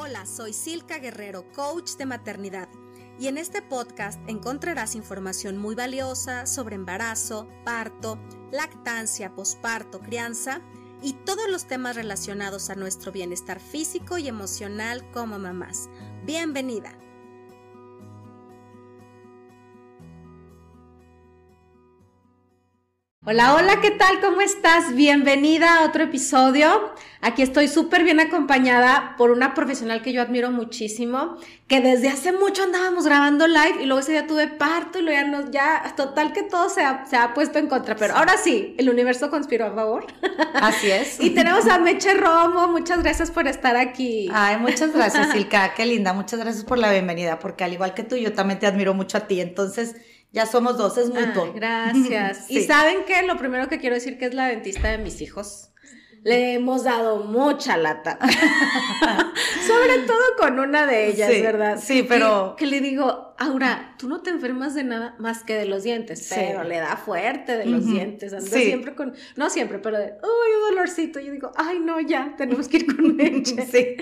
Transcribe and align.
Hola, 0.00 0.26
soy 0.26 0.52
Silka 0.52 1.00
Guerrero, 1.00 1.44
coach 1.56 1.96
de 1.96 2.06
maternidad, 2.06 2.68
y 3.18 3.26
en 3.26 3.36
este 3.36 3.62
podcast 3.62 4.20
encontrarás 4.28 4.94
información 4.94 5.58
muy 5.58 5.74
valiosa 5.74 6.46
sobre 6.46 6.76
embarazo, 6.76 7.48
parto, 7.64 8.16
lactancia, 8.52 9.34
posparto, 9.34 9.98
crianza 9.98 10.60
y 11.02 11.14
todos 11.14 11.48
los 11.50 11.66
temas 11.66 11.96
relacionados 11.96 12.70
a 12.70 12.76
nuestro 12.76 13.10
bienestar 13.10 13.58
físico 13.58 14.18
y 14.18 14.28
emocional 14.28 15.04
como 15.10 15.36
mamás. 15.40 15.90
Bienvenida. 16.24 16.96
Hola, 23.30 23.56
hola, 23.56 23.82
¿qué 23.82 23.90
tal? 23.90 24.20
¿Cómo 24.22 24.40
estás? 24.40 24.94
Bienvenida 24.94 25.80
a 25.80 25.84
otro 25.84 26.02
episodio. 26.02 26.94
Aquí 27.20 27.42
estoy 27.42 27.68
súper 27.68 28.02
bien 28.02 28.20
acompañada 28.20 29.16
por 29.18 29.32
una 29.32 29.52
profesional 29.52 30.00
que 30.00 30.14
yo 30.14 30.22
admiro 30.22 30.50
muchísimo, 30.50 31.36
que 31.66 31.82
desde 31.82 32.08
hace 32.08 32.32
mucho 32.32 32.62
andábamos 32.62 33.04
grabando 33.04 33.46
live 33.46 33.82
y 33.82 33.84
luego 33.84 34.00
ese 34.00 34.12
día 34.12 34.26
tuve 34.26 34.48
parto 34.48 34.98
y 34.98 35.02
luego 35.02 35.20
ya, 35.20 35.26
nos, 35.26 35.50
ya 35.50 35.94
total 35.94 36.32
que 36.32 36.42
todo 36.42 36.70
se 36.70 36.80
ha, 36.80 37.04
se 37.04 37.16
ha 37.18 37.34
puesto 37.34 37.58
en 37.58 37.66
contra, 37.66 37.96
pero 37.96 38.16
ahora 38.16 38.38
sí, 38.38 38.74
el 38.78 38.88
universo 38.88 39.28
conspiró 39.28 39.66
a 39.66 39.74
favor. 39.74 40.06
Así 40.54 40.90
es. 40.90 41.20
y 41.20 41.28
tenemos 41.28 41.66
a 41.66 41.78
Meche 41.78 42.14
Romo, 42.14 42.68
muchas 42.68 43.02
gracias 43.02 43.30
por 43.30 43.46
estar 43.46 43.76
aquí. 43.76 44.30
Ay, 44.32 44.56
muchas 44.56 44.90
gracias, 44.94 45.32
Silka, 45.32 45.74
qué 45.74 45.84
linda, 45.84 46.14
muchas 46.14 46.40
gracias 46.40 46.64
por 46.64 46.78
la 46.78 46.90
bienvenida, 46.90 47.38
porque 47.38 47.62
al 47.64 47.74
igual 47.74 47.92
que 47.92 48.04
tú, 48.04 48.16
yo 48.16 48.32
también 48.32 48.58
te 48.58 48.66
admiro 48.66 48.94
mucho 48.94 49.18
a 49.18 49.26
ti, 49.26 49.42
entonces 49.42 49.96
ya 50.32 50.46
somos 50.46 50.76
dos, 50.76 50.98
es 50.98 51.10
mutuo. 51.10 51.52
gracias. 51.54 52.46
Y 52.50 52.62
saben 52.64 53.04
que 53.04 53.22
lo 53.22 53.36
primero 53.38 53.68
que 53.68 53.78
quiero 53.78 53.94
decir 53.94 54.18
que 54.18 54.26
es 54.26 54.34
la 54.34 54.48
dentista 54.48 54.88
de 54.88 54.98
mis 54.98 55.20
hijos. 55.20 55.70
Le 56.28 56.52
hemos 56.54 56.84
dado 56.84 57.24
mucha 57.24 57.76
lata. 57.76 58.18
Sobre 59.66 59.98
todo 60.06 60.18
con 60.38 60.58
una 60.58 60.86
de 60.86 61.08
ellas, 61.08 61.30
¿verdad? 61.30 61.78
Sí, 61.82 62.04
pero. 62.06 62.54
Que, 62.56 62.66
le 62.66 62.80
digo, 62.80 63.34
Aura, 63.38 63.94
tú 63.98 64.08
no 64.08 64.20
te 64.20 64.30
enfermas 64.30 64.74
de 64.74 64.84
nada 64.84 65.16
más 65.18 65.42
que 65.42 65.54
de 65.54 65.64
los 65.64 65.84
dientes, 65.84 66.30
pero 66.34 66.64
le 66.64 66.76
da 66.76 66.96
fuerte 66.96 67.56
de 67.56 67.64
los 67.64 67.86
dientes. 67.86 68.32
Anda 68.34 68.46
siempre 68.46 68.94
con. 68.94 69.14
No 69.36 69.48
siempre, 69.48 69.78
pero 69.78 69.98
de, 69.98 70.12
uy, 70.22 70.62
un 70.62 70.74
dolorcito. 70.74 71.18
Yo 71.18 71.32
digo, 71.32 71.52
ay, 71.56 71.78
no, 71.78 72.00
ya, 72.00 72.34
tenemos 72.36 72.68
que 72.68 72.78
ir 72.78 72.86
con 72.94 73.16
Meche. 73.16 73.66
sí. 73.66 73.96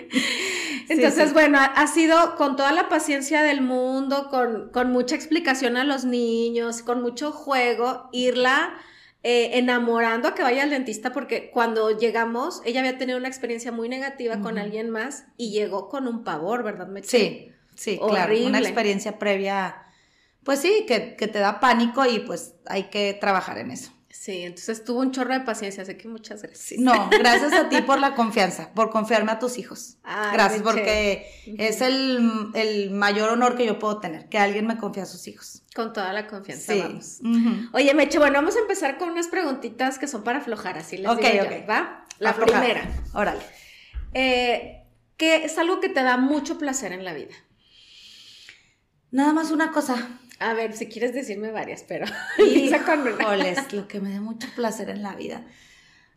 Entonces, 0.89 1.33
bueno, 1.33 1.59
ha 1.61 1.87
sido 1.87 2.37
con 2.37 2.57
toda 2.57 2.73
la 2.73 2.89
paciencia 2.89 3.43
del 3.43 3.61
mundo, 3.61 4.29
con, 4.31 4.71
con 4.71 4.93
mucha 4.93 5.15
explicación 5.15 5.77
a 5.77 5.85
los 5.85 6.05
niños, 6.05 6.83
con 6.83 7.03
mucho 7.03 7.33
juego, 7.33 8.09
irla 8.13 8.75
eh, 9.29 9.59
enamorando 9.59 10.29
a 10.29 10.35
que 10.37 10.45
vaya 10.45 10.63
al 10.63 10.71
dentista 10.71 11.13
porque 11.13 11.51
cuando 11.51 11.91
llegamos, 11.99 12.63
ella 12.65 12.79
había 12.79 12.97
tenido 12.97 13.19
una 13.19 13.27
experiencia 13.27 13.73
muy 13.73 13.89
negativa 13.89 14.39
con 14.39 14.57
alguien 14.57 14.89
más 14.89 15.25
y 15.37 15.51
llegó 15.51 15.89
con 15.89 16.07
un 16.07 16.23
pavor, 16.23 16.63
¿verdad? 16.63 16.89
Sí, 17.03 17.51
sí, 17.75 17.99
claro, 17.99 18.33
una 18.47 18.61
experiencia 18.61 19.19
previa, 19.19 19.83
pues 20.45 20.61
sí, 20.61 20.85
que, 20.87 21.17
que 21.17 21.27
te 21.27 21.41
da 21.41 21.59
pánico 21.59 22.07
y 22.07 22.21
pues 22.21 22.55
hay 22.67 22.85
que 22.85 23.15
trabajar 23.15 23.59
en 23.59 23.73
eso. 23.73 23.91
Sí, 24.19 24.43
entonces 24.43 24.83
tuvo 24.83 25.01
un 25.01 25.13
chorro 25.13 25.35
de 25.35 25.41
paciencia, 25.41 25.83
así 25.83 25.95
que 25.95 26.09
muchas 26.09 26.43
gracias. 26.43 26.81
No, 26.81 27.11
gracias 27.19 27.53
a 27.53 27.69
ti 27.69 27.81
por 27.83 28.01
la 28.01 28.15
confianza, 28.15 28.73
por 28.73 28.91
confiarme 28.91 29.31
a 29.31 29.39
tus 29.39 29.59
hijos. 29.59 29.99
gracias, 30.03 30.63
porque 30.63 31.27
es 31.59 31.81
el, 31.81 32.91
mayor 32.91 33.31
honor 33.31 33.57
que 33.57 33.67
yo 33.67 33.79
puedo 33.79 34.01
tener, 34.01 34.29
que 34.29 34.39
alguien 34.39 34.67
me 34.67 34.79
confíe 34.79 35.03
a 35.03 35.07
sus 35.07 35.29
hijos. 35.29 35.63
Con 35.75 35.93
toda 35.93 36.13
la 36.13 36.27
confianza, 36.27 36.75
vamos. 36.75 37.21
Oye, 37.73 37.95
Meche, 37.95 38.19
bueno, 38.19 38.35
vamos 38.39 38.57
a 38.57 38.61
empezar 38.61 38.99
con 38.99 39.11
unas 39.11 39.29
preguntitas 39.29 39.99
que 39.99 40.09
son 40.09 40.25
para 40.25 40.39
aflojar, 40.39 40.79
así 40.79 40.97
les 40.97 41.17
digo 41.17 41.29
yo, 41.29 41.67
¿va? 41.69 42.05
La 42.19 42.35
primera. 42.35 42.89
Órale. 43.13 43.43
Eh, 44.15 44.83
¿Qué 45.17 45.45
es 45.45 45.59
algo 45.59 45.81
que 45.81 45.89
te 45.89 46.03
da 46.03 46.17
mucho 46.17 46.59
placer 46.59 46.93
en 46.93 47.05
la 47.05 47.13
vida? 47.13 47.35
Nada 49.11 49.33
más 49.33 49.51
una 49.51 49.73
cosa, 49.73 50.09
a 50.39 50.53
ver, 50.53 50.77
si 50.77 50.87
quieres 50.87 51.15
decirme 51.15 51.51
varias, 51.51 51.83
pero. 51.83 52.07
Lo 53.73 53.89
que 53.89 54.01
me 54.01 54.13
da 54.13 54.21
mucho 54.21 54.49
placer 54.55 54.91
en 54.91 55.03
la 55.03 55.15
vida. 55.15 55.43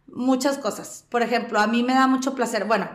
Muchas 0.08 0.58
cosas. 0.58 1.06
Por 1.10 1.22
ejemplo, 1.22 1.60
a 1.60 1.68
mí 1.68 1.84
me 1.84 1.94
da 1.94 2.08
mucho 2.08 2.36
placer, 2.36 2.66
bueno, 2.66 2.90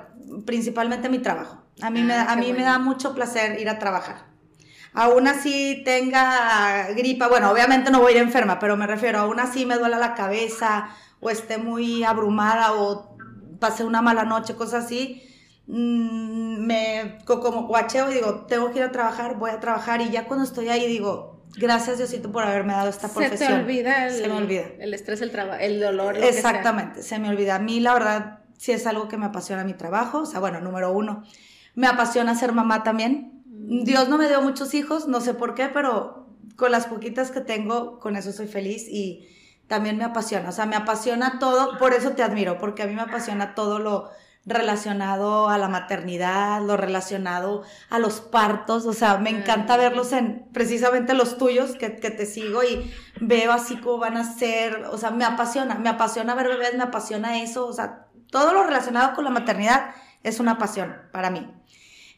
principalmente 0.45 1.09
mi 1.09 1.21
trabajo. 1.21 1.63
A 1.81 1.91
mí, 1.91 2.03
me, 2.03 2.15
ah, 2.15 2.27
a 2.31 2.37
mí 2.37 2.53
me 2.53 2.63
da 2.63 2.79
mucho 2.79 3.15
placer 3.15 3.61
ir 3.61 3.69
a 3.69 3.79
trabajar. 3.79 4.27
Aún 4.93 5.27
así 5.27 5.83
tenga 5.85 6.89
gripa, 6.93 7.29
bueno, 7.29 7.51
obviamente 7.51 7.91
no 7.91 8.01
voy 8.01 8.13
a 8.13 8.17
ir 8.17 8.23
enferma, 8.23 8.59
pero 8.61 8.77
me 8.77 8.87
refiero, 8.87 9.19
aún 9.19 9.41
así 9.41 9.67
me 9.67 9.77
duela 9.77 9.99
la 9.99 10.15
cabeza 10.15 10.89
o 11.19 11.31
esté 11.31 11.59
muy 11.59 12.05
abrumada 12.05 12.75
o 12.75 13.17
pasé 13.59 13.83
una 13.83 14.03
mala 14.03 14.25
noche, 14.25 14.55
cosas 14.55 14.85
así 14.85 15.34
Mm, 15.67 16.67
me 16.67 17.19
como 17.25 17.67
guacheo 17.67 18.11
y 18.11 18.15
digo, 18.15 18.45
tengo 18.47 18.71
que 18.71 18.79
ir 18.79 18.85
a 18.85 18.93
trabajar, 18.93 19.37
voy 19.39 19.51
a 19.51 19.61
trabajar 19.61 20.03
y 20.03 20.11
ya 20.11 20.27
cuando 20.27 20.45
estoy 20.45 20.69
ahí 20.69 20.87
digo, 20.87 21.43
gracias 21.57 21.97
Diosito 21.97 22.31
por 22.31 22.45
haberme 22.45 22.75
dado 22.75 22.91
esta 22.91 23.09
profesión. 23.09 23.39
Se 23.39 23.47
te 23.47 23.55
olvida 23.55 24.09
el, 24.09 24.13
se 24.15 24.29
me 24.29 24.35
olvida. 24.35 24.65
el 24.79 24.93
estrés, 24.93 25.23
el 25.23 25.31
trabajo, 25.31 25.61
el 25.61 25.81
dolor. 25.81 26.19
Exactamente, 26.19 27.03
se 27.03 27.19
me 27.19 27.31
olvida. 27.31 27.55
A 27.55 27.59
mí 27.61 27.81
la 27.81 27.95
verdad 27.95 28.41
sí 28.59 28.73
es 28.73 28.87
algo 28.87 29.09
que 29.09 29.17
me 29.17 29.27
apasiona 29.27 29.65
mi 29.65 29.73
trabajo, 29.73 30.21
o 30.21 30.27
sea, 30.27 30.39
bueno, 30.39 30.61
número 30.61 30.93
uno, 30.93 31.25
me 31.75 31.87
apasiona 31.87 32.35
ser 32.35 32.53
mamá 32.53 32.83
también. 32.83 33.43
Mm. 33.47 33.85
Dios 33.85 34.09
no 34.11 34.19
me 34.19 34.29
dio 34.29 34.43
muchos 34.43 34.75
hijos, 34.75 35.09
no 35.09 35.23
sé 35.23 35.33
por 35.33 35.55
qué, 35.55 35.69
pero 35.69 36.29
con 36.57 36.73
las 36.73 36.87
poquitas 36.87 37.31
que 37.31 37.41
tengo, 37.41 38.01
con 38.01 38.17
eso 38.17 38.33
soy 38.33 38.49
feliz 38.49 38.87
y 38.89 39.29
también 39.67 39.97
me 39.97 40.05
apasiona, 40.05 40.51
o 40.51 40.53
sea, 40.53 40.67
me 40.67 40.77
apasiona 40.77 41.39
todo, 41.39 41.79
por 41.79 41.95
eso 41.95 42.11
te 42.11 42.23
admiro, 42.23 42.59
porque 42.59 42.83
a 42.83 42.87
mí 42.87 42.95
me 42.95 43.01
apasiona 43.01 43.55
todo 43.55 43.79
lo 43.79 44.11
relacionado 44.47 45.49
a 45.49 45.57
la 45.57 45.69
maternidad, 45.69 46.61
lo 46.63 46.77
relacionado 46.77 47.63
a 47.89 47.99
los 47.99 48.21
partos, 48.21 48.85
o 48.85 48.93
sea, 48.93 49.17
me 49.17 49.31
encanta 49.31 49.77
verlos 49.77 50.13
en 50.13 50.47
precisamente 50.53 51.15
los 51.15 51.39
tuyos 51.39 51.77
que, 51.77 51.89
te 51.89 52.27
sigo 52.27 52.63
y 52.63 52.93
veo 53.21 53.53
así 53.53 53.77
como 53.77 53.99
van 53.99 54.17
a 54.17 54.35
ser, 54.35 54.85
o 54.91 54.99
sea, 54.99 55.11
me 55.11 55.25
apasiona, 55.25 55.77
me 55.77 55.89
apasiona 55.89 56.35
ver 56.35 56.49
bebés, 56.49 56.75
me 56.75 56.83
apasiona 56.83 57.41
eso, 57.41 57.67
o 57.67 57.73
sea, 57.73 58.07
todo 58.31 58.53
lo 58.53 58.65
relacionado 58.65 59.15
con 59.15 59.25
la 59.25 59.31
maternidad 59.31 59.95
es 60.23 60.41
una 60.41 60.59
pasión 60.59 60.95
para 61.13 61.31
mí. 61.31 61.51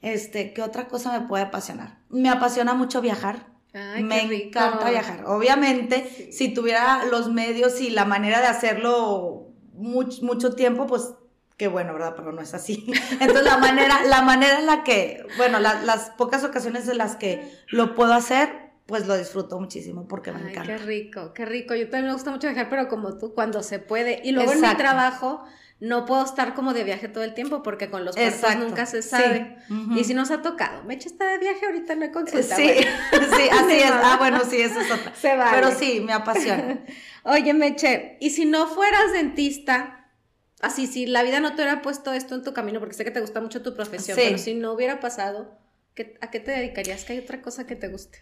Este, 0.03 0.53
¿qué 0.53 0.63
otra 0.63 0.89
cosa 0.89 1.19
me 1.19 1.27
puede 1.27 1.45
apasionar? 1.45 1.99
Me 2.09 2.29
apasiona 2.29 2.75
mucho 2.75 3.01
viajar. 3.01 3.47
me 3.73 4.23
encanta 4.23 4.91
viajar. 4.91 5.25
Obviamente, 5.27 6.33
si 6.33 6.53
tuviera 6.53 7.05
los 7.05 7.31
medios 7.31 7.81
y 7.81 7.91
la 7.91 8.05
manera 8.05 8.41
de 8.41 8.47
hacerlo 8.47 9.53
mucho, 9.75 10.25
mucho 10.25 10.55
tiempo, 10.55 10.87
pues 10.87 11.15
Qué 11.57 11.69
bueno, 11.69 11.95
¿verdad? 11.95 12.15
Pero 12.17 12.33
no 12.33 12.43
es 12.43 12.53
así. 12.53 12.87
Entonces, 13.21 13.45
la 13.45 13.59
manera, 13.59 14.05
la 14.05 14.23
manera 14.23 14.59
en 14.59 14.67
la 14.67 14.85
que, 14.85 15.27
bueno, 15.37 15.59
las 15.59 16.11
pocas 16.11 16.45
ocasiones 16.45 16.89
en 16.89 16.99
las 16.99 17.17
que 17.17 17.51
lo 17.69 17.95
puedo 17.95 18.13
hacer, 18.13 18.67
pues 18.87 19.07
lo 19.07 19.17
disfruto 19.17 19.59
muchísimo 19.59 20.07
porque 20.07 20.33
me 20.33 20.51
encanta. 20.51 20.77
Qué 20.77 20.79
rico, 20.79 21.33
qué 21.33 21.45
rico. 21.45 21.75
Yo 21.75 21.89
también 21.89 22.07
me 22.07 22.13
gusta 22.13 22.31
mucho 22.31 22.47
viajar, 22.47 22.69
pero 22.69 22.89
como 22.89 23.17
tú, 23.19 23.35
cuando 23.35 23.63
se 23.63 23.79
puede. 23.79 24.21
Y 24.23 24.33
luego 24.33 24.53
en 24.53 24.61
mi 24.61 24.75
trabajo 24.77 25.45
no 25.81 26.07
puedo 26.07 26.25
estar 26.25 26.55
como 26.55 26.73
de 26.73 26.85
viaje 26.85 27.09
todo 27.09 27.23
el 27.23 27.35
tiempo 27.35 27.63
porque 27.63 27.91
con 27.91 28.05
los 28.05 28.17
partos 28.17 28.57
nunca 28.57 28.87
se 28.87 29.03
sabe. 29.03 29.59
Y 29.95 30.05
si 30.05 30.15
nos 30.15 30.31
ha 30.31 30.41
tocado, 30.41 30.85
Meche 30.85 31.09
está 31.09 31.27
de 31.27 31.39
viaje, 31.39 31.67
ahorita 31.67 31.95
no 31.97 32.05
he 32.05 32.13
consultado. 32.13 32.61
Sí, 32.61 32.69
sí, 33.13 33.49
así 33.51 33.77
es. 33.77 33.91
Ah, 33.91 34.17
bueno, 34.19 34.41
sí, 34.49 34.61
eso 34.61 34.81
es 34.81 34.91
otra. 34.91 35.15
Se 35.15 35.37
va. 35.37 35.51
Pero 35.53 35.71
sí, 35.73 36.01
me 36.01 36.13
apasiona. 36.13 36.79
Oye, 37.25 37.53
Meche, 37.55 38.17
y 38.21 38.31
si 38.31 38.47
no 38.47 38.67
fueras 38.69 39.13
dentista, 39.13 40.06
así, 40.61 40.87
si 40.87 41.07
la 41.07 41.23
vida 41.23 41.41
no 41.41 41.51
te 41.51 41.63
hubiera 41.63 41.83
puesto 41.83 42.13
esto 42.13 42.35
en 42.35 42.43
tu 42.43 42.53
camino, 42.53 42.81
porque 42.81 42.95
sé 42.95 43.05
que 43.05 43.11
te 43.11 43.21
gusta 43.21 43.41
mucho 43.41 43.63
tu 43.63 43.75
profesión, 43.75 44.17
pero 44.17 44.39
si 44.39 44.55
no 44.55 44.73
hubiera 44.73 45.01
pasado, 45.01 45.59
¿a 46.21 46.31
qué 46.31 46.41
te 46.41 46.51
dedicarías? 46.51 47.05
¿Que 47.05 47.15
hay 47.15 47.19
otra 47.19 47.43
cosa 47.43 47.67
que 47.67 47.77
te 47.77 47.89
guste? 47.89 48.19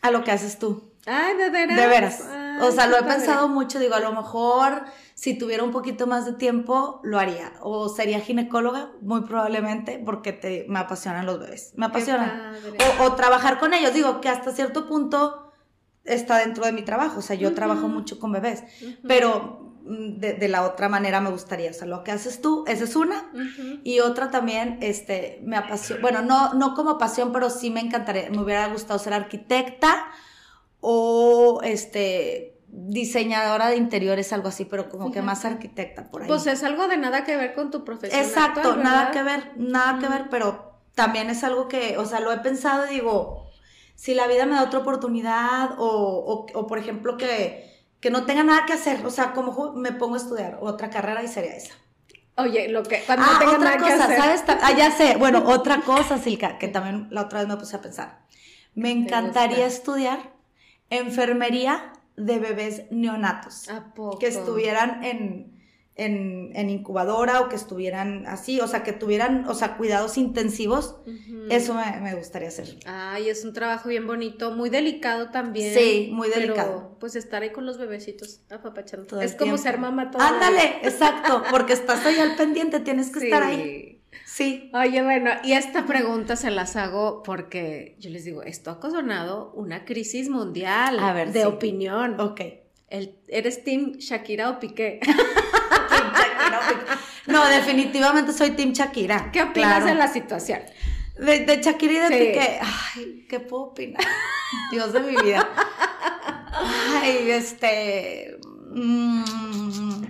A 0.00 0.10
lo 0.10 0.22
que 0.22 0.30
haces 0.30 0.58
tú. 0.58 0.92
Ay, 1.06 1.36
de 1.36 1.50
veras. 1.50 1.76
De 1.76 1.86
veras. 1.86 2.24
o 2.60 2.70
sea, 2.70 2.86
lo 2.86 2.98
he 2.98 3.02
pensado 3.02 3.48
mucho, 3.48 3.80
digo, 3.80 3.94
a 3.94 4.00
lo 4.00 4.12
mejor 4.12 4.84
si 5.14 5.36
tuviera 5.36 5.64
un 5.64 5.72
poquito 5.72 6.06
más 6.06 6.26
de 6.26 6.34
tiempo, 6.34 7.00
lo 7.02 7.18
haría. 7.18 7.52
O 7.62 7.88
sería 7.88 8.20
ginecóloga, 8.20 8.92
muy 9.00 9.22
probablemente, 9.22 10.00
porque 10.04 10.32
te, 10.32 10.66
me 10.68 10.78
apasionan 10.78 11.26
los 11.26 11.40
bebés. 11.40 11.72
Me 11.74 11.86
apasionan. 11.86 12.54
O, 13.00 13.14
trabajar 13.14 13.58
con 13.58 13.74
ellos, 13.74 13.92
digo, 13.92 14.20
que 14.20 14.28
hasta 14.28 14.52
cierto 14.52 14.86
punto 14.86 15.50
está 16.04 16.38
dentro 16.38 16.64
de 16.64 16.70
mi 16.70 16.82
trabajo. 16.82 17.18
O 17.18 17.22
sea, 17.22 17.34
yo 17.34 17.52
trabajo 17.52 17.88
mucho 17.88 18.20
con 18.20 18.30
bebés. 18.30 18.62
Pero 19.08 19.67
de, 19.88 20.48
la 20.48 20.64
otra 20.64 20.88
manera 20.88 21.20
me 21.20 21.30
gustaría. 21.30 21.70
O 21.70 21.74
sea, 21.74 21.86
lo 21.86 22.04
que 22.04 22.12
haces 22.12 22.40
tú, 22.40 22.64
esa 22.66 22.84
es 22.84 22.94
una. 22.94 23.30
Y 23.84 24.00
otra 24.00 24.30
también, 24.30 24.78
este, 24.80 25.40
me 25.42 25.56
apasiona, 25.56 26.02
bueno, 26.02 26.22
no, 26.22 26.54
no 26.54 26.74
como 26.74 26.98
pasión, 26.98 27.32
pero 27.32 27.50
sí 27.50 27.70
me 27.70 27.80
encantaría, 27.80 28.30
me 28.30 28.40
hubiera 28.40 28.68
gustado 28.68 28.98
ser 28.98 29.14
arquitecta 29.14 30.08
o, 30.80 31.60
este, 31.64 32.58
diseñadora 32.68 33.68
de 33.68 33.76
interiores, 33.76 34.32
algo 34.32 34.48
así, 34.48 34.66
pero 34.66 34.90
como 34.90 35.10
que 35.10 35.22
más 35.22 35.44
arquitecta 35.44 36.10
por 36.10 36.22
ahí. 36.22 36.28
Pues 36.28 36.46
es 36.46 36.62
algo 36.62 36.86
de 36.86 36.98
nada 36.98 37.24
que 37.24 37.36
ver 37.36 37.54
con 37.54 37.70
tu 37.70 37.84
profesión. 37.84 38.20
Exacto, 38.20 38.76
nada 38.76 39.10
que 39.10 39.22
ver, 39.22 39.52
nada 39.56 39.98
que 39.98 40.08
ver, 40.08 40.26
pero 40.30 40.80
también 40.94 41.30
es 41.30 41.44
algo 41.44 41.68
que, 41.68 41.96
o 41.96 42.04
sea, 42.04 42.20
lo 42.20 42.30
he 42.32 42.38
pensado 42.38 42.86
y 42.86 42.94
digo, 42.94 43.48
si 43.94 44.14
la 44.14 44.26
vida 44.26 44.44
me 44.44 44.56
da 44.56 44.64
otra 44.64 44.80
oportunidad 44.80 45.70
o, 45.78 46.46
o 46.52 46.66
por 46.66 46.78
ejemplo, 46.78 47.16
que 47.16 47.77
que 48.00 48.10
no 48.10 48.24
tenga 48.26 48.44
nada 48.44 48.64
que 48.66 48.72
hacer, 48.72 49.04
o 49.04 49.10
sea, 49.10 49.32
como 49.32 49.72
me 49.72 49.92
pongo 49.92 50.14
a 50.14 50.18
estudiar 50.18 50.58
otra 50.60 50.90
carrera 50.90 51.22
y 51.22 51.28
sería 51.28 51.56
esa. 51.56 51.74
Oye, 52.36 52.68
lo 52.68 52.84
que 52.84 53.02
cuando 53.04 53.24
ah, 53.26 53.36
tenga 53.40 53.56
otra 53.56 53.64
nada 53.64 53.76
que 53.78 53.92
cosa, 53.92 54.04
hacer. 54.04 54.18
¿sabes? 54.18 54.44
Ah, 54.62 54.72
ya 54.76 54.90
sé. 54.92 55.16
Bueno, 55.16 55.42
otra 55.46 55.80
cosa, 55.80 56.18
Silka, 56.18 56.58
que 56.58 56.68
también 56.68 57.08
la 57.10 57.22
otra 57.22 57.40
vez 57.40 57.48
me 57.48 57.56
puse 57.56 57.76
a 57.76 57.80
pensar. 57.80 58.20
Me 58.74 58.92
encantaría 58.92 59.66
estudiar 59.66 60.32
enfermería 60.88 61.92
de 62.16 62.38
bebés 62.38 62.82
neonatos. 62.90 63.68
¿A 63.68 63.92
poco? 63.92 64.18
que 64.18 64.28
estuvieran 64.28 65.02
en, 65.04 65.57
en, 65.98 66.52
en 66.54 66.70
incubadora 66.70 67.40
o 67.40 67.48
que 67.48 67.56
estuvieran 67.56 68.24
así, 68.26 68.60
o 68.60 68.68
sea, 68.68 68.82
que 68.84 68.92
tuvieran, 68.92 69.46
o 69.48 69.54
sea, 69.54 69.76
cuidados 69.76 70.16
intensivos. 70.16 70.96
Eso 71.50 71.74
me, 71.74 72.00
me 72.00 72.14
gustaría 72.14 72.48
hacer. 72.48 72.78
Ay, 72.86 73.28
es 73.28 73.44
un 73.44 73.52
trabajo 73.52 73.88
bien 73.88 74.06
bonito, 74.06 74.52
muy 74.52 74.70
delicado 74.70 75.30
también. 75.30 75.74
Sí, 75.74 76.08
muy 76.12 76.28
pero, 76.28 76.40
delicado. 76.40 76.96
pues 77.00 77.16
estar 77.16 77.42
ahí 77.42 77.50
con 77.50 77.66
los 77.66 77.78
bebecitos, 77.78 78.40
apapachando. 78.48 79.06
Todo 79.06 79.20
es 79.20 79.32
como 79.32 79.54
tiempo. 79.56 79.62
ser 79.62 79.78
mamá 79.78 80.10
todo. 80.10 80.22
Ándale, 80.22 80.76
exacto, 80.82 81.42
porque 81.50 81.72
estás 81.72 82.06
ahí 82.06 82.18
al 82.18 82.36
pendiente, 82.36 82.80
tienes 82.80 83.10
que 83.10 83.24
estar 83.24 83.42
ahí. 83.42 84.00
Sí. 84.24 84.70
Oye, 84.72 85.02
bueno, 85.02 85.30
y 85.42 85.52
esta 85.52 85.84
pregunta 85.84 86.36
se 86.36 86.50
las 86.52 86.76
hago 86.76 87.24
porque 87.24 87.96
yo 87.98 88.08
les 88.10 88.24
digo, 88.24 88.42
esto 88.42 88.70
ha 88.70 88.74
ocasionado 88.74 89.50
una 89.54 89.84
crisis 89.84 90.28
mundial 90.30 90.98
A 91.00 91.12
ver, 91.12 91.32
de 91.32 91.40
sí. 91.40 91.46
opinión. 91.46 92.20
Ok. 92.20 92.40
El, 92.88 93.16
¿Eres 93.26 93.64
team 93.64 93.94
Shakira 93.98 94.48
o 94.50 94.60
Piqué? 94.60 95.00
No, 97.26 97.46
definitivamente 97.48 98.32
soy 98.32 98.52
Team 98.52 98.72
Shakira. 98.72 99.30
¿Qué 99.32 99.42
opinas 99.42 99.76
claro. 99.78 99.86
de 99.86 99.94
la 99.94 100.08
situación? 100.08 100.60
De, 101.18 101.40
de 101.40 101.60
Shakira 101.62 101.92
y 101.92 101.96
de 101.98 102.08
Sí. 102.08 102.14
Piqué. 102.14 102.60
Ay, 102.62 103.26
¿qué 103.28 103.40
puedo 103.40 103.64
opinar? 103.64 104.02
Dios 104.70 104.92
de 104.92 105.00
mi 105.00 105.14
vida. 105.22 105.46
Ay, 107.02 107.30
este. 107.30 108.38
mm, 108.70 110.02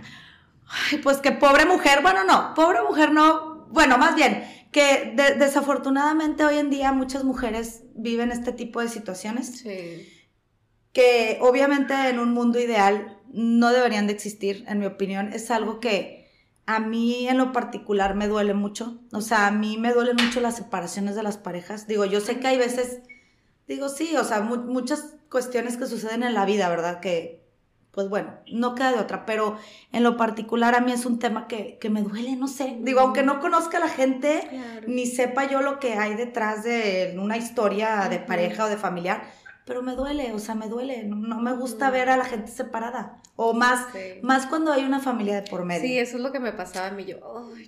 ay, 0.92 0.98
pues 0.98 1.16
que 1.18 1.32
pobre 1.32 1.64
mujer. 1.66 2.02
Bueno, 2.02 2.24
no, 2.24 2.54
pobre 2.54 2.82
mujer 2.82 3.12
no. 3.12 3.66
Bueno, 3.70 3.98
más 3.98 4.14
bien, 4.14 4.44
que 4.70 5.12
de- 5.14 5.34
desafortunadamente 5.34 6.44
hoy 6.44 6.58
en 6.58 6.70
día 6.70 6.92
muchas 6.92 7.24
mujeres 7.24 7.82
viven 7.94 8.30
este 8.30 8.52
tipo 8.52 8.80
de 8.80 8.88
situaciones 8.88 9.58
Sí. 9.60 10.08
Que 10.98 11.38
obviamente 11.42 11.94
en 12.08 12.18
un 12.18 12.32
mundo 12.32 12.58
ideal 12.58 13.16
no 13.32 13.70
deberían 13.70 14.08
de 14.08 14.14
existir, 14.14 14.64
en 14.66 14.80
mi 14.80 14.86
opinión. 14.86 15.32
Es 15.32 15.48
algo 15.52 15.78
que 15.78 16.28
a 16.66 16.80
mí 16.80 17.28
en 17.28 17.38
lo 17.38 17.52
particular 17.52 18.16
me 18.16 18.26
duele 18.26 18.52
mucho. 18.52 18.98
O 19.12 19.20
sea, 19.20 19.46
a 19.46 19.52
mí 19.52 19.76
me 19.78 19.92
duelen 19.92 20.16
mucho 20.16 20.40
las 20.40 20.56
separaciones 20.56 21.14
de 21.14 21.22
las 21.22 21.36
parejas. 21.36 21.86
Digo, 21.86 22.04
yo 22.04 22.20
sé 22.20 22.40
que 22.40 22.48
hay 22.48 22.58
veces, 22.58 22.98
digo, 23.68 23.88
sí, 23.88 24.16
o 24.16 24.24
sea, 24.24 24.40
mu- 24.40 24.56
muchas 24.56 25.14
cuestiones 25.30 25.76
que 25.76 25.86
suceden 25.86 26.24
en 26.24 26.34
la 26.34 26.44
vida, 26.46 26.68
¿verdad? 26.68 26.98
Que, 26.98 27.46
pues 27.92 28.08
bueno, 28.08 28.32
no 28.50 28.74
queda 28.74 28.90
de 28.90 28.98
otra, 28.98 29.24
pero 29.24 29.56
en 29.92 30.02
lo 30.02 30.16
particular 30.16 30.74
a 30.74 30.80
mí 30.80 30.90
es 30.90 31.06
un 31.06 31.20
tema 31.20 31.46
que, 31.46 31.78
que 31.80 31.90
me 31.90 32.02
duele, 32.02 32.34
no 32.34 32.48
sé. 32.48 32.76
Digo, 32.80 32.98
aunque 33.00 33.22
no 33.22 33.38
conozca 33.38 33.76
a 33.76 33.80
la 33.80 33.88
gente, 33.88 34.40
Claro. 34.50 34.88
ni 34.88 35.06
sepa 35.06 35.44
yo 35.48 35.60
lo 35.62 35.78
que 35.78 35.94
hay 35.94 36.14
detrás 36.16 36.64
de 36.64 37.16
una 37.22 37.36
historia 37.36 38.08
de 38.10 38.18
pareja 38.18 38.64
o 38.64 38.68
de 38.68 38.76
familiar, 38.76 39.22
pero 39.68 39.82
me 39.82 39.94
duele, 39.94 40.32
o 40.32 40.38
sea, 40.40 40.54
me 40.56 40.66
duele, 40.68 41.04
no, 41.04 41.14
no 41.16 41.40
me 41.40 41.52
gusta 41.52 41.90
ver 41.90 42.08
a 42.08 42.16
la 42.16 42.24
gente 42.24 42.50
separada, 42.50 43.22
o 43.36 43.52
más, 43.52 43.86
Sí. 43.92 44.18
más 44.22 44.46
cuando 44.46 44.72
hay 44.72 44.82
una 44.84 44.98
familia 44.98 45.42
de 45.42 45.48
por 45.50 45.64
medio. 45.64 45.82
Sí, 45.82 45.98
eso 45.98 46.16
es 46.16 46.22
lo 46.24 46.32
que 46.32 46.40
me 46.40 46.52
pasaba 46.52 46.88
a 46.88 46.90
mí. 46.90 47.04
Yo, 47.04 47.20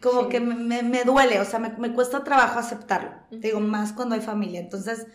Como 0.03 0.23
ching. 0.23 0.29
que 0.31 0.41
me, 0.41 0.55
me- 0.57 0.83
me 0.83 1.05
duele, 1.05 1.39
o 1.39 1.45
sea, 1.45 1.59
me, 1.61 1.69
me 1.79 1.93
cuesta 1.93 2.25
trabajo 2.25 2.59
aceptarlo, 2.59 3.13
digo, 3.31 3.61
más 3.61 3.93
cuando 3.93 4.15
hay 4.17 4.21
familia. 4.23 4.59
Entonces, 4.61 5.07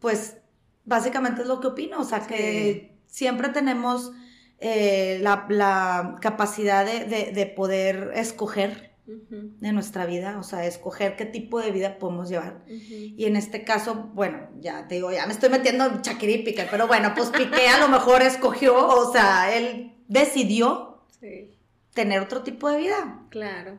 pues, 0.00 0.38
básicamente 0.86 1.42
es 1.42 1.48
lo 1.48 1.60
que 1.60 1.68
opino, 1.68 2.00
o 2.00 2.04
sea, 2.04 2.20
que 2.26 2.96
siempre 3.06 3.50
tenemos 3.50 4.12
eh, 4.58 5.18
la, 5.22 5.44
la 5.50 6.16
capacidad 6.22 6.86
de, 6.86 7.04
de- 7.04 7.32
de 7.32 7.46
poder 7.46 8.12
escoger 8.14 8.93
De 9.06 9.72
nuestra 9.72 10.06
vida, 10.06 10.38
o 10.38 10.42
sea, 10.42 10.64
escoger 10.64 11.16
qué 11.16 11.26
tipo 11.26 11.60
de 11.60 11.70
vida 11.70 11.98
podemos 11.98 12.30
llevar. 12.30 12.64
Y 12.68 13.26
en 13.26 13.36
este 13.36 13.62
caso, 13.62 14.10
bueno, 14.14 14.48
ya 14.60 14.88
te 14.88 14.94
digo, 14.94 15.12
ya 15.12 15.26
me 15.26 15.32
estoy 15.34 15.50
metiendo 15.50 15.84
en 15.86 16.00
Piqué, 16.02 16.66
pero 16.70 16.86
bueno, 16.86 17.12
pues 17.14 17.28
Piqué 17.28 17.68
a 17.68 17.78
lo 17.80 17.88
mejor 17.88 18.22
escogió, 18.22 18.74
o 18.88 19.12
sea, 19.12 19.54
él 19.54 19.92
decidió 20.08 21.02
Sí, 21.20 21.50
tener 21.92 22.20
otro 22.20 22.42
tipo 22.42 22.70
de 22.70 22.78
vida, 22.78 23.22
claro. 23.30 23.78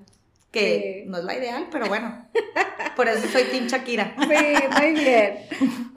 que 0.51 1.01
Sí. 1.04 1.10
no 1.10 1.18
es 1.18 1.24
la 1.25 1.36
ideal, 1.38 1.68
pero 1.71 1.88
bueno, 1.88 2.28
por 2.95 3.07
eso 3.10 3.28
soy 3.28 3.44
Team 3.45 3.68
Shakira. 3.68 4.16
Sí, 4.19 4.54
muy 4.80 4.94
bien. 4.94 5.38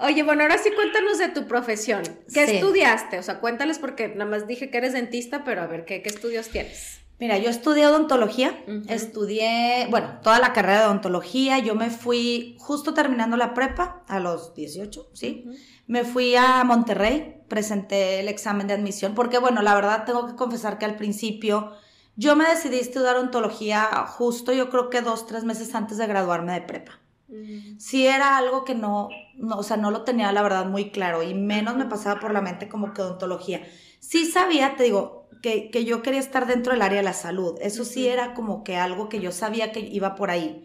Oye, 0.00 0.22
bueno, 0.24 0.42
ahora 0.42 0.58
sí 0.58 0.70
cuéntanos 0.74 1.18
de 1.18 1.28
tu 1.28 1.46
profesión. 1.46 2.02
¿Qué 2.34 2.46
Sí. 2.46 2.54
estudiaste? 2.56 3.18
O 3.18 3.22
sea, 3.22 3.38
cuéntales 3.40 3.78
porque 3.78 4.08
nada 4.08 4.28
más 4.30 4.46
dije 4.48 4.68
que 4.70 4.78
eres 4.78 4.94
dentista, 4.94 5.44
pero 5.44 5.62
a 5.62 5.66
ver, 5.66 5.84
¿qué, 5.84 6.02
qué 6.02 6.08
estudios 6.08 6.48
tienes? 6.48 7.00
Mira, 7.20 7.36
yo 7.38 7.50
estudié 7.50 7.86
odontología, 7.86 8.64
estudié, 8.88 9.88
bueno, 9.90 10.20
toda 10.22 10.38
la 10.38 10.52
carrera 10.52 10.82
de 10.82 10.86
odontología, 10.86 11.58
yo 11.58 11.74
me 11.74 11.90
fui 11.90 12.56
justo 12.60 12.94
terminando 12.94 13.36
la 13.36 13.54
prepa, 13.54 14.04
a 14.06 14.20
los 14.20 14.54
18, 14.54 15.10
¿sí? 15.14 15.44
Me 15.88 16.04
fui 16.04 16.36
a 16.36 16.62
Monterrey, 16.62 17.42
presenté 17.48 18.20
el 18.20 18.28
examen 18.28 18.68
de 18.68 18.74
admisión, 18.74 19.14
porque 19.14 19.38
bueno, 19.38 19.62
la 19.62 19.74
verdad 19.74 20.04
tengo 20.04 20.26
que 20.26 20.36
confesar 20.36 20.78
que 20.78 20.84
al 20.84 20.96
principio 20.96 21.72
yo 22.14 22.36
me 22.36 22.48
decidí 22.48 22.78
estudiar 22.78 23.16
odontología 23.16 23.84
justo 24.06 24.52
yo 24.52 24.70
creo 24.70 24.88
que 24.90 25.02
dos, 25.02 25.26
tres 25.26 25.44
meses 25.44 25.74
antes 25.74 25.98
de 25.98 26.06
graduarme 26.06 26.52
de 26.52 26.62
prepa. 26.62 27.00
Mm, 27.28 27.78
Sí 27.78 28.06
era 28.06 28.36
algo 28.36 28.64
que 28.64 28.74
no, 28.74 29.08
no, 29.34 29.56
o 29.56 29.62
sea, 29.62 29.76
no 29.76 29.90
lo 29.90 30.02
tenía 30.02 30.32
la 30.32 30.42
verdad 30.42 30.66
muy 30.66 30.90
claro 30.90 31.22
y 31.22 31.34
menos 31.34 31.76
me 31.76 31.86
pasaba 31.86 32.20
por 32.20 32.32
la 32.32 32.40
mente 32.40 32.68
como 32.68 32.92
que 32.92 33.02
odontología. 33.02 33.66
Sí 34.00 34.26
sabía, 34.26 34.76
te 34.76 34.84
digo, 34.84 35.17
que, 35.42 35.70
que 35.70 35.84
yo 35.84 36.02
quería 36.02 36.20
estar 36.20 36.46
dentro 36.46 36.72
del 36.72 36.82
área 36.82 36.98
de 36.98 37.04
la 37.04 37.12
salud. 37.12 37.56
Eso 37.60 37.84
sí 37.84 38.06
era 38.08 38.34
como 38.34 38.64
que 38.64 38.76
algo 38.76 39.08
que 39.08 39.20
yo 39.20 39.32
sabía 39.32 39.72
que 39.72 39.80
iba 39.80 40.14
por 40.14 40.30
ahí. 40.30 40.64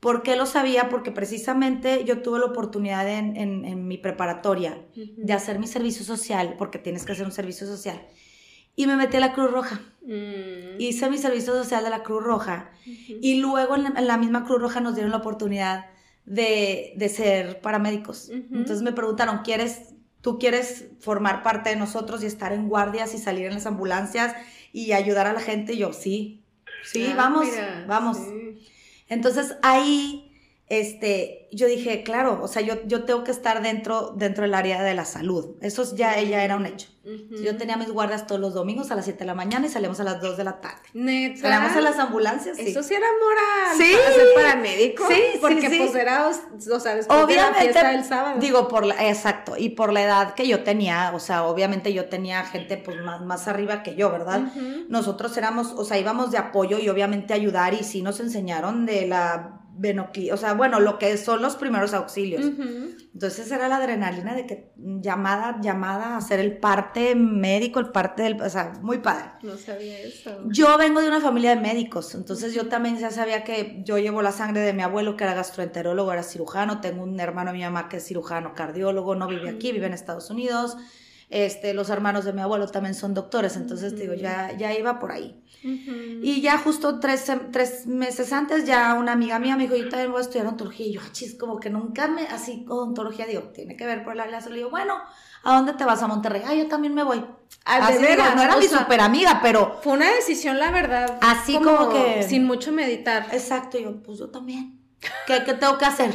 ¿Por 0.00 0.22
qué 0.22 0.36
lo 0.36 0.44
sabía? 0.46 0.88
Porque 0.90 1.10
precisamente 1.10 2.04
yo 2.04 2.20
tuve 2.20 2.38
la 2.38 2.46
oportunidad 2.46 3.08
en, 3.08 3.36
en- 3.36 3.64
en 3.64 3.88
mi 3.88 3.96
preparatoria 3.98 4.78
de 5.16 5.32
hacer 5.32 5.58
mi 5.58 5.66
servicio 5.66 6.04
social, 6.04 6.56
porque 6.58 6.78
tienes 6.78 7.04
que 7.04 7.12
hacer 7.12 7.24
un 7.24 7.32
servicio 7.32 7.66
social. 7.66 8.00
Y 8.76 8.86
me 8.86 8.96
metí 8.96 9.16
a 9.16 9.20
la 9.20 9.32
Cruz 9.32 9.50
Roja. 9.50 9.80
Mm, 10.02 10.78
Hice 10.80 11.08
mi 11.08 11.16
servicio 11.16 11.54
social 11.54 11.84
de 11.84 11.90
la 11.90 12.02
Cruz 12.02 12.22
Roja. 12.22 12.70
Y 13.22 13.36
luego 13.40 13.76
en 13.76 13.84
la, 13.84 13.92
en 13.96 14.06
la 14.06 14.18
misma 14.18 14.44
Cruz 14.44 14.60
Roja 14.60 14.80
nos 14.80 14.94
dieron 14.94 15.10
la 15.12 15.18
oportunidad 15.18 15.86
de, 16.26 16.92
de 16.96 17.08
ser 17.08 17.60
paramédicos. 17.60 18.28
Entonces 18.58 18.82
me 18.82 18.92
preguntaron, 18.92 19.38
¿quieres, 19.44 19.93
tú 20.24 20.38
quieres 20.38 20.86
formar 21.00 21.42
parte 21.42 21.68
de 21.68 21.76
nosotros 21.76 22.22
y 22.22 22.26
estar 22.26 22.54
en 22.54 22.66
guardias 22.66 23.12
y 23.12 23.18
salir 23.18 23.44
en 23.44 23.52
las 23.52 23.66
ambulancias 23.66 24.34
y 24.72 24.92
ayudar 24.92 25.26
a 25.26 25.34
la 25.34 25.40
gente? 25.40 25.74
Y 25.74 25.76
yo, 25.76 25.92
sí, 25.92 26.42
sí, 26.82 27.06
Ah, 27.10 27.14
vamos, 27.14 27.46
mira, 27.46 27.84
vamos. 27.86 28.16
sí. 28.16 28.66
Entonces 29.10 29.56
ahí, 29.62 30.23
este, 30.68 31.48
yo 31.52 31.66
dije, 31.66 32.02
claro, 32.02 32.40
o 32.42 32.48
sea, 32.48 32.62
yo, 32.62 32.76
yo 32.86 33.04
tengo 33.04 33.22
que 33.22 33.30
estar 33.30 33.62
dentro, 33.62 34.14
dentro 34.16 34.42
del 34.42 34.54
área 34.54 34.82
de 34.82 34.94
la 34.94 35.04
salud. 35.04 35.56
Eso 35.60 35.84
ya, 35.94 36.20
ya 36.22 36.42
era 36.42 36.56
un 36.56 36.66
hecho. 36.66 36.88
Yo 37.42 37.58
tenía 37.58 37.76
mis 37.76 37.90
guardias 37.90 38.26
todos 38.26 38.40
los 38.40 38.54
domingos 38.54 38.90
a 38.90 38.94
las 38.94 39.04
7 39.04 39.18
de 39.18 39.24
la 39.26 39.34
mañana 39.34 39.66
y 39.66 39.68
salíamos 39.68 40.00
a 40.00 40.04
las 40.04 40.22
2 40.22 40.38
de 40.38 40.44
la 40.44 40.62
tarde. 40.62 40.80
Neta. 40.94 41.42
Salíamos 41.42 41.76
a 41.76 41.80
las 41.82 41.98
ambulancias, 41.98 42.56
sí. 42.56 42.68
Eso 42.68 42.82
sí 42.82 42.94
era 42.94 43.06
moral. 43.20 43.76
Sí. 43.76 43.92
Para 43.94 44.14
ser 44.14 44.26
paramédico. 44.34 45.06
Sí, 45.06 45.14
sí, 45.34 45.38
Porque 45.38 45.68
sí. 45.68 45.78
pues 45.80 45.94
era, 45.96 46.28
o 46.28 46.80
sea, 46.80 46.94
después 46.94 47.08
de 47.08 47.14
la 47.14 47.24
Obviamente, 47.24 47.60
fiesta 47.60 47.90
del 47.90 48.04
sábado. 48.04 48.40
digo, 48.40 48.68
por 48.68 48.86
la, 48.86 49.06
exacto, 49.06 49.54
y 49.58 49.68
por 49.70 49.92
la 49.92 50.02
edad 50.02 50.32
que 50.32 50.48
yo 50.48 50.64
tenía, 50.64 51.12
o 51.14 51.20
sea, 51.20 51.44
obviamente 51.44 51.92
yo 51.92 52.06
tenía 52.06 52.42
gente 52.44 52.78
pues 52.78 52.96
más, 53.02 53.20
más 53.20 53.48
arriba 53.48 53.82
que 53.82 53.96
yo, 53.96 54.10
¿verdad? 54.10 54.40
Nosotros 54.88 55.36
éramos, 55.36 55.72
o 55.76 55.84
sea, 55.84 55.98
íbamos 55.98 56.30
de 56.30 56.38
apoyo 56.38 56.78
y 56.78 56.88
obviamente 56.88 57.34
ayudar 57.34 57.74
y 57.74 57.84
sí 57.84 58.00
nos 58.00 58.18
enseñaron 58.20 58.86
de 58.86 59.06
la 59.06 59.53
venocli, 59.76 60.30
o 60.30 60.36
sea, 60.36 60.54
bueno, 60.54 60.80
lo 60.80 60.98
que 60.98 61.16
son 61.16 61.42
los 61.42 61.56
primeros 61.56 61.94
auxilios. 61.94 62.44
Ujú. 62.44 62.96
Entonces 63.12 63.50
era 63.50 63.68
la 63.68 63.76
adrenalina 63.76 64.34
de 64.34 64.46
que 64.46 64.72
llamada, 64.76 65.58
llamada 65.60 66.14
a 66.14 66.16
hacer 66.16 66.40
el 66.40 66.56
parte 66.58 67.14
médico, 67.14 67.80
el 67.80 67.90
parte 67.90 68.22
del, 68.22 68.40
o 68.40 68.48
sea, 68.48 68.72
muy 68.82 68.98
padre. 68.98 69.30
No 69.42 69.56
sabía 69.56 69.98
eso. 70.00 70.30
Yo 70.46 70.76
vengo 70.78 71.00
de 71.00 71.08
una 71.08 71.20
familia 71.20 71.54
de 71.54 71.60
médicos, 71.60 72.14
entonces 72.14 72.54
yo 72.54 72.68
también 72.68 72.98
ya 72.98 73.10
sabía 73.10 73.44
que 73.44 73.82
yo 73.84 73.98
llevo 73.98 74.22
la 74.22 74.32
sangre 74.32 74.60
de 74.60 74.72
mi 74.72 74.82
abuelo 74.82 75.16
que 75.16 75.24
era 75.24 75.34
gastroenterólogo, 75.34 76.12
era 76.12 76.22
cirujano, 76.22 76.80
tengo 76.80 77.02
un 77.02 77.18
hermano 77.20 77.52
de 77.52 77.58
mi 77.58 77.64
mamá 77.64 77.88
que 77.88 77.98
es 77.98 78.06
cirujano 78.06 78.54
cardiólogo, 78.54 79.14
no 79.14 79.26
vive 79.26 79.48
aquí, 79.48 79.72
vive 79.72 79.86
en 79.86 79.92
Estados 79.92 80.30
Unidos. 80.30 80.76
Este, 81.30 81.74
los 81.74 81.88
hermanos 81.90 82.24
de 82.24 82.32
mi 82.32 82.40
abuelo 82.42 82.66
también 82.68 82.94
son 82.94 83.14
doctores, 83.14 83.56
entonces 83.56 83.96
digo, 83.96 84.14
ya, 84.14 84.52
ya 84.56 84.72
iba 84.72 84.98
por 84.98 85.10
ahí. 85.12 85.40
Y 86.22 86.42
ya 86.42 86.58
justo 86.58 87.00
tres, 87.00 87.24
tres 87.50 87.86
meses 87.86 88.32
antes, 88.34 88.66
ya 88.66 88.92
una 88.94 89.12
amiga 89.12 89.38
mía 89.38 89.56
me 89.56 89.62
dijo, 89.64 89.76
yo 89.76 89.88
también 89.88 90.10
voy 90.12 90.18
a 90.18 90.22
estudiar 90.22 90.44
odontología. 90.46 90.86
Y 90.86 90.92
yo, 90.92 91.00
"Ah, 91.02 91.08
chis, 91.12 91.34
como 91.38 91.58
que 91.58 91.70
nunca 91.70 92.06
me, 92.06 92.26
así, 92.28 92.66
odontología, 92.68 93.24
digo, 93.26 93.44
tiene 93.54 93.74
que 93.76 93.86
ver 93.86 94.04
por 94.04 94.14
la 94.14 94.26
clase. 94.26 94.50
Le 94.50 94.56
digo, 94.56 94.68
bueno, 94.70 94.94
¿a 95.42 95.54
dónde 95.56 95.72
te 95.72 95.84
vas? 95.86 96.02
A 96.02 96.06
Monterrey. 96.06 96.42
Ah, 96.46 96.54
yo 96.54 96.68
también 96.68 96.92
me 96.94 97.02
voy. 97.02 97.24
Ah, 97.64 97.76
¿de 97.78 97.94
Así 97.94 98.06
digo, 98.06 98.22
no 98.36 98.42
era 98.42 98.56
O 98.56 98.60
mi 98.60 98.66
sea, 98.66 98.80
super 98.80 99.00
amiga, 99.00 99.40
pero 99.42 99.80
Fue 99.82 99.94
una 99.94 100.10
decisión, 100.12 100.58
la 100.58 100.70
verdad. 100.70 101.18
Así 101.22 101.54
como 101.58 101.88
que- 101.88 102.22
Sin 102.28 102.44
mucho 102.44 102.70
meditar. 102.70 103.26
Exacto, 103.32 103.78
yo, 103.78 104.02
pues 104.02 104.18
yo 104.18 104.28
también. 104.28 104.78
¿Qué, 105.26 105.44
qué 105.44 105.54
tengo 105.54 105.78
que 105.78 105.86
hacer? 105.86 106.14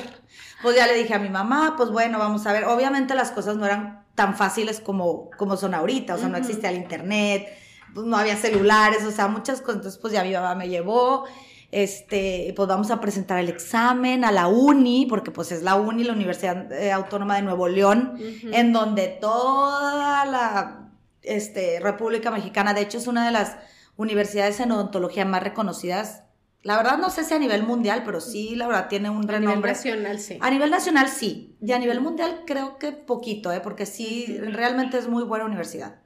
Pues 0.61 0.75
ya 0.75 0.85
le 0.85 0.93
dije 0.93 1.13
a 1.15 1.19
mi 1.19 1.29
mamá, 1.29 1.73
pues 1.75 1.89
bueno, 1.89 2.19
vamos 2.19 2.45
a 2.45 2.53
ver. 2.53 2.65
Obviamente 2.65 3.15
las 3.15 3.31
cosas 3.31 3.55
no 3.57 3.65
eran 3.65 3.98
tan 4.19 4.35
fáciles 4.35 4.81
como, 4.81 5.29
como 5.38 5.55
son 5.55 5.73
ahorita, 5.73 6.15
o 6.15 6.17
sea, 6.17 6.27
no 6.27 6.35
existía 6.35 6.71
el 6.71 6.75
internet, 6.75 7.47
pues 7.93 8.05
no 8.05 8.17
había 8.17 8.35
celulares, 8.35 9.05
o 9.05 9.11
sea, 9.11 9.29
muchas 9.29 9.61
cosas. 9.61 9.77
Entonces, 9.77 9.97
pues 10.01 10.11
ya 10.11 10.25
mi 10.25 10.33
mamá 10.33 10.55
me 10.55 10.67
llevó 10.67 11.23
este, 11.71 12.51
pues 12.53 12.67
vamos 12.67 12.91
a 12.91 12.99
presentar 12.99 13.39
el 13.39 13.47
examen 13.47 14.25
a 14.25 14.31
la 14.33 14.47
uni, 14.47 15.05
porque 15.05 15.31
pues 15.31 15.53
es 15.53 15.63
la 15.63 15.75
uni, 15.75 16.03
la 16.03 16.11
Universidad 16.11 16.69
eh, 16.73 16.91
Autónoma 16.91 17.38
de 17.38 17.43
Nuevo 17.43 17.69
León, 17.69 18.19
en 18.51 18.73
donde 18.73 19.07
toda 19.07 20.25
la 20.25 20.89
este, 21.21 21.79
República 21.79 22.29
Mexicana, 22.29 22.73
de 22.73 22.81
hecho 22.81 22.97
es 22.97 23.07
una 23.07 23.25
de 23.25 23.31
las 23.31 23.55
universidades 23.95 24.59
en 24.59 24.73
odontología 24.73 25.23
más 25.23 25.43
reconocidas. 25.43 26.23
La 26.61 26.75
verdad 26.75 26.97
no 26.97 27.09
sé 27.09 27.23
si 27.23 27.33
a 27.33 27.39
nivel 27.39 27.63
mundial, 27.63 28.03
pero 28.03 28.19
sí, 28.19 28.55
la 28.55 28.67
verdad 28.67 28.89
tiene 28.89 29.09
un 29.09 29.27
renombre. 29.27 29.71
A 29.71 29.73
nivel 29.73 30.03
nacional, 30.03 30.19
sí. 30.19 30.37
A 30.41 30.49
nivel 30.49 30.69
nacional, 30.69 31.07
sí. 31.07 31.55
Y 31.61 31.71
a 31.71 31.79
nivel 31.79 32.01
mundial 32.01 32.43
creo 32.45 32.77
que 32.77 32.91
poquito, 32.91 33.53
¿eh? 33.53 33.61
porque 33.61 33.85
sí, 33.85 34.37
realmente 34.39 34.97
es 34.97 35.07
muy 35.07 35.23
buena 35.23 35.45
universidad. 35.45 36.01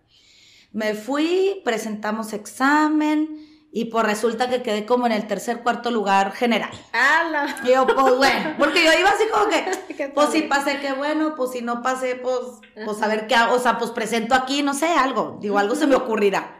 Me 0.71 0.93
fui, 0.93 1.61
presentamos 1.63 2.33
examen, 2.33 3.52
y 3.75 3.85
pues 3.85 4.05
resulta 4.05 4.51
que 4.51 4.61
quedé 4.61 4.85
como 4.85 5.07
en 5.07 5.13
el 5.13 5.25
tercer, 5.25 5.63
cuarto 5.63 5.89
lugar 5.89 6.31
general. 6.33 6.69
¡Hala! 6.91 7.55
Y 7.65 7.69
yo, 7.69 7.87
pues 7.87 8.17
bueno, 8.17 8.53
porque 8.59 8.85
yo 8.85 8.91
iba 8.97 9.09
así 9.09 9.23
como 9.33 9.49
que, 9.49 10.11
pues 10.13 10.29
si 10.29 10.43
pasé, 10.43 10.79
qué 10.79 10.93
bueno, 10.93 11.33
pues 11.35 11.53
si 11.53 11.63
no 11.63 11.81
pasé, 11.81 12.13
pues, 12.13 12.37
pues 12.85 13.01
a 13.01 13.07
ver 13.07 13.25
qué 13.25 13.33
hago, 13.33 13.55
o 13.55 13.59
sea, 13.59 13.79
pues 13.79 13.89
presento 13.89 14.35
aquí, 14.35 14.61
no 14.61 14.75
sé, 14.75 14.85
algo, 14.85 15.39
digo, 15.41 15.57
algo 15.57 15.73
se 15.73 15.87
me 15.87 15.95
ocurrirá. 15.95 16.59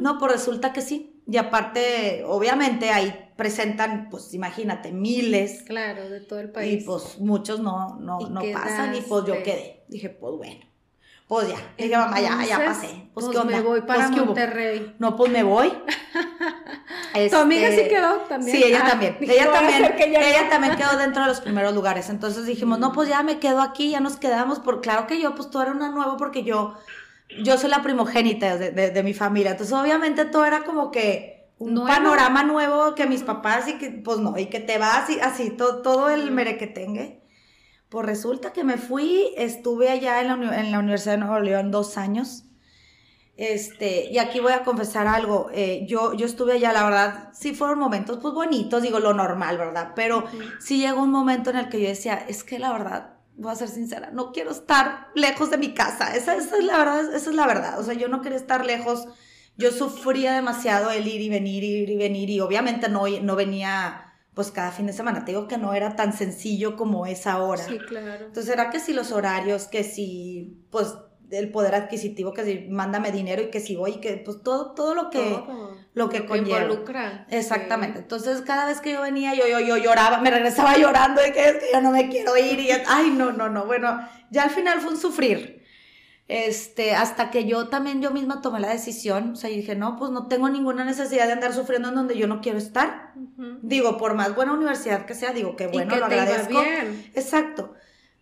No, 0.00 0.18
pues 0.18 0.32
resulta 0.32 0.72
que 0.72 0.80
sí. 0.80 1.22
Y 1.28 1.36
aparte, 1.36 2.24
obviamente 2.26 2.90
ahí 2.90 3.30
presentan, 3.36 4.08
pues 4.10 4.34
imagínate, 4.34 4.90
miles. 4.90 5.62
Claro, 5.62 6.10
de 6.10 6.20
todo 6.22 6.40
el 6.40 6.50
país. 6.50 6.82
Y 6.82 6.84
pues 6.84 7.20
muchos 7.20 7.60
no, 7.60 8.00
no, 8.00 8.18
no 8.18 8.40
pasan 8.52 8.96
y 8.96 9.00
pues 9.02 9.24
yo 9.26 9.44
quedé. 9.44 9.84
Dije, 9.88 10.08
pues 10.08 10.34
bueno 10.36 10.68
pues 11.28 11.46
ya, 11.46 11.56
dije, 11.76 11.94
mamá, 11.94 12.18
ya, 12.22 12.42
ya 12.42 12.64
pasé. 12.64 13.10
Pues, 13.12 13.26
pues 13.26 13.44
me 13.44 13.60
voy 13.60 13.82
para 13.82 14.08
pues, 14.08 14.24
Monterrey. 14.24 14.96
No, 14.98 15.14
pues 15.14 15.30
me 15.30 15.42
voy. 15.42 15.70
¿Tu 17.30 17.36
amiga 17.36 17.68
sí 17.68 17.80
este, 17.80 17.88
quedó 17.88 18.16
también? 18.20 18.56
Sí, 18.56 18.64
ella 18.64 18.80
ah, 18.82 18.88
también. 18.88 19.16
ella 19.20 19.52
también, 19.52 19.84
ella 19.84 20.48
también 20.48 20.76
quedó 20.76 20.96
dentro 20.98 21.22
de 21.22 21.28
los 21.28 21.42
primeros 21.42 21.74
lugares. 21.74 22.08
Entonces 22.08 22.46
dijimos, 22.46 22.78
no, 22.78 22.92
pues 22.92 23.10
ya 23.10 23.22
me 23.22 23.38
quedo 23.38 23.60
aquí, 23.60 23.90
ya 23.90 24.00
nos 24.00 24.16
quedamos. 24.16 24.58
Por, 24.60 24.80
claro 24.80 25.06
que 25.06 25.20
yo, 25.20 25.34
pues 25.34 25.50
todo 25.50 25.62
era 25.62 25.72
una 25.72 25.90
nueva 25.90 26.16
porque 26.16 26.44
yo, 26.44 26.76
yo 27.42 27.58
soy 27.58 27.68
la 27.68 27.82
primogénita 27.82 28.56
de, 28.56 29.02
mi 29.02 29.12
familia. 29.12 29.50
Entonces, 29.50 29.74
obviamente, 29.74 30.24
todo 30.24 30.46
era 30.46 30.64
como 30.64 30.90
que 30.90 31.50
un 31.58 31.86
panorama 31.86 32.42
nuevo 32.42 32.94
que 32.94 33.06
mis 33.06 33.22
papás 33.22 33.68
y 33.68 33.74
que, 33.74 33.90
pues 33.90 34.18
no, 34.18 34.38
y 34.38 34.46
que 34.46 34.60
te 34.60 34.78
vas 34.78 35.10
y 35.10 35.20
así, 35.20 35.50
todo, 35.50 35.82
todo 35.82 36.08
el 36.08 36.30
merequetengue. 36.30 37.17
Pues 37.88 38.04
resulta 38.04 38.52
que 38.52 38.64
me 38.64 38.76
fui, 38.76 39.32
estuve 39.36 39.88
allá 39.88 40.20
en 40.20 40.28
la, 40.28 40.60
en 40.60 40.72
la 40.72 40.78
Universidad 40.78 41.14
de 41.14 41.18
Nuevo 41.18 41.40
León 41.40 41.70
dos 41.70 41.96
años. 41.96 42.44
Este, 43.38 44.10
y 44.10 44.18
aquí 44.18 44.40
voy 44.40 44.52
a 44.52 44.64
confesar 44.64 45.06
algo. 45.06 45.48
Eh, 45.54 45.86
yo, 45.88 46.12
yo 46.12 46.26
estuve 46.26 46.54
allá, 46.54 46.72
la 46.72 46.84
verdad, 46.84 47.30
sí 47.32 47.54
fueron 47.54 47.78
momentos 47.78 48.18
pues 48.20 48.34
bonitos, 48.34 48.82
digo 48.82 48.98
lo 48.98 49.14
normal, 49.14 49.56
¿verdad? 49.56 49.92
Pero 49.94 50.24
sí 50.58 50.78
llegó 50.80 51.02
un 51.02 51.12
momento 51.12 51.50
en 51.50 51.56
el 51.56 51.68
que 51.68 51.80
yo 51.80 51.88
decía, 51.88 52.26
es 52.28 52.42
que 52.42 52.58
la 52.58 52.72
verdad, 52.72 53.14
voy 53.36 53.52
a 53.52 53.54
ser 53.54 53.68
sincera, 53.68 54.10
no 54.12 54.32
quiero 54.32 54.50
estar 54.50 55.06
lejos 55.14 55.50
de 55.50 55.56
mi 55.56 55.72
casa. 55.72 56.14
Esa, 56.16 56.34
esa 56.34 56.58
es 56.58 56.64
la 56.64 56.76
verdad, 56.76 57.14
esa 57.14 57.30
es 57.30 57.36
la 57.36 57.46
verdad. 57.46 57.78
O 57.78 57.84
sea, 57.84 57.94
yo 57.94 58.08
no 58.08 58.20
quería 58.20 58.38
estar 58.38 58.66
lejos. 58.66 59.06
Yo 59.56 59.70
sufría 59.72 60.34
demasiado 60.34 60.90
el 60.90 61.06
ir 61.06 61.20
y 61.20 61.28
venir, 61.28 61.64
ir 61.64 61.90
y 61.90 61.96
venir, 61.96 62.30
y 62.30 62.40
obviamente 62.40 62.88
no, 62.88 63.08
no 63.08 63.36
venía 63.36 64.07
pues 64.38 64.52
cada 64.52 64.70
fin 64.70 64.86
de 64.86 64.92
semana. 64.92 65.24
Te 65.24 65.32
digo 65.32 65.48
que 65.48 65.58
no 65.58 65.74
era 65.74 65.96
tan 65.96 66.12
sencillo 66.12 66.76
como 66.76 67.06
es 67.06 67.26
ahora. 67.26 67.64
Sí, 67.64 67.76
claro. 67.76 68.26
Entonces 68.26 68.52
era 68.52 68.70
que 68.70 68.78
si 68.78 68.92
los 68.92 69.10
horarios, 69.10 69.66
que 69.66 69.82
si, 69.82 70.62
pues, 70.70 70.94
el 71.32 71.50
poder 71.50 71.74
adquisitivo, 71.74 72.32
que 72.32 72.44
si 72.44 72.68
mándame 72.70 73.10
dinero 73.10 73.42
y 73.42 73.50
que 73.50 73.58
si 73.58 73.74
voy, 73.74 73.94
que 73.94 74.16
pues 74.24 74.40
todo, 74.44 74.74
todo 74.74 74.94
lo 74.94 75.10
que, 75.10 75.42
lo 75.92 76.08
que 76.08 76.24
conlleva. 76.24 76.60
involucra. 76.62 77.26
Exactamente. 77.30 77.98
Entonces 77.98 78.42
cada 78.42 78.66
vez 78.66 78.80
que 78.80 78.92
yo 78.92 79.02
venía, 79.02 79.34
yo, 79.34 79.48
yo, 79.48 79.58
yo 79.58 79.76
lloraba, 79.76 80.20
me 80.20 80.30
regresaba 80.30 80.76
llorando 80.78 81.20
de 81.20 81.32
que 81.32 81.44
es 81.48 81.54
que 81.54 81.72
ya 81.72 81.80
no 81.80 81.90
me 81.90 82.08
quiero 82.08 82.36
ir 82.36 82.60
y, 82.60 82.70
ay, 82.86 83.10
no, 83.10 83.32
no, 83.32 83.48
no. 83.48 83.66
Bueno, 83.66 84.08
ya 84.30 84.44
al 84.44 84.50
final 84.50 84.80
fue 84.80 84.92
un 84.92 84.98
sufrir. 84.98 85.57
Este, 86.28 86.94
hasta 86.94 87.30
que 87.30 87.46
yo 87.46 87.68
también 87.68 88.02
yo 88.02 88.10
misma 88.10 88.42
tomé 88.42 88.60
la 88.60 88.68
decisión, 88.68 89.32
o 89.32 89.36
sea, 89.36 89.48
dije, 89.48 89.74
no, 89.74 89.96
pues 89.96 90.10
no 90.10 90.26
tengo 90.26 90.50
ninguna 90.50 90.84
necesidad 90.84 91.26
de 91.26 91.32
andar 91.32 91.54
sufriendo 91.54 91.88
en 91.88 91.94
donde 91.94 92.18
yo 92.18 92.26
no 92.26 92.42
quiero 92.42 92.58
estar. 92.58 93.14
Digo, 93.62 93.96
por 93.96 94.14
más 94.14 94.34
buena 94.34 94.52
universidad 94.52 95.06
que 95.06 95.14
sea, 95.14 95.32
digo, 95.32 95.56
que 95.56 95.68
bueno, 95.68 95.96
lo 95.96 96.04
agradezco. 96.04 96.62
Exacto. 97.14 97.72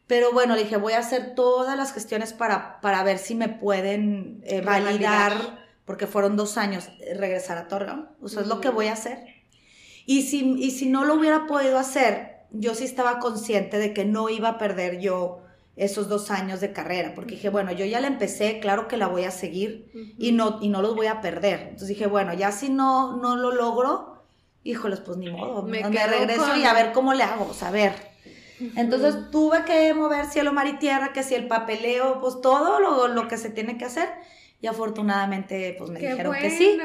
Pero 0.06 0.32
bueno, 0.32 0.54
dije, 0.54 0.76
voy 0.76 0.92
a 0.92 1.00
hacer 1.00 1.34
todas 1.34 1.76
las 1.76 1.92
gestiones 1.92 2.32
para, 2.32 2.80
para 2.80 3.02
ver 3.02 3.18
si 3.18 3.34
me 3.34 3.48
pueden 3.48 4.40
eh, 4.44 4.60
validar, 4.60 5.66
porque 5.84 6.06
fueron 6.06 6.36
dos 6.36 6.58
años, 6.58 6.88
eh, 7.00 7.14
regresar 7.14 7.58
a 7.58 7.66
Torreón. 7.66 8.08
O 8.22 8.28
sea, 8.28 8.42
es 8.42 8.46
lo 8.46 8.60
que 8.60 8.68
voy 8.68 8.86
a 8.86 8.92
hacer. 8.92 9.18
Y 10.06 10.22
si, 10.22 10.54
y 10.58 10.70
si 10.70 10.86
no 10.86 11.04
lo 11.04 11.14
hubiera 11.14 11.48
podido 11.48 11.76
hacer, 11.76 12.36
yo 12.52 12.76
sí 12.76 12.84
estaba 12.84 13.18
consciente 13.18 13.78
de 13.78 13.92
que 13.92 14.04
no 14.04 14.28
iba 14.28 14.50
a 14.50 14.58
perder 14.58 15.00
yo 15.00 15.42
esos 15.76 16.08
dos 16.08 16.30
años 16.30 16.60
de 16.60 16.72
carrera, 16.72 17.14
porque 17.14 17.34
dije, 17.34 17.50
bueno, 17.50 17.70
yo 17.70 17.84
ya 17.84 18.00
la 18.00 18.06
empecé, 18.06 18.60
claro 18.60 18.88
que 18.88 18.96
la 18.96 19.08
voy 19.08 19.24
a 19.24 19.30
seguir 19.30 19.90
y, 20.18 20.32
no, 20.32 20.58
y 20.62 20.68
no 20.68 20.80
los 20.80 20.96
voy 20.96 21.06
a 21.06 21.20
perder. 21.20 21.60
Entonces 21.60 21.88
dije, 21.88 22.06
bueno, 22.06 22.32
ya 22.32 22.50
si 22.50 22.70
no, 22.70 23.18
no 23.18 23.36
lo 23.36 23.52
logro, 23.52 24.24
híjoles, 24.62 25.00
pues 25.00 25.18
ni 25.18 25.28
modo, 25.28 25.62
me, 25.62 25.82
regreso 25.82 26.56
y 26.56 26.64
a 26.64 26.72
ver 26.72 26.92
cómo 26.92 27.12
le 27.12 27.22
hago, 27.22 27.50
a 27.60 27.70
ver. 27.70 27.92
Entonces 28.74 29.30
tuve 29.30 29.64
que 29.64 29.92
mover 29.92 30.24
cielo, 30.24 30.54
mar 30.54 30.66
y 30.66 30.78
tierra, 30.78 31.12
que 31.12 31.22
si 31.22 31.34
el 31.34 31.46
papeleo, 31.46 32.20
pues 32.22 32.40
todo 32.40 32.80
lo, 32.80 33.08
lo 33.08 33.28
que 33.28 33.36
se 33.36 33.50
tiene 33.50 33.76
que 33.76 33.84
hacer. 33.84 34.08
Y 34.62 34.68
afortunadamente, 34.68 35.74
pues 35.78 35.90
me 35.90 36.00
dijeron 36.00 36.34
que 36.40 36.50
sí. 36.50 36.78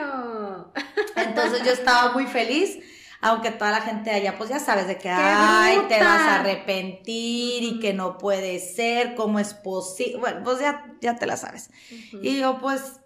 Entonces 1.15 1.63
yo 1.63 1.71
estaba 1.71 2.11
muy 2.11 2.25
feliz 2.25 2.79
aunque 3.21 3.51
toda 3.51 3.71
la 3.71 3.81
gente 3.81 4.09
allá, 4.09 4.37
pues 4.37 4.49
ya 4.49 4.59
sabes 4.59 4.87
de 4.87 4.97
que, 4.97 5.09
ay, 5.09 5.77
te 5.87 5.99
vas 5.99 6.21
a 6.21 6.39
arrepentir 6.41 7.63
y 7.63 7.79
que 7.79 7.93
no 7.93 8.17
puede 8.17 8.59
ser, 8.59 9.13
cómo 9.13 9.39
es 9.39 9.53
posible, 9.53 10.17
bueno, 10.17 10.41
pues 10.43 10.59
ya, 10.59 10.95
ya 11.01 11.15
te 11.15 11.27
la 11.27 11.37
sabes. 11.37 11.69
Y 12.21 12.39
yo, 12.39 12.57
pues, 12.59 12.99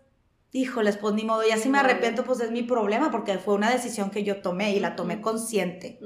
híjoles, 0.54 0.96
pues 0.96 1.14
ni 1.14 1.26
modo, 1.26 1.46
y 1.46 1.52
así 1.52 1.68
me 1.68 1.80
arrepiento, 1.80 2.24
pues 2.24 2.40
es 2.40 2.50
mi 2.50 2.64
problema, 2.64 3.12
porque 3.12 3.38
fue 3.38 3.56
una 3.56 3.70
decisión 3.70 4.10
que 4.10 4.24
yo 4.24 4.42
tomé 4.42 4.74
y 4.74 4.80
la 4.80 4.96
tomé 4.96 5.20
consciente. 5.20 6.00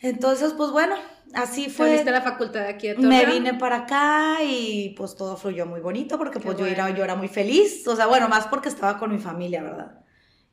Entonces, 0.00 0.52
pues 0.52 0.70
bueno, 0.70 0.94
así 1.34 1.68
fue. 1.68 1.98
¿Te 1.98 2.10
la 2.12 2.22
facultad 2.22 2.60
de 2.60 2.68
aquí 2.68 2.86
de 2.86 2.98
Me 2.98 3.26
vine 3.26 3.54
para 3.54 3.78
acá 3.78 4.38
y 4.44 4.94
pues 4.96 5.16
todo 5.16 5.36
fluyó 5.36 5.66
muy 5.66 5.80
bonito 5.80 6.16
porque 6.16 6.38
pues 6.38 6.56
yo, 6.56 6.66
era, 6.66 6.88
yo 6.90 7.02
era 7.02 7.16
muy 7.16 7.26
feliz. 7.26 7.86
O 7.88 7.96
sea, 7.96 8.06
bueno, 8.06 8.28
más 8.28 8.46
porque 8.46 8.68
estaba 8.68 8.98
con 8.98 9.10
mi 9.10 9.18
familia, 9.18 9.60
¿verdad? 9.64 9.97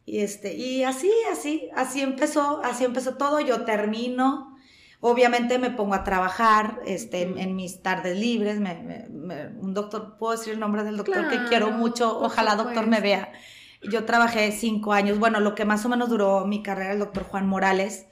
Y, 0.06 0.20
este, 0.20 0.54
y 0.54 0.84
así, 0.84 1.12
así, 1.32 1.70
así 1.76 2.02
empezó, 2.02 2.62
así 2.64 2.84
empezó 2.84 3.16
todo. 3.16 3.40
Yo 3.40 3.66
termino, 3.66 4.56
obviamente 5.00 5.58
me 5.58 5.72
pongo 5.72 5.96
a 5.96 6.04
trabajar 6.04 6.80
este, 6.86 7.24
en, 7.24 7.56
mis 7.56 7.82
tardes 7.82 8.18
libres. 8.18 8.60
Me, 8.60 9.08
un 9.60 9.74
doctor, 9.74 10.18
puedo 10.18 10.38
decir 10.38 10.54
el 10.54 10.60
nombre 10.60 10.84
del 10.84 10.98
doctor 10.98 11.30
que 11.30 11.46
quiero 11.50 11.72
mucho, 11.72 12.20
ojalá 12.20 12.56
doctor 12.56 12.88
me 12.88 13.02
vea. 13.02 13.32
Yo 13.92 14.06
trabajé 14.06 14.52
cinco 14.52 14.94
años, 14.94 15.20
bueno, 15.20 15.40
lo 15.40 15.54
que 15.54 15.66
más 15.66 15.86
o 15.86 15.90
menos 15.90 16.10
duró 16.10 16.46
mi 16.46 16.64
carrera, 16.64 16.94
el 16.94 17.00
doctor 17.00 17.24
Juan 17.24 17.48
Morales, 17.48 18.08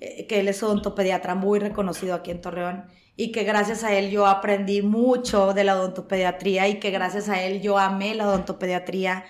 eh, 0.00 0.26
que 0.28 0.40
él 0.40 0.48
es 0.48 0.62
odontopediatra 0.62 1.34
muy 1.34 1.58
reconocido 1.58 2.14
aquí 2.14 2.30
en 2.30 2.40
Torreón 2.40 2.84
y 3.16 3.32
que 3.32 3.44
gracias 3.44 3.82
a 3.82 3.94
él 3.94 4.10
yo 4.10 4.26
aprendí 4.26 4.82
mucho 4.82 5.54
de 5.54 5.64
la 5.64 5.76
odontopediatría 5.76 6.68
y 6.68 6.78
que 6.78 6.90
gracias 6.90 7.28
a 7.28 7.42
él 7.42 7.62
yo 7.62 7.78
amé 7.78 8.14
la 8.14 8.28
odontopediatría 8.28 9.24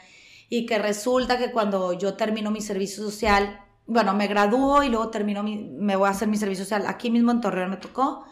y 0.49 0.67
que 0.67 0.79
resulta 0.79 1.39
que 1.39 1.51
cuando 1.51 1.93
yo 1.93 2.15
termino 2.15 2.51
mi 2.51 2.61
servicio 2.61 3.03
social, 3.03 3.61
bueno, 3.87 4.15
me 4.15 4.27
gradúo 4.27 4.83
y 4.83 4.89
luego 4.89 5.11
termino 5.11 5.43
mi, 5.43 5.57
me 5.57 5.97
voy 5.97 6.09
a 6.09 6.11
hacer 6.11 6.29
mi 6.29 6.37
servicio 6.37 6.65
social, 6.65 6.85
aquí 6.87 7.11
mismo 7.11 7.31
en 7.33 7.41
Torreón 7.41 7.71
me 7.71 7.77
tocó, 7.77 8.25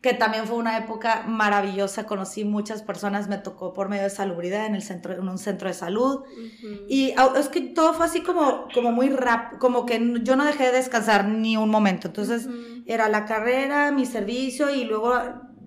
que 0.00 0.14
también 0.14 0.46
fue 0.46 0.56
una 0.56 0.76
época 0.78 1.24
maravillosa, 1.28 2.06
conocí 2.06 2.44
muchas 2.44 2.82
personas, 2.82 3.28
me 3.28 3.38
tocó 3.38 3.72
por 3.72 3.88
medio 3.88 4.02
de 4.02 4.10
salubridad 4.10 4.66
en, 4.66 4.74
el 4.74 4.82
centro, 4.82 5.12
en 5.12 5.28
un 5.28 5.38
centro 5.38 5.68
de 5.68 5.74
salud, 5.74 6.24
y 6.88 7.14
es 7.36 7.48
que 7.48 7.60
todo 7.60 7.94
fue 7.94 8.06
así 8.06 8.22
como, 8.22 8.66
como 8.74 8.90
muy 8.90 9.10
rápido, 9.10 9.60
como 9.60 9.86
que 9.86 10.20
yo 10.22 10.34
no 10.34 10.44
dejé 10.44 10.64
de 10.64 10.72
descansar 10.72 11.26
ni 11.26 11.56
un 11.56 11.70
momento, 11.70 12.08
entonces 12.08 12.48
era 12.86 13.08
la 13.08 13.26
carrera, 13.26 13.92
mi 13.92 14.04
servicio, 14.04 14.70
y 14.74 14.84
luego 14.84 15.14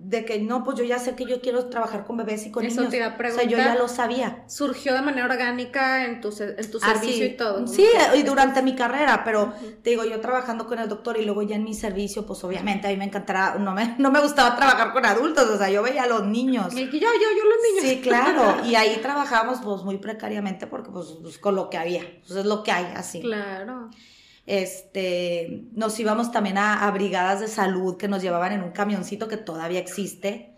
de 0.06 0.24
que 0.24 0.38
no, 0.38 0.62
pues 0.62 0.78
yo 0.78 0.84
ya 0.84 1.00
sé 1.00 1.16
que 1.16 1.24
yo 1.24 1.40
quiero 1.40 1.66
trabajar 1.66 2.04
con 2.04 2.16
bebés 2.16 2.46
y 2.46 2.52
con 2.52 2.64
Eso 2.64 2.76
niños. 2.76 2.90
Te 2.92 2.98
iba 2.98 3.06
a 3.06 3.16
preguntar, 3.16 3.44
o 3.44 3.48
sea, 3.48 3.58
yo 3.58 3.58
ya 3.58 3.74
lo 3.74 3.88
sabía. 3.88 4.44
Surgió 4.46 4.94
de 4.94 5.02
manera 5.02 5.26
orgánica 5.26 6.04
en 6.04 6.20
tu, 6.20 6.28
en 6.38 6.70
tu 6.70 6.78
servicio 6.78 7.26
y 7.26 7.36
todo. 7.36 7.66
Sí, 7.66 7.84
y 8.14 8.22
durante 8.22 8.62
mi 8.62 8.76
carrera, 8.76 9.22
pero 9.24 9.52
te 9.82 9.90
digo, 9.90 10.04
yo 10.04 10.20
trabajando 10.20 10.68
con 10.68 10.78
el 10.78 10.88
doctor 10.88 11.18
y 11.18 11.24
luego 11.24 11.42
ya 11.42 11.56
en 11.56 11.64
mi 11.64 11.74
servicio, 11.74 12.24
pues 12.24 12.44
obviamente 12.44 12.86
a 12.86 12.90
mí 12.90 12.96
me 12.96 13.06
encantará, 13.06 13.56
no 13.58 13.72
me, 13.72 13.96
no 13.98 14.12
me 14.12 14.20
gustaba 14.20 14.54
trabajar 14.54 14.92
con 14.92 15.04
adultos, 15.04 15.44
o 15.50 15.58
sea, 15.58 15.70
yo 15.70 15.82
veía 15.82 16.04
a 16.04 16.06
los 16.06 16.24
niños. 16.24 16.72
Y 16.72 16.84
yo, 16.84 16.98
yo, 17.00 17.08
yo 17.10 17.44
los 17.44 17.82
niños. 17.82 17.82
Sí, 17.82 18.00
claro, 18.00 18.64
y 18.64 18.76
ahí 18.76 19.00
trabajamos 19.02 19.58
pues 19.58 19.82
muy 19.82 19.98
precariamente 19.98 20.68
porque 20.68 20.90
pues, 20.90 21.16
pues, 21.20 21.38
con 21.38 21.56
lo 21.56 21.68
que 21.68 21.78
había, 21.78 22.02
pues 22.24 22.38
es 22.38 22.46
lo 22.46 22.62
que 22.62 22.70
hay, 22.70 22.92
así. 22.94 23.22
Claro 23.22 23.90
este, 24.46 25.64
nos 25.72 25.98
íbamos 25.98 26.30
también 26.30 26.56
a, 26.58 26.88
brigadas 26.92 27.40
de 27.40 27.48
salud 27.48 27.96
que 27.96 28.08
nos 28.08 28.22
llevaban 28.22 28.52
en 28.52 28.62
un 28.62 28.70
camioncito 28.70 29.28
que 29.28 29.36
todavía 29.36 29.80
existe. 29.80 30.52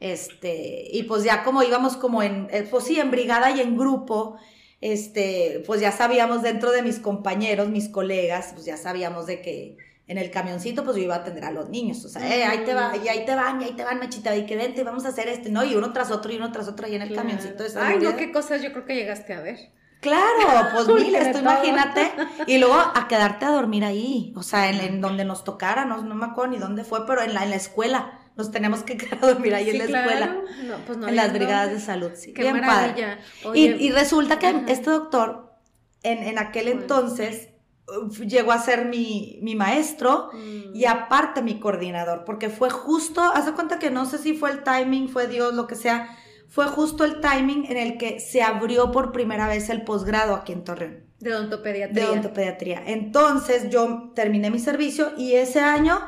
Este, 0.00 0.88
y 0.92 1.04
pues 1.04 1.24
ya 1.24 1.44
como 1.44 1.62
íbamos 1.62 1.96
como 1.96 2.22
en, 2.22 2.48
eh, 2.50 2.66
pues 2.68 2.84
sí, 2.84 2.98
en 2.98 3.10
brigada 3.10 3.50
y 3.50 3.60
en 3.60 3.76
grupo, 3.76 4.36
este, 4.80 5.62
pues 5.66 5.80
ya 5.80 5.92
sabíamos 5.92 6.42
dentro 6.42 6.72
de 6.72 6.82
mis 6.82 6.98
compañeros, 6.98 7.68
mis 7.68 7.88
colegas, 7.88 8.50
pues 8.54 8.66
ya 8.66 8.76
sabíamos 8.76 9.26
de 9.26 9.40
que 9.40 9.76
en 10.06 10.18
el 10.18 10.30
camioncito, 10.30 10.84
pues 10.84 10.96
yo 10.96 11.04
iba 11.04 11.14
a 11.14 11.18
atender 11.18 11.44
a 11.44 11.50
los 11.50 11.70
niños, 11.70 12.04
o 12.04 12.08
sea, 12.08 12.36
eh, 12.36 12.44
ahí 12.44 12.64
te 12.64 12.74
va, 12.74 12.94
y 13.02 13.08
ahí 13.08 13.24
te 13.24 13.34
van, 13.34 13.62
y 13.62 13.64
ahí 13.64 13.72
te 13.72 13.84
van, 13.84 13.98
mechita, 13.98 14.36
y 14.36 14.44
que 14.44 14.56
vente, 14.56 14.82
vamos 14.82 15.06
a 15.06 15.08
hacer 15.08 15.28
este, 15.28 15.48
¿no? 15.48 15.64
Y 15.64 15.74
uno 15.74 15.94
tras 15.94 16.10
otro, 16.10 16.30
y 16.30 16.36
uno 16.36 16.52
tras 16.52 16.68
otro, 16.68 16.86
ahí 16.86 16.94
en 16.94 17.02
el 17.02 17.14
camioncito 17.14 17.62
de 17.62 17.70
Ay, 17.80 17.98
no, 17.98 18.14
qué 18.16 18.30
cosas 18.30 18.62
yo 18.62 18.72
creo 18.72 18.84
que 18.84 18.94
llegaste 18.94 19.32
a 19.32 19.40
ver. 19.40 19.70
Claro, 20.04 20.68
pues 20.74 20.86
miles, 20.88 21.32
tú 21.32 21.38
imagínate. 21.38 22.12
Y 22.46 22.58
luego 22.58 22.74
a 22.74 23.08
quedarte 23.08 23.46
a 23.46 23.52
dormir 23.52 23.86
ahí, 23.86 24.34
o 24.36 24.42
sea, 24.42 24.68
en, 24.68 25.00
donde 25.00 25.24
nos 25.24 25.44
tocara, 25.44 25.86
no, 25.86 26.02
no, 26.02 26.14
me 26.14 26.26
acuerdo 26.26 26.52
ni 26.52 26.58
dónde 26.58 26.84
fue, 26.84 27.06
pero 27.06 27.22
en 27.22 27.32
la, 27.32 27.42
en 27.42 27.50
la 27.50 27.56
escuela. 27.56 28.20
Nos 28.36 28.50
tenemos 28.50 28.82
que 28.82 28.96
quedar 28.98 29.24
a 29.24 29.26
dormir 29.28 29.54
ahí 29.54 29.70
en 29.70 29.78
la 29.78 29.84
escuela. 29.84 30.42
Pues 30.86 30.98
en 30.98 31.16
las 31.16 31.32
brigadas 31.32 31.70
de 31.70 31.80
salud, 31.80 32.10
sí. 32.14 32.34
Qué 32.34 32.42
Bien 32.42 32.60
maravilla. 32.60 33.18
y, 33.54 33.64
y, 33.64 33.92
resulta 33.92 34.38
que 34.38 34.64
este 34.68 34.90
doctor, 34.90 35.54
en, 36.02 36.22
en 36.22 36.38
aquel 36.38 36.68
entonces, 36.68 37.48
llegó 38.26 38.52
a 38.52 38.58
ser 38.58 38.84
mi, 38.84 39.38
mi 39.40 39.54
maestro 39.54 40.30
y 40.74 40.84
mm. 40.84 40.88
aparte 40.88 41.40
mi 41.40 41.58
coordinador, 41.60 42.24
porque 42.24 42.50
fue 42.50 42.68
justo, 42.68 43.22
hace 43.22 43.52
cuenta 43.52 43.78
que 43.78 43.90
no 43.90 44.04
sé 44.04 44.18
si 44.18 44.34
fue 44.34 44.50
el 44.50 44.62
timing, 44.62 45.08
fue 45.08 45.28
Dios, 45.28 45.54
lo 45.54 45.66
que 45.66 45.76
sea, 45.76 46.18
fue 46.54 46.68
justo 46.68 47.04
el 47.04 47.20
timing 47.20 47.66
en 47.68 47.76
el 47.76 47.98
que 47.98 48.20
se 48.20 48.40
abrió 48.40 48.92
por 48.92 49.10
primera 49.10 49.48
vez 49.48 49.70
el 49.70 49.82
posgrado 49.82 50.36
aquí 50.36 50.52
en 50.52 50.62
Torreón. 50.62 51.00
De 51.18 51.34
odontopediatría. 51.34 52.04
De 52.04 52.08
odontopediatría. 52.08 52.82
Entonces 52.86 53.70
yo 53.70 54.12
terminé 54.14 54.52
mi 54.52 54.60
servicio 54.60 55.14
y 55.18 55.32
ese 55.32 55.58
año 55.58 55.98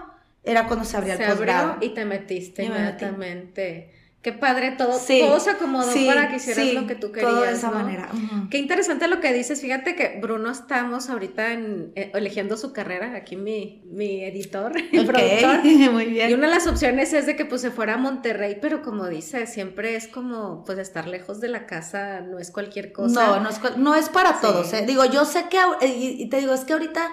era 0.44 0.68
cuando 0.68 0.84
se 0.84 0.96
abría 0.96 1.14
el 1.14 1.32
posgrado. 1.32 1.72
Abrió 1.72 1.90
y 1.90 1.94
te 1.94 2.04
metiste 2.04 2.62
inmediatamente. 2.62 3.92
Qué 4.26 4.32
padre, 4.32 4.72
todo, 4.72 4.98
todo 4.98 5.38
se 5.38 5.50
acomodó 5.50 5.94
para 6.04 6.28
que 6.28 6.34
hicieras 6.38 6.74
lo 6.74 6.88
que 6.88 6.96
tú 6.96 7.12
querías. 7.12 7.30
Todo 7.30 7.42
de 7.42 7.52
esa 7.52 7.70
manera. 7.70 8.08
Qué 8.50 8.58
interesante 8.58 9.06
lo 9.06 9.20
que 9.20 9.32
dices. 9.32 9.60
Fíjate 9.60 9.94
que 9.94 10.18
Bruno 10.20 10.50
estamos 10.50 11.08
ahorita 11.08 11.52
en, 11.52 11.92
eh, 11.94 12.10
eligiendo 12.12 12.56
su 12.56 12.72
carrera, 12.72 13.14
aquí 13.14 13.36
mi, 13.36 13.84
mi 13.84 14.24
editor, 14.24 14.72
el 14.92 15.06
productor. 15.06 15.62
Muy 15.92 16.06
bien. 16.06 16.28
Y 16.28 16.34
una 16.34 16.48
de 16.48 16.54
las 16.54 16.66
opciones 16.66 17.12
es 17.12 17.26
de 17.26 17.36
que 17.36 17.44
pues 17.44 17.60
se 17.60 17.70
fuera 17.70 17.94
a 17.94 17.98
Monterrey, 17.98 18.58
pero 18.60 18.82
como 18.82 19.06
dice, 19.06 19.46
siempre 19.46 19.94
es 19.94 20.08
como 20.08 20.64
pues 20.64 20.80
estar 20.80 21.06
lejos 21.06 21.38
de 21.38 21.46
la 21.46 21.66
casa, 21.66 22.20
no 22.20 22.40
es 22.40 22.50
cualquier 22.50 22.92
cosa. 22.92 23.28
No, 23.28 23.40
no 23.44 23.48
es, 23.48 23.60
no 23.76 23.94
es 23.94 24.08
para 24.08 24.40
todos. 24.40 24.72
¿eh? 24.72 24.82
Digo, 24.84 25.04
yo 25.04 25.24
sé 25.24 25.44
que, 25.48 25.58
y 25.86 26.28
te 26.28 26.38
digo, 26.38 26.52
es 26.52 26.64
que 26.64 26.72
ahorita, 26.72 27.12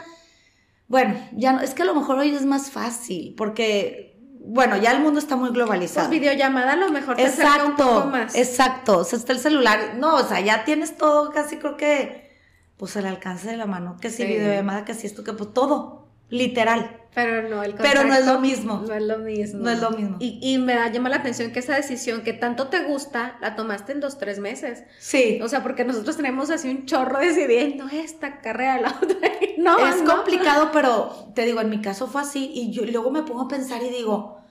bueno, 0.88 1.15
ya 1.34 1.53
no, 1.53 1.62
es 1.62 1.75
que 1.75 1.84
a 1.84 1.86
lo 1.86 1.93
mejor 1.93 2.17
hoy 2.17 2.34
es 2.34 2.48
más 2.48 2.72
fácil, 2.72 3.36
porque 3.38 4.12
bueno, 4.46 4.76
ya 4.78 4.92
el 4.92 5.02
mundo 5.02 5.20
está 5.20 5.36
muy 5.36 5.50
globalizado. 5.52 6.08
Pues 6.08 6.20
videollamada 6.20 6.74
a 6.74 6.76
lo 6.76 6.90
mejor 6.90 7.16
te 7.16 7.24
exacto, 7.24 7.66
un 7.66 7.76
poco 7.76 8.08
más. 8.08 8.36
Exacto, 8.36 9.00
o 9.00 9.04
sea, 9.04 9.18
está 9.18 9.32
el 9.32 9.40
celular. 9.40 9.96
No, 9.96 10.16
o 10.16 10.24
sea, 10.24 10.42
ya 10.42 10.66
tienes 10.66 10.98
todo, 10.98 11.32
casi 11.32 11.58
creo 11.58 11.78
que, 11.78 12.38
pues 12.78 12.98
al 12.98 13.06
alcance 13.06 13.50
de 13.50 13.58
la 13.58 13.66
mano, 13.66 13.98
que 14.02 14.10
si 14.10 14.26
videollamada, 14.26 14.84
que 14.84 14.94
si 14.94 15.08
esto, 15.08 15.24
que 15.24 15.34
pues 15.34 15.54
todo, 15.54 16.08
literal. 16.30 17.03
Pero 17.13 17.48
no, 17.48 17.63
el 17.63 17.75
Pero 17.75 18.03
no 18.03 18.13
es 18.15 18.25
lo 18.25 18.39
mismo. 18.39 18.84
No 18.88 18.93
es 18.93 19.03
lo 19.03 19.20
mismo. 19.20 19.60
No 19.60 19.70
es 19.70 19.79
lo 19.79 19.91
mismo. 19.91 20.17
Y, 20.20 20.39
y 20.41 20.58
me 20.58 20.74
da, 20.74 20.91
llama 20.91 21.10
la 21.10 21.17
atención 21.17 21.51
que 21.51 21.60
esa 21.60 21.75
decisión 21.75 22.24
que 22.24 22.34
tanto 22.34 22.70
te 22.70 22.84
gusta, 22.84 23.38
la 23.39 23.55
tomaste 23.55 23.91
en 23.91 24.00
dos, 24.00 24.17
tres 24.17 24.39
meses. 24.39 24.84
Sí. 25.00 25.39
O 25.43 25.48
sea, 25.48 25.62
porque 25.62 25.86
nosotros 25.86 26.17
tenemos 26.17 26.50
así 26.50 26.70
un 26.70 26.86
chorro 26.86 27.20
decidiendo 27.20 27.88
esta 27.88 28.41
carrera, 28.41 28.82
la 28.82 29.00
otra. 29.01 29.17
No, 29.58 29.77
es 29.88 30.01
complicado, 30.01 30.72
pero 30.74 31.32
te 31.36 31.46
digo, 31.46 31.62
en 31.62 31.70
mi 31.70 31.79
caso 31.79 32.08
fue 32.08 32.22
así. 32.22 32.51
Y 32.53 32.72
yo 32.72 32.84
luego 32.84 33.12
me 33.12 33.24
pongo 33.24 33.43
a 33.43 33.48
pensar 33.48 33.82
y 33.82 33.89
digo, 33.89 34.41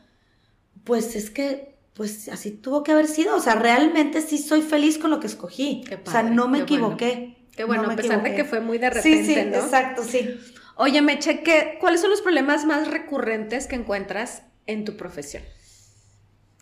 pues 0.84 1.16
es 1.16 1.28
que, 1.28 1.74
pues 1.92 2.28
así 2.28 2.52
tuvo 2.52 2.82
que 2.82 2.92
haber 2.92 3.06
sido. 3.08 3.36
O 3.36 3.40
sea, 3.40 3.56
realmente 3.56 4.22
sí 4.22 4.38
soy 4.38 4.62
feliz 4.62 4.96
con 4.96 5.10
lo 5.10 5.20
que 5.20 5.26
escogí. 5.26 5.84
o 6.06 6.10
sea, 6.10 6.22
no 6.22 6.48
me 6.48 6.60
equivoqué. 6.60 7.36
Qué 7.54 7.64
bueno, 7.64 7.90
a 7.90 7.96
pesar 7.96 8.22
de 8.22 8.34
que 8.34 8.44
fue 8.44 8.60
muy 8.60 8.78
de 8.78 8.88
repente, 8.88 9.24
sí, 9.24 9.34
sí, 9.34 9.44
¿no? 9.50 9.56
exacto, 9.56 10.02
sí. 10.02 10.40
Oye, 10.76 11.02
me 11.02 11.18
cheque, 11.18 11.76
¿cuáles 11.80 12.00
son 12.00 12.10
los 12.10 12.22
problemas 12.22 12.64
más 12.64 12.88
recurrentes 12.88 13.66
que 13.66 13.76
encuentras 13.76 14.42
en 14.66 14.84
tu 14.84 14.96
profesión? 14.96 15.42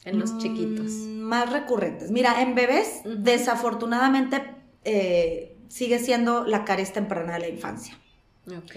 En 0.05 0.19
los 0.19 0.39
chiquitos. 0.39 0.91
Mm, 0.93 1.21
más 1.21 1.51
recurrentes. 1.51 2.11
Mira, 2.11 2.41
en 2.43 2.55
bebés, 2.55 3.03
desafortunadamente, 3.05 4.43
eh, 4.85 5.57
sigue 5.69 5.99
siendo 5.99 6.45
la 6.45 6.65
caries 6.65 6.93
temprana 6.93 7.35
de 7.35 7.41
la 7.41 7.49
infancia. 7.49 7.99
Ok. 8.47 8.75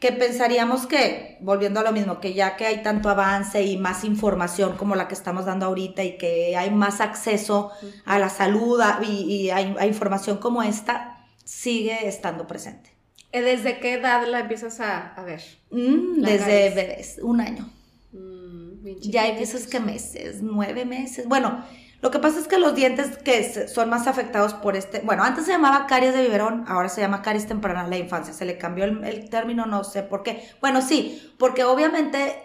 Que 0.00 0.12
pensaríamos 0.12 0.86
que, 0.86 1.38
volviendo 1.40 1.80
a 1.80 1.82
lo 1.82 1.92
mismo, 1.92 2.20
que 2.20 2.34
ya 2.34 2.56
que 2.56 2.66
hay 2.66 2.82
tanto 2.82 3.08
avance 3.08 3.62
y 3.62 3.78
más 3.78 4.04
información 4.04 4.76
como 4.76 4.96
la 4.96 5.08
que 5.08 5.14
estamos 5.14 5.46
dando 5.46 5.66
ahorita 5.66 6.02
y 6.04 6.18
que 6.18 6.56
hay 6.56 6.70
más 6.70 7.00
acceso 7.00 7.70
a 8.04 8.18
la 8.18 8.28
salud 8.28 8.82
y, 9.02 9.50
hay, 9.50 9.74
información 9.86 10.38
como 10.38 10.62
esta, 10.62 11.24
sigue 11.44 12.06
estando 12.06 12.46
presente. 12.46 12.93
Eh, 13.34 13.42
¿Desde 13.42 13.80
qué 13.80 13.94
edad 13.94 14.24
la 14.28 14.38
empiezas 14.38 14.78
a, 14.78 15.12
ver? 15.26 15.42
Mm, 15.72 16.22
desde 16.22 16.70
bebés, 16.70 17.18
un 17.20 17.40
año. 17.40 17.68
Mm, 18.12 19.00
ya 19.00 19.22
hay 19.22 19.32
veces 19.34 19.66
que 19.66 19.80
meses, 19.80 20.40
nueve 20.40 20.84
meses. 20.84 21.26
Bueno, 21.26 21.64
lo 22.00 22.12
que 22.12 22.20
pasa 22.20 22.38
es 22.38 22.46
que 22.46 22.58
los 22.58 22.76
dientes 22.76 23.18
que 23.18 23.66
son 23.66 23.90
más 23.90 24.06
afectados 24.06 24.54
por 24.54 24.76
este, 24.76 25.00
bueno, 25.00 25.24
antes 25.24 25.46
se 25.46 25.50
llamaba 25.50 25.88
caries 25.88 26.14
de 26.14 26.22
biberón, 26.22 26.64
ahora 26.68 26.88
se 26.88 27.00
llama 27.00 27.22
caries 27.22 27.48
temprana 27.48 27.82
de 27.82 27.90
la 27.90 27.98
infancia. 27.98 28.32
Se 28.32 28.44
le 28.44 28.56
cambió 28.56 28.84
el, 28.84 29.28
término, 29.30 29.66
no 29.66 29.82
sé 29.82 30.04
por 30.04 30.22
qué. 30.22 30.48
Bueno, 30.60 30.80
sí, 30.80 31.34
porque 31.36 31.64
obviamente 31.64 32.36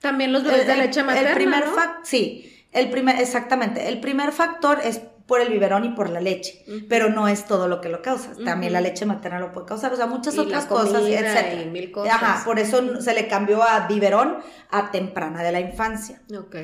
también 0.00 0.32
los 0.32 0.42
bebés 0.42 0.66
de 0.66 0.76
leche 0.76 1.04
materna. 1.04 1.28
El 1.28 1.34
primer 1.36 1.64
¿no? 1.64 1.76
sí, 2.02 2.66
el 2.72 2.90
primer, 2.90 3.20
exactamente. 3.20 3.86
El 3.86 4.00
primer 4.00 4.32
factor 4.32 4.80
es 4.82 5.00
por 5.26 5.40
el 5.40 5.48
biberón 5.48 5.84
y 5.84 5.88
por 5.90 6.10
la 6.10 6.20
leche, 6.20 6.64
pero 6.88 7.08
no 7.08 7.28
es 7.28 7.46
todo 7.46 7.66
lo 7.66 7.80
que 7.80 7.88
lo 7.88 8.02
causa. 8.02 8.32
También 8.44 8.72
la 8.72 8.80
leche 8.80 9.06
materna 9.06 9.40
lo 9.40 9.52
puede 9.52 9.66
causar, 9.66 9.92
o 9.92 9.96
sea, 9.96 10.06
muchas 10.06 10.38
otras 10.38 10.66
cosas, 10.66 11.02
etc. 11.06 11.62
Y 11.64 11.70
mil 11.70 11.90
cosas. 11.90 12.14
Ajá, 12.14 12.44
por 12.44 12.58
eso 12.58 13.00
se 13.00 13.14
le 13.14 13.26
cambió 13.26 13.62
a 13.62 13.86
biberón 13.86 14.38
a 14.70 14.90
temprana 14.90 15.42
de 15.42 15.52
la 15.52 15.60
infancia. 15.60 16.20
Ok. 16.38 16.56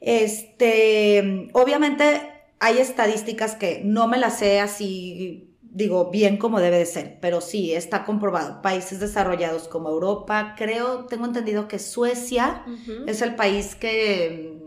Este, 0.00 1.50
obviamente 1.52 2.32
hay 2.60 2.78
estadísticas 2.78 3.54
que 3.54 3.82
no 3.84 4.08
me 4.08 4.18
las 4.18 4.38
sé 4.38 4.60
así, 4.60 5.56
digo, 5.60 6.10
bien 6.10 6.36
como 6.36 6.60
debe 6.60 6.78
de 6.78 6.86
ser, 6.86 7.18
pero 7.20 7.40
sí, 7.40 7.72
está 7.72 8.04
comprobado. 8.04 8.60
Países 8.60 8.98
desarrollados 8.98 9.68
como 9.68 9.88
Europa, 9.90 10.54
creo, 10.56 11.06
tengo 11.06 11.26
entendido 11.26 11.68
que 11.68 11.78
Suecia 11.78 12.64
es 13.06 13.22
el 13.22 13.36
país 13.36 13.76
que 13.76 14.58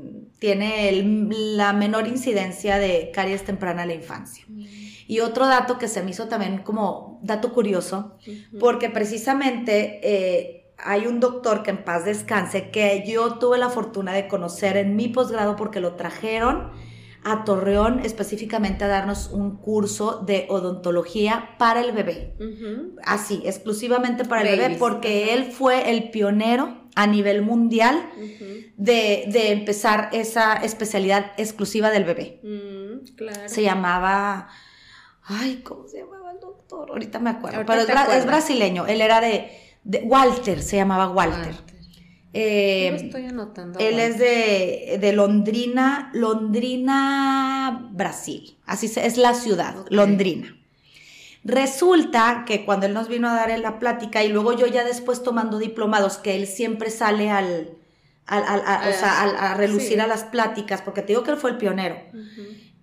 tiene 0.42 0.92
la 1.04 1.72
menor 1.72 2.08
incidencia 2.08 2.80
de 2.80 3.12
caries 3.14 3.46
temprana 3.46 3.84
en 3.84 3.90
la 3.90 3.94
infancia. 3.94 4.44
Mm. 4.48 4.64
Y 5.06 5.20
otro 5.20 5.46
dato 5.46 5.78
que 5.78 5.88
se 5.88 6.02
me 6.02 6.10
hizo 6.10 6.28
también 6.30 6.64
como 6.64 7.20
dato 7.22 7.54
curioso, 7.54 8.18
porque 8.60 8.90
precisamente 8.90 10.00
eh, 10.02 10.74
hay 10.80 11.06
un 11.06 11.20
doctor 11.20 11.62
que 11.62 11.70
en 11.70 11.84
paz 11.84 12.06
descanse, 12.06 12.72
que 12.72 13.04
yo 13.06 13.36
tuve 13.36 13.60
la 13.60 13.70
fortuna 13.70 14.14
de 14.14 14.28
conocer 14.28 14.78
en 14.78 14.96
mi 14.96 15.10
posgrado 15.10 15.56
porque 15.56 15.80
lo 15.80 15.94
trajeron 15.94 16.72
a 17.24 17.44
Torreón 17.44 18.00
específicamente 18.00 18.86
a 18.86 18.88
darnos 18.88 19.30
un 19.30 19.58
curso 19.58 20.24
de 20.26 20.48
odontología 20.50 21.50
para 21.60 21.82
el 21.82 21.92
bebé. 21.92 22.36
Así, 23.04 23.44
exclusivamente 23.46 24.26
para 24.26 24.42
el 24.42 24.58
bebé, 24.58 24.76
porque 24.80 25.36
él 25.36 25.52
fue 25.52 25.92
el 25.92 26.10
pionero 26.10 26.81
a 26.96 27.08
nivel 27.08 27.42
mundial 27.42 28.10
de, 28.78 29.52
empezar 29.52 30.10
esa 30.14 30.56
especialidad 30.56 31.32
exclusiva 31.38 31.90
del 31.90 32.04
bebé. 32.04 32.40
Mm, 32.44 33.48
se 33.48 33.64
llamaba, 33.64 34.50
ay, 35.24 35.62
¿cómo 35.64 35.88
se 35.88 36.00
llamaba 36.00 36.32
el 36.32 36.40
doctor? 36.40 36.90
Ahorita 36.90 37.20
me 37.20 37.30
acuerdo, 37.30 37.64
pero 37.66 37.82
es, 37.82 38.26
brasileño, 38.26 38.88
él 38.88 39.02
era 39.02 39.22
de, 39.22 39.52
Walter, 40.04 40.62
se 40.62 40.78
llamaba 40.78 41.10
Walter. 41.10 41.56
Eh, 42.34 42.96
estoy 42.96 43.26
anotando. 43.26 43.78
Él 43.80 44.00
es 44.00 44.18
de, 44.18 44.98
de, 45.02 45.12
Londrina, 45.12 46.12
Londrina, 46.14 47.90
Brasil. 47.92 48.58
Así 48.66 48.86
es 48.96 49.18
la 49.18 49.34
ciudad, 49.34 49.76
Londrina. 49.90 50.61
Resulta 51.44 52.44
que 52.46 52.66
cuando 52.66 52.86
él 52.86 52.94
nos 52.94 53.08
vino 53.08 53.28
a 53.28 53.34
dar 53.34 53.58
la 53.60 53.80
plática 53.80 54.24
y 54.24 54.30
luego 54.30 54.54
yo 54.54 54.68
ya 54.68 54.84
después 54.84 55.24
tomando 55.24 55.58
diplomados, 55.58 56.18
que 56.18 56.36
él 56.36 56.46
siempre 56.46 56.90
sale 56.90 57.32
al, 57.32 57.78
al, 58.28 58.44
a, 58.44 58.90
o 58.90 58.94
sea, 58.94 59.24
a, 59.24 59.54
relucir 59.56 60.02
a 60.02 60.08
las 60.08 60.24
pláticas, 60.24 60.82
porque 60.82 61.02
te 61.02 61.08
digo 61.08 61.24
que 61.24 61.32
él 61.32 61.38
fue 61.38 61.52
el 61.52 61.58
pionero. 61.58 61.98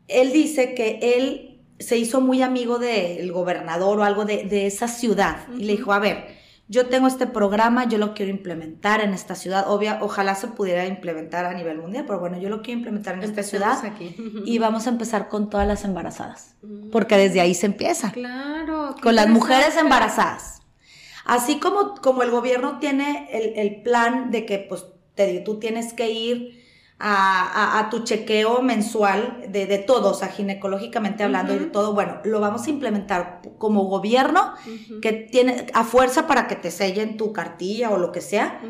Él 0.08 0.32
dice 0.32 0.74
que 0.74 0.98
él 1.16 1.60
se 1.78 1.96
hizo 1.96 2.20
muy 2.20 2.42
amigo 2.42 2.78
del 2.78 3.30
gobernador 3.30 4.00
o 4.00 4.04
algo 4.04 4.24
de, 4.24 4.44
de 4.44 4.66
esa 4.66 4.88
ciudad 4.88 5.46
y 5.56 5.64
le 5.64 5.76
dijo, 5.76 5.92
a 5.92 6.00
ver, 6.00 6.37
yo 6.70 6.86
tengo 6.86 7.06
este 7.06 7.26
programa, 7.26 7.88
yo 7.88 7.96
lo 7.96 8.12
quiero 8.12 8.30
implementar 8.30 9.00
en 9.00 9.14
esta 9.14 9.34
ciudad. 9.34 9.70
Obvia, 9.70 9.98
ojalá 10.02 10.34
se 10.34 10.48
pudiera 10.48 10.86
implementar 10.86 11.46
a 11.46 11.54
nivel 11.54 11.78
mundial, 11.78 12.04
pero 12.06 12.20
bueno, 12.20 12.38
yo 12.38 12.50
lo 12.50 12.60
quiero 12.60 12.78
implementar 12.78 13.14
en 13.14 13.22
esta 13.22 13.42
ciudad. 13.42 13.84
Aquí. 13.84 14.14
Y 14.44 14.58
vamos 14.58 14.86
a 14.86 14.90
empezar 14.90 15.28
con 15.28 15.50
todas 15.50 15.66
las 15.66 15.84
embarazadas, 15.84 16.54
mm. 16.62 16.90
porque 16.90 17.16
desde 17.16 17.40
ahí 17.40 17.54
se 17.54 17.66
empieza. 17.66 18.12
Claro. 18.12 18.94
Con 19.02 19.14
las 19.14 19.28
mujeres 19.28 19.76
embarazadas. 19.76 20.60
Así 21.24 21.58
como, 21.58 21.94
como 21.96 22.22
el 22.22 22.30
gobierno 22.30 22.78
tiene 22.78 23.28
el, 23.32 23.82
plan 23.82 24.30
de 24.30 24.46
que 24.46 24.58
pues, 24.58 24.86
te, 25.14 25.40
tú 25.40 25.58
tienes 25.58 25.92
que 25.92 26.10
ir 26.10 26.57
a, 27.00 27.88
tu 27.90 28.00
chequeo 28.00 28.60
mensual 28.60 29.44
de, 29.48 29.66
de 29.66 29.78
todo, 29.78 30.10
o 30.10 30.14
sea, 30.14 30.28
ginecológicamente 30.28 31.22
hablando 31.22 31.54
y 31.54 31.58
de 31.58 31.66
todo, 31.66 31.94
bueno, 31.94 32.20
lo 32.24 32.40
vamos 32.40 32.66
a 32.66 32.70
implementar 32.70 33.40
como 33.58 33.84
gobierno 33.84 34.54
que 35.00 35.12
tiene 35.12 35.66
a 35.74 35.84
fuerza 35.84 36.26
para 36.26 36.48
que 36.48 36.56
te 36.56 36.70
sellen 36.70 37.16
tu 37.16 37.32
cartilla 37.32 37.90
o 37.90 37.98
lo 37.98 38.10
que 38.10 38.20
sea, 38.20 38.60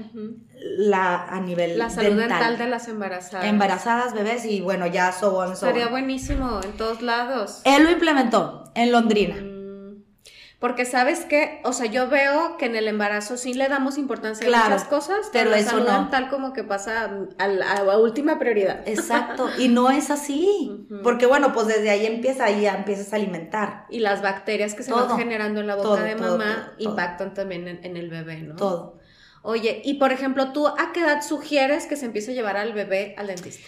la, 0.52 1.24
a 1.24 1.40
nivel 1.40 1.78
La 1.78 1.88
salud 1.88 2.18
dental. 2.18 2.58
de 2.58 2.66
las 2.66 2.88
embarazadas. 2.88 3.46
Embarazadas, 3.46 4.12
bebés 4.12 4.44
y 4.44 4.60
bueno, 4.60 4.86
ya 4.86 5.12
so 5.12 5.54
Sería 5.54 5.88
buenísimo 5.88 6.60
en 6.62 6.72
todos 6.72 7.00
lados. 7.00 7.62
Él 7.64 7.84
lo 7.84 7.90
implementó 7.90 8.64
en 8.74 8.92
Londrina. 8.92 9.57
Porque 10.58 10.84
sabes 10.84 11.24
que, 11.24 11.60
o 11.62 11.72
sea, 11.72 11.86
yo 11.86 12.08
veo 12.08 12.56
que 12.56 12.66
en 12.66 12.74
el 12.74 12.88
embarazo 12.88 13.36
sí 13.36 13.54
le 13.54 13.68
damos 13.68 13.96
importancia 13.96 14.44
a 14.48 14.64
muchas 14.64 14.84
cosas, 14.84 15.28
pero, 15.32 15.54
eso 15.54 15.78
no. 15.78 16.08
tal 16.10 16.28
como 16.28 16.52
que 16.52 16.64
pasa 16.64 17.08
a 17.38 17.46
la, 17.46 17.96
última 17.98 18.40
prioridad. 18.40 18.82
Exacto, 18.86 19.48
y 19.56 19.68
no 19.68 19.88
es 19.90 20.10
así, 20.10 20.84
porque 21.04 21.26
bueno, 21.26 21.52
pues 21.52 21.68
desde 21.68 21.90
ahí 21.90 22.06
empieza, 22.06 22.46
ahí 22.46 22.62
ya 22.62 22.74
empiezas 22.74 23.12
a 23.12 23.16
alimentar. 23.16 23.86
Y 23.88 24.00
las 24.00 24.20
bacterias 24.20 24.74
que 24.74 24.82
se 24.82 24.92
van 24.92 25.16
generando 25.16 25.60
en 25.60 25.68
la 25.68 25.76
boca 25.76 26.02
de 26.02 26.16
mamá 26.16 26.72
impactan 26.78 27.34
también 27.34 27.68
en, 27.68 27.84
en, 27.84 27.96
el 27.96 28.10
bebé, 28.10 28.38
¿no? 28.38 28.56
Todo. 28.56 28.98
Oye, 29.42 29.80
y 29.84 29.94
por 29.94 30.10
ejemplo, 30.10 30.52
¿tú 30.52 30.66
a 30.66 30.90
qué 30.92 31.00
edad 31.00 31.22
sugieres 31.22 31.86
que 31.86 31.94
se 31.94 32.06
empiece 32.06 32.32
a 32.32 32.34
llevar 32.34 32.56
al 32.56 32.72
bebé 32.72 33.14
al 33.16 33.28
dentista? 33.28 33.66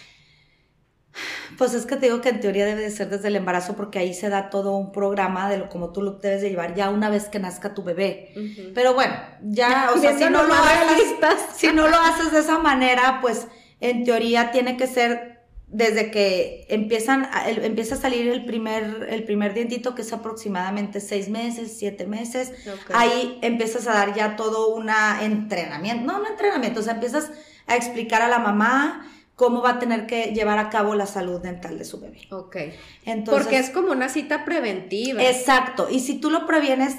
Pues 1.57 1.73
es 1.73 1.85
que 1.85 1.95
te 1.95 2.07
digo 2.07 2.21
que 2.21 2.29
en 2.29 2.39
teoría 2.39 2.65
debe 2.65 2.81
de 2.81 2.91
ser 2.91 3.09
desde 3.09 3.27
el 3.27 3.35
embarazo 3.35 3.75
porque 3.75 3.99
ahí 3.99 4.13
se 4.13 4.29
da 4.29 4.49
todo 4.49 4.75
un 4.77 4.91
programa 4.91 5.49
de 5.49 5.57
lo 5.57 5.69
como 5.69 5.91
tú 5.91 6.01
lo 6.01 6.13
debes 6.13 6.41
de 6.41 6.49
llevar 6.49 6.73
ya 6.75 6.89
una 6.89 7.09
vez 7.09 7.27
que 7.27 7.39
nazca 7.39 7.73
tu 7.73 7.83
bebé. 7.83 8.33
Pero 8.73 8.93
bueno, 8.93 9.13
ya, 9.41 9.91
o 9.95 9.99
sea, 9.99 10.17
si 10.17 10.23
no, 10.25 10.43
lo 10.43 10.53
haces, 10.53 11.15
si 11.55 11.67
no 11.73 11.87
lo 11.87 11.97
haces 11.97 12.31
de 12.31 12.39
esa 12.39 12.59
manera, 12.59 13.19
pues 13.21 13.47
en 13.79 14.03
teoría 14.03 14.51
tiene 14.51 14.77
que 14.77 14.87
ser 14.87 15.31
desde 15.67 16.11
que 16.11 16.65
empiezan 16.69 17.29
empieza 17.45 17.95
a 17.95 17.97
salir 17.97 18.27
el 18.27 18.43
primer, 18.43 19.07
el 19.09 19.23
primer 19.23 19.53
dientito, 19.53 19.95
que 19.95 20.01
es 20.01 20.11
aproximadamente 20.11 20.99
seis 20.99 21.29
meses, 21.29 21.77
siete 21.77 22.05
meses, 22.05 22.51
ahí 22.93 23.39
empiezas 23.41 23.87
a 23.87 23.93
dar 23.93 24.13
ya 24.13 24.35
todo 24.35 24.75
un 24.75 24.89
entrenamiento, 25.21 26.05
no, 26.05 26.19
un 26.19 26.27
entrenamiento, 26.27 26.81
o 26.81 26.83
sea, 26.83 26.93
empiezas 26.93 27.31
a 27.67 27.77
explicar 27.77 28.21
a 28.21 28.27
la 28.27 28.39
mamá 28.39 29.07
cómo 29.41 29.63
va 29.63 29.71
a 29.71 29.79
tener 29.79 30.05
que 30.05 30.35
llevar 30.35 30.59
a 30.59 30.69
cabo 30.69 30.93
la 30.93 31.07
salud 31.07 31.41
dental 31.41 31.79
de 31.79 31.83
su 31.83 31.99
bebé. 31.99 32.27
Ok. 32.29 32.57
Entonces, 33.05 33.43
Porque 33.43 33.57
es 33.57 33.71
como 33.71 33.91
una 33.91 34.07
cita 34.07 34.45
preventiva. 34.45 35.23
Exacto. 35.23 35.87
Y 35.89 35.99
si 35.99 36.19
tú 36.19 36.29
lo 36.29 36.45
previenes, 36.45 36.97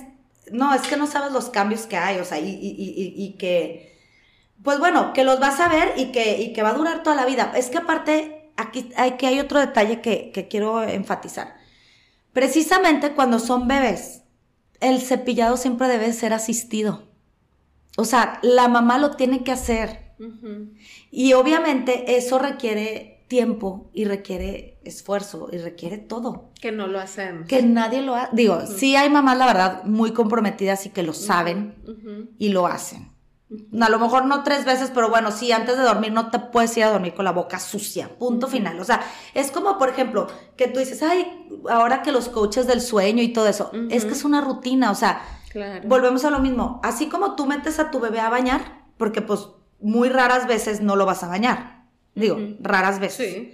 no, 0.50 0.74
es 0.74 0.82
que 0.82 0.96
no 0.96 1.06
sabes 1.06 1.30
los 1.30 1.50
cambios 1.50 1.82
que 1.86 1.96
hay, 1.96 2.18
o 2.18 2.24
sea, 2.24 2.40
y, 2.40 2.58
y, 2.60 3.36
que, 3.38 3.96
pues 4.64 4.80
bueno, 4.80 5.12
que 5.12 5.22
los 5.22 5.38
vas 5.38 5.60
a 5.60 5.68
ver 5.68 5.92
y 5.96 6.06
que, 6.06 6.42
y 6.42 6.52
que 6.52 6.64
va 6.64 6.70
a 6.70 6.74
durar 6.74 7.04
toda 7.04 7.14
la 7.14 7.26
vida. 7.26 7.52
Es 7.54 7.70
que 7.70 7.78
aparte, 7.78 8.50
aquí 8.56 8.90
hay, 8.96 9.12
que 9.12 9.28
hay 9.28 9.38
otro 9.38 9.60
detalle 9.60 10.00
que, 10.00 10.32
que 10.32 10.48
quiero 10.48 10.82
enfatizar. 10.82 11.54
Precisamente 12.32 13.12
cuando 13.12 13.38
son 13.38 13.68
bebés, 13.68 14.22
el 14.80 15.00
cepillado 15.00 15.56
siempre 15.56 15.86
debe 15.86 16.12
ser 16.12 16.32
asistido. 16.32 17.04
O 17.96 18.04
sea, 18.04 18.40
la 18.42 18.66
mamá 18.66 18.98
lo 18.98 19.12
tiene 19.12 19.44
que 19.44 19.52
hacer. 19.52 20.01
Y 21.10 21.32
obviamente 21.32 22.16
eso 22.16 22.38
requiere 22.38 23.24
tiempo 23.28 23.90
y 23.94 24.04
requiere 24.04 24.78
esfuerzo 24.84 25.48
y 25.50 25.58
requiere 25.58 25.96
todo. 25.96 26.50
Que 26.60 26.70
no 26.70 26.86
lo 26.86 27.00
hacemos. 27.00 27.48
Que 27.48 27.62
nadie 27.62 28.02
lo 28.02 28.14
hace. 28.14 28.36
Digo, 28.36 28.60
sí 28.66 28.94
hay 28.94 29.08
mamás, 29.08 29.38
la 29.38 29.46
verdad, 29.46 29.84
muy 29.84 30.12
comprometidas 30.12 30.84
y 30.86 30.90
que 30.90 31.02
lo 31.02 31.14
saben 31.14 31.74
y 32.38 32.50
lo 32.50 32.66
hacen. 32.66 33.12
A 33.80 33.88
lo 33.90 33.98
mejor 33.98 34.24
no 34.24 34.42
tres 34.42 34.64
veces, 34.64 34.90
pero 34.94 35.10
bueno, 35.10 35.30
sí, 35.30 35.52
antes 35.52 35.76
de 35.76 35.82
dormir 35.82 36.12
no 36.12 36.30
te 36.30 36.38
puedes 36.38 36.76
ir 36.76 36.84
a 36.84 36.90
dormir 36.90 37.14
con 37.14 37.24
la 37.24 37.32
boca 37.32 37.58
sucia, 37.58 38.08
punto 38.18 38.48
final. 38.48 38.80
O 38.80 38.84
sea, 38.84 39.00
es 39.34 39.50
como, 39.50 39.78
por 39.78 39.88
ejemplo, 39.90 40.26
que 40.56 40.68
tú 40.68 40.78
dices, 40.78 41.02
ay, 41.02 41.48
ahora 41.68 42.02
que 42.02 42.12
los 42.12 42.28
coaches 42.28 42.66
del 42.66 42.80
sueño 42.80 43.22
y 43.22 43.32
todo 43.32 43.48
eso, 43.48 43.70
es 43.90 44.04
que 44.04 44.12
es 44.12 44.24
una 44.24 44.40
rutina, 44.40 44.90
o 44.90 44.94
sea, 44.94 45.22
volvemos 45.86 46.24
a 46.24 46.30
lo 46.30 46.38
mismo. 46.38 46.80
Así 46.82 47.08
como 47.08 47.34
tú 47.34 47.46
metes 47.46 47.78
a 47.78 47.90
tu 47.90 48.00
bebé 48.00 48.20
a 48.20 48.30
bañar, 48.30 48.84
porque 48.96 49.20
pues 49.20 49.48
muy 49.82 50.08
raras 50.08 50.46
veces 50.46 50.80
no 50.80 50.96
lo 50.96 51.06
vas 51.06 51.22
a 51.22 51.28
bañar. 51.28 51.82
Digo, 52.14 52.38
raras 52.60 53.00
veces. 53.00 53.48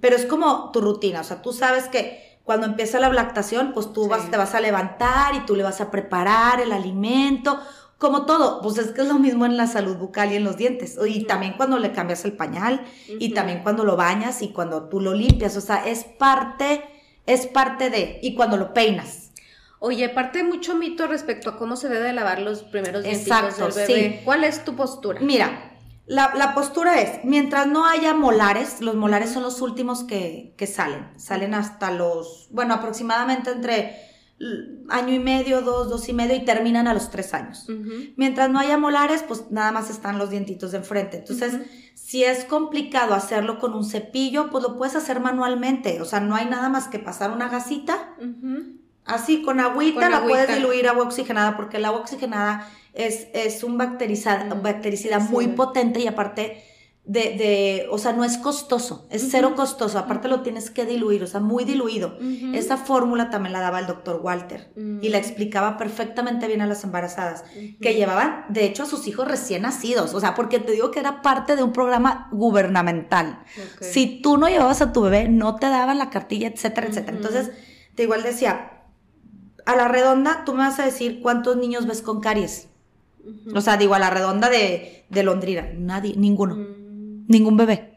Pero 0.00 0.16
es 0.16 0.26
como 0.26 0.70
tu 0.72 0.80
rutina, 0.80 1.20
o 1.20 1.24
sea, 1.24 1.42
tú 1.42 1.52
sabes 1.52 1.88
que 1.88 2.38
cuando 2.44 2.66
empieza 2.66 2.98
la 2.98 3.08
lactación, 3.10 3.72
pues 3.72 3.92
tú 3.92 4.08
vas, 4.08 4.30
te 4.30 4.36
vas 4.36 4.54
a 4.54 4.60
levantar 4.60 5.34
y 5.36 5.46
tú 5.46 5.54
le 5.54 5.62
vas 5.62 5.80
a 5.80 5.90
preparar 5.90 6.60
el 6.60 6.72
alimento, 6.72 7.60
como 7.98 8.24
todo, 8.24 8.62
pues 8.62 8.78
es 8.78 8.92
que 8.92 9.02
es 9.02 9.08
lo 9.08 9.18
mismo 9.18 9.46
en 9.46 9.56
la 9.56 9.66
salud 9.66 9.96
bucal 9.96 10.32
y 10.32 10.36
en 10.36 10.42
los 10.42 10.56
dientes, 10.56 10.98
y 11.06 11.24
también 11.24 11.52
cuando 11.56 11.78
le 11.78 11.92
cambias 11.92 12.24
el 12.24 12.32
pañal, 12.32 12.84
y 13.06 13.34
también 13.34 13.62
cuando 13.62 13.84
lo 13.84 13.94
bañas 13.94 14.42
y 14.42 14.48
cuando 14.48 14.88
tú 14.88 15.00
lo 15.00 15.12
limpias, 15.12 15.56
o 15.56 15.60
sea, 15.60 15.86
es 15.86 16.04
parte, 16.04 16.82
es 17.26 17.46
parte 17.46 17.90
de, 17.90 18.18
y 18.22 18.34
cuando 18.34 18.56
lo 18.56 18.72
peinas. 18.72 19.30
Oye, 19.78 20.08
parte 20.08 20.42
mucho 20.42 20.74
mito 20.74 21.06
respecto 21.06 21.50
a 21.50 21.56
cómo 21.56 21.76
se 21.76 21.88
debe 21.88 22.12
lavar 22.12 22.40
los 22.40 22.62
primeros 22.62 23.02
dientes 23.02 23.26
del 23.26 23.72
bebé. 23.72 24.22
¿Cuál 24.24 24.44
es 24.44 24.64
tu 24.64 24.74
postura? 24.74 25.20
Mira, 25.20 25.69
la, 26.10 26.54
postura 26.54 27.00
es, 27.00 27.24
mientras 27.24 27.68
no 27.68 27.86
haya 27.86 28.14
molares, 28.14 28.80
los 28.80 28.96
molares 28.96 29.30
son 29.30 29.44
los 29.44 29.62
últimos 29.62 30.02
que, 30.02 30.54
salen, 30.66 31.06
salen 31.16 31.54
hasta 31.54 31.92
los, 31.92 32.48
bueno, 32.50 32.74
aproximadamente 32.74 33.52
entre 33.52 33.94
año 34.88 35.14
y 35.14 35.20
medio, 35.20 35.62
dos, 35.62 35.88
dos 35.88 36.08
y 36.08 36.12
medio 36.12 36.34
y 36.34 36.44
terminan 36.44 36.88
a 36.88 36.94
los 36.94 37.10
tres 37.10 37.32
años. 37.32 37.66
Mientras 38.16 38.50
no 38.50 38.58
haya 38.58 38.76
molares, 38.76 39.22
pues 39.22 39.50
nada 39.50 39.70
más 39.70 39.88
están 39.88 40.18
los 40.18 40.30
dientitos 40.30 40.72
de 40.72 40.78
enfrente. 40.78 41.18
Entonces, 41.18 41.60
si 41.94 42.24
es 42.24 42.44
complicado 42.44 43.14
hacerlo 43.14 43.60
con 43.60 43.74
un 43.74 43.84
cepillo, 43.84 44.50
pues 44.50 44.64
lo 44.64 44.76
puedes 44.76 44.96
hacer 44.96 45.20
manualmente. 45.20 46.00
O 46.00 46.04
sea, 46.04 46.18
no 46.18 46.34
hay 46.34 46.46
nada 46.46 46.68
más 46.68 46.88
que 46.88 46.98
pasar 46.98 47.30
una 47.30 47.48
gasita. 47.48 48.16
Así, 49.10 49.42
con 49.42 49.60
agüita 49.60 50.08
la 50.08 50.22
puedes 50.22 50.54
diluir 50.54 50.88
agua 50.88 51.04
oxigenada, 51.04 51.56
porque 51.56 51.76
el 51.78 51.84
agua 51.84 52.00
oxigenada 52.00 52.68
es, 52.92 53.28
es 53.32 53.62
un 53.64 53.78
bactericida, 53.78 54.46
bactericida 54.62 55.18
muy 55.18 55.48
potente 55.48 56.00
y 56.00 56.06
aparte 56.06 56.64
de, 57.04 57.20
de, 57.20 57.86
o 57.90 57.98
sea, 57.98 58.12
no 58.12 58.24
es 58.24 58.36
costoso, 58.36 59.08
es 59.10 59.28
cero 59.30 59.54
costoso, 59.56 59.98
aparte 59.98 60.28
lo 60.28 60.42
tienes 60.42 60.70
que 60.70 60.84
diluir, 60.84 61.24
o 61.24 61.26
sea, 61.26 61.40
muy 61.40 61.64
diluido. 61.64 62.16
Esa 62.52 62.76
fórmula 62.76 63.30
también 63.30 63.52
la 63.52 63.60
daba 63.60 63.80
el 63.80 63.86
doctor 63.86 64.20
Walter 64.22 64.72
y 64.76 65.08
la 65.08 65.18
explicaba 65.18 65.76
perfectamente 65.76 66.46
bien 66.46 66.60
a 66.60 66.66
las 66.66 66.84
embarazadas, 66.84 67.44
que 67.80 67.94
llevaban, 67.94 68.44
de 68.50 68.64
hecho, 68.64 68.84
a 68.84 68.86
sus 68.86 69.08
hijos 69.08 69.26
recién 69.26 69.62
nacidos, 69.62 70.14
o 70.14 70.20
sea, 70.20 70.34
porque 70.34 70.60
te 70.60 70.72
digo 70.72 70.90
que 70.90 71.00
era 71.00 71.22
parte 71.22 71.56
de 71.56 71.62
un 71.64 71.72
programa 71.72 72.28
gubernamental. 72.30 73.42
Si 73.80 74.20
tú 74.22 74.36
no 74.36 74.48
llevabas 74.48 74.80
a 74.82 74.92
tu 74.92 75.02
bebé, 75.02 75.28
no 75.28 75.56
te 75.56 75.68
daban 75.68 75.98
la 75.98 76.10
cartilla, 76.10 76.48
etcétera, 76.48 76.86
etcétera. 76.86 77.16
Entonces, 77.16 77.50
te 77.96 78.04
igual 78.04 78.22
decía, 78.22 78.79
a 79.66 79.76
la 79.76 79.88
redonda, 79.88 80.44
tú 80.44 80.52
me 80.52 80.58
vas 80.58 80.78
a 80.80 80.84
decir 80.84 81.20
cuántos 81.20 81.56
niños 81.56 81.86
ves 81.86 82.02
con 82.02 82.20
caries. 82.20 82.68
O 83.54 83.60
sea, 83.60 83.76
digo, 83.76 83.94
a 83.94 83.98
la 83.98 84.10
redonda 84.10 84.48
de, 84.48 85.04
de 85.08 85.22
Londrina, 85.22 85.68
nadie, 85.76 86.14
ninguno, 86.16 86.56
mm. 86.56 87.26
ningún 87.28 87.56
bebé. 87.56 87.90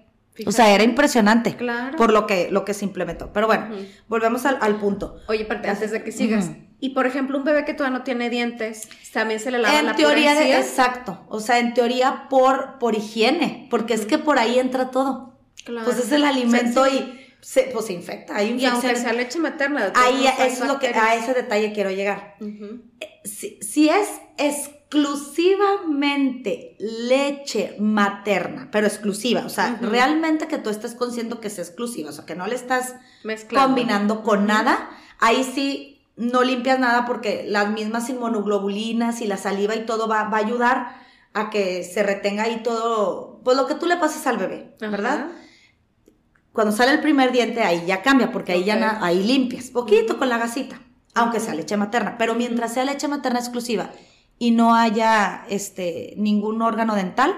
O 0.47 0.51
sea, 0.51 0.73
era 0.73 0.83
impresionante 0.83 1.55
por 1.95 2.11
lo 2.11 2.25
que, 2.25 2.49
lo 2.49 2.65
que 2.65 2.73
se 2.73 2.85
implementó. 2.85 3.31
Pero 3.33 3.45
bueno, 3.45 3.67
volvemos 4.07 4.45
al, 4.45 4.75
punto. 4.77 5.17
Oye, 5.27 5.47
antes 5.49 5.91
de 5.91 6.03
que 6.03 6.11
sigas. 6.11 6.49
Y 6.79 6.89
por 6.89 7.05
ejemplo, 7.05 7.37
un 7.37 7.43
bebé 7.43 7.65
que 7.65 7.73
todavía 7.73 7.99
no 7.99 8.03
tiene 8.03 8.29
dientes, 8.29 8.89
también 9.13 9.39
se 9.39 9.51
le 9.51 9.59
lava 9.59 9.79
en 9.79 9.85
la 9.85 9.95
teoría 9.95 10.33
de, 10.33 10.57
Exacto. 10.57 11.23
O 11.29 11.39
sea, 11.39 11.59
en 11.59 11.73
teoría 11.73 12.27
por, 12.29 12.79
por 12.79 12.95
higiene, 12.95 13.67
porque 13.69 13.93
es 13.93 14.05
que 14.05 14.17
por 14.17 14.39
ahí 14.39 14.59
entra 14.59 14.91
todo. 14.91 15.37
Claro. 15.63 15.85
Pues 15.85 15.99
es 15.99 16.11
el 16.11 16.25
alimento 16.25 16.85
y 16.87 17.22
se, 17.43 17.69
pues 17.73 17.87
se 17.87 17.93
infecta. 17.93 18.37
Hay 18.37 18.55
y 18.57 18.65
aunque 18.65 18.95
sea 18.95 19.11
leche 19.11 19.37
materna. 19.37 19.91
Ahí, 19.95 20.25
eso 20.25 20.63
es 20.63 20.67
lo 20.67 20.79
que, 20.79 20.87
a 20.87 21.15
ese 21.15 21.33
detalle 21.33 21.73
quiero 21.73 21.91
llegar. 21.91 22.37
Eh, 22.39 23.19
si, 23.25 23.59
si 23.61 23.89
es 23.89 24.07
exclusivamente 24.37 26.77
leche 26.79 27.75
materna, 27.79 28.69
pero 28.71 28.87
exclusiva, 28.87 29.43
o 29.45 29.49
sea, 29.49 29.77
realmente 29.81 30.47
que 30.47 30.57
tú 30.57 30.69
estés 30.69 30.95
consciente 30.95 31.37
que 31.39 31.47
es 31.47 31.59
exclusiva, 31.59 32.11
o 32.11 32.13
sea, 32.13 32.25
que 32.25 32.35
no 32.35 32.47
le 32.47 32.55
estás 32.55 32.95
combinando 33.53 34.23
con 34.23 34.47
nada, 34.47 34.89
ahí 35.19 35.43
sí 35.43 35.89
no 36.15 36.43
limpias 36.43 36.79
nada 36.79 37.05
porque 37.05 37.43
las 37.45 37.71
mismas 37.71 38.07
inmunoglobulinas 38.09 39.19
y 39.21 39.27
la 39.27 39.35
saliva 39.37 39.75
y 39.75 39.85
todo 39.85 40.07
va, 40.07 40.21
a 40.21 40.37
ayudar 40.37 40.95
a 41.33 41.49
que 41.49 41.83
se 41.83 42.03
retenga 42.03 42.43
ahí 42.43 42.61
todo, 42.63 43.41
pues 43.43 43.57
lo 43.57 43.67
que 43.67 43.75
tú 43.75 43.85
le 43.87 43.97
pases 43.97 44.25
al 44.27 44.37
bebé, 44.37 44.77
¿verdad? 44.79 45.27
Cuando 46.53 46.71
sale 46.71 46.91
el 46.93 47.01
primer 47.01 47.31
diente, 47.31 47.63
ahí 47.63 47.83
ya 47.85 48.01
cambia, 48.01 48.31
porque 48.31 48.53
ahí 48.53 48.63
ya 48.63 48.99
ahí 49.03 49.23
limpias, 49.23 49.71
poquito 49.71 50.17
con 50.17 50.29
la 50.29 50.37
gasita, 50.37 50.79
aunque 51.15 51.39
sea 51.39 51.55
leche 51.55 51.75
materna, 51.77 52.15
pero 52.17 52.35
mientras 52.35 52.73
sea 52.73 52.85
leche 52.85 53.07
materna 53.07 53.39
exclusiva 53.39 53.89
y 54.37 54.51
no 54.51 54.75
haya 54.75 55.45
este, 55.49 56.13
ningún 56.17 56.61
órgano 56.61 56.95
dental, 56.95 57.33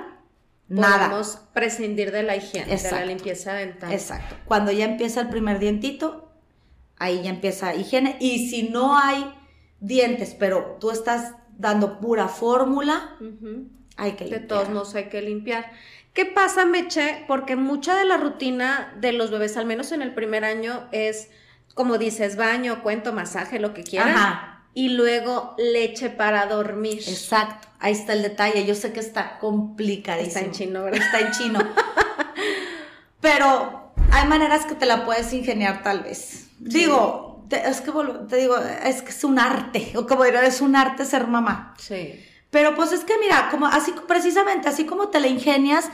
nada. 0.68 1.06
Podemos 1.10 1.40
prescindir 1.54 2.12
de 2.12 2.24
la 2.24 2.36
higiene, 2.36 2.76
de 2.76 2.92
la 2.92 3.06
limpieza 3.06 3.54
dental. 3.54 3.92
Exacto. 3.94 4.36
Cuando 4.46 4.72
ya 4.72 4.86
empieza 4.86 5.22
el 5.22 5.30
primer 5.30 5.60
dientito, 5.60 6.30
ahí 6.98 7.24
ya 7.24 7.30
empieza 7.30 7.74
higiene. 7.74 8.18
Y 8.20 8.50
si 8.50 8.70
no 8.70 8.98
hay 8.98 9.32
dientes, 9.80 10.36
pero 10.38 10.78
tú 10.82 10.92
estás 10.92 11.36
dando 11.58 12.00
pura 12.00 12.28
fórmula, 12.28 13.18
Hay 13.98 14.14
que 14.14 14.26
De 14.26 14.32
limpiar. 14.32 14.48
todos 14.48 14.70
modos 14.70 14.96
hay 14.96 15.06
que 15.06 15.22
limpiar. 15.22 15.72
¿Qué 16.16 16.26
pasa, 16.26 16.66
Meche? 16.66 17.24
Porque 17.28 17.56
mucha 17.56 17.96
de 17.96 18.06
la 18.06 18.18
rutina 18.18 18.92
de 19.00 19.12
los 19.12 19.30
bebés, 19.30 19.56
al 19.58 19.66
menos 19.68 19.92
en 19.92 20.02
el 20.02 20.14
primer 20.16 20.44
año, 20.46 20.88
es, 20.92 21.30
como 21.76 21.98
dices, 22.00 22.38
baño, 22.38 22.82
cuento, 22.82 23.14
masaje, 23.14 23.60
lo 23.60 23.74
que 23.76 23.84
quieran. 23.84 24.10
Ajá. 24.16 24.52
Y 24.74 24.90
luego 24.90 25.56
leche 25.58 26.10
para 26.10 26.48
dormir. 26.48 27.00
Exacto, 27.08 27.68
ahí 27.80 27.94
está 27.94 28.14
el 28.14 28.24
detalle. 28.24 28.66
Yo 28.66 28.76
sé 28.76 28.92
que 28.92 29.00
está 29.00 29.38
complicadísimo. 29.40 30.28
Está 30.28 30.40
en 30.42 30.52
chino, 30.52 30.84
¿verdad? 30.84 31.02
Está 31.02 31.20
en 31.20 31.32
chino. 31.32 31.60
Pero 33.22 33.94
hay 34.12 34.28
maneras 34.28 34.66
que 34.66 34.76
te 34.76 34.86
la 34.86 35.06
puedes 35.06 35.32
ingeniar 35.34 35.84
tal 35.84 36.02
vez. 36.02 36.48
Digo, 36.60 37.44
te- 37.50 37.68
es 37.68 37.82
que 37.82 37.92
te 38.30 38.36
digo, 38.38 38.58
es 38.58 39.02
que 39.02 39.10
es 39.12 39.24
un 39.24 39.40
arte, 39.40 39.94
o 39.96 40.06
como 40.06 40.24
digo, 40.24 40.40
es 40.40 40.62
un 40.62 40.76
arte 40.76 41.06
ser 41.06 41.28
mamá. 41.28 41.74
Sí. 41.78 42.24
Pero 42.56 42.74
pues 42.74 42.94
es 42.94 43.04
que 43.04 43.18
mira, 43.20 43.50
como 43.52 43.66
así 43.68 43.94
precisamente, 44.08 44.70
así 44.70 44.86
como 44.86 45.10
te 45.10 45.20
la 45.20 45.28
ingenias, 45.28 45.90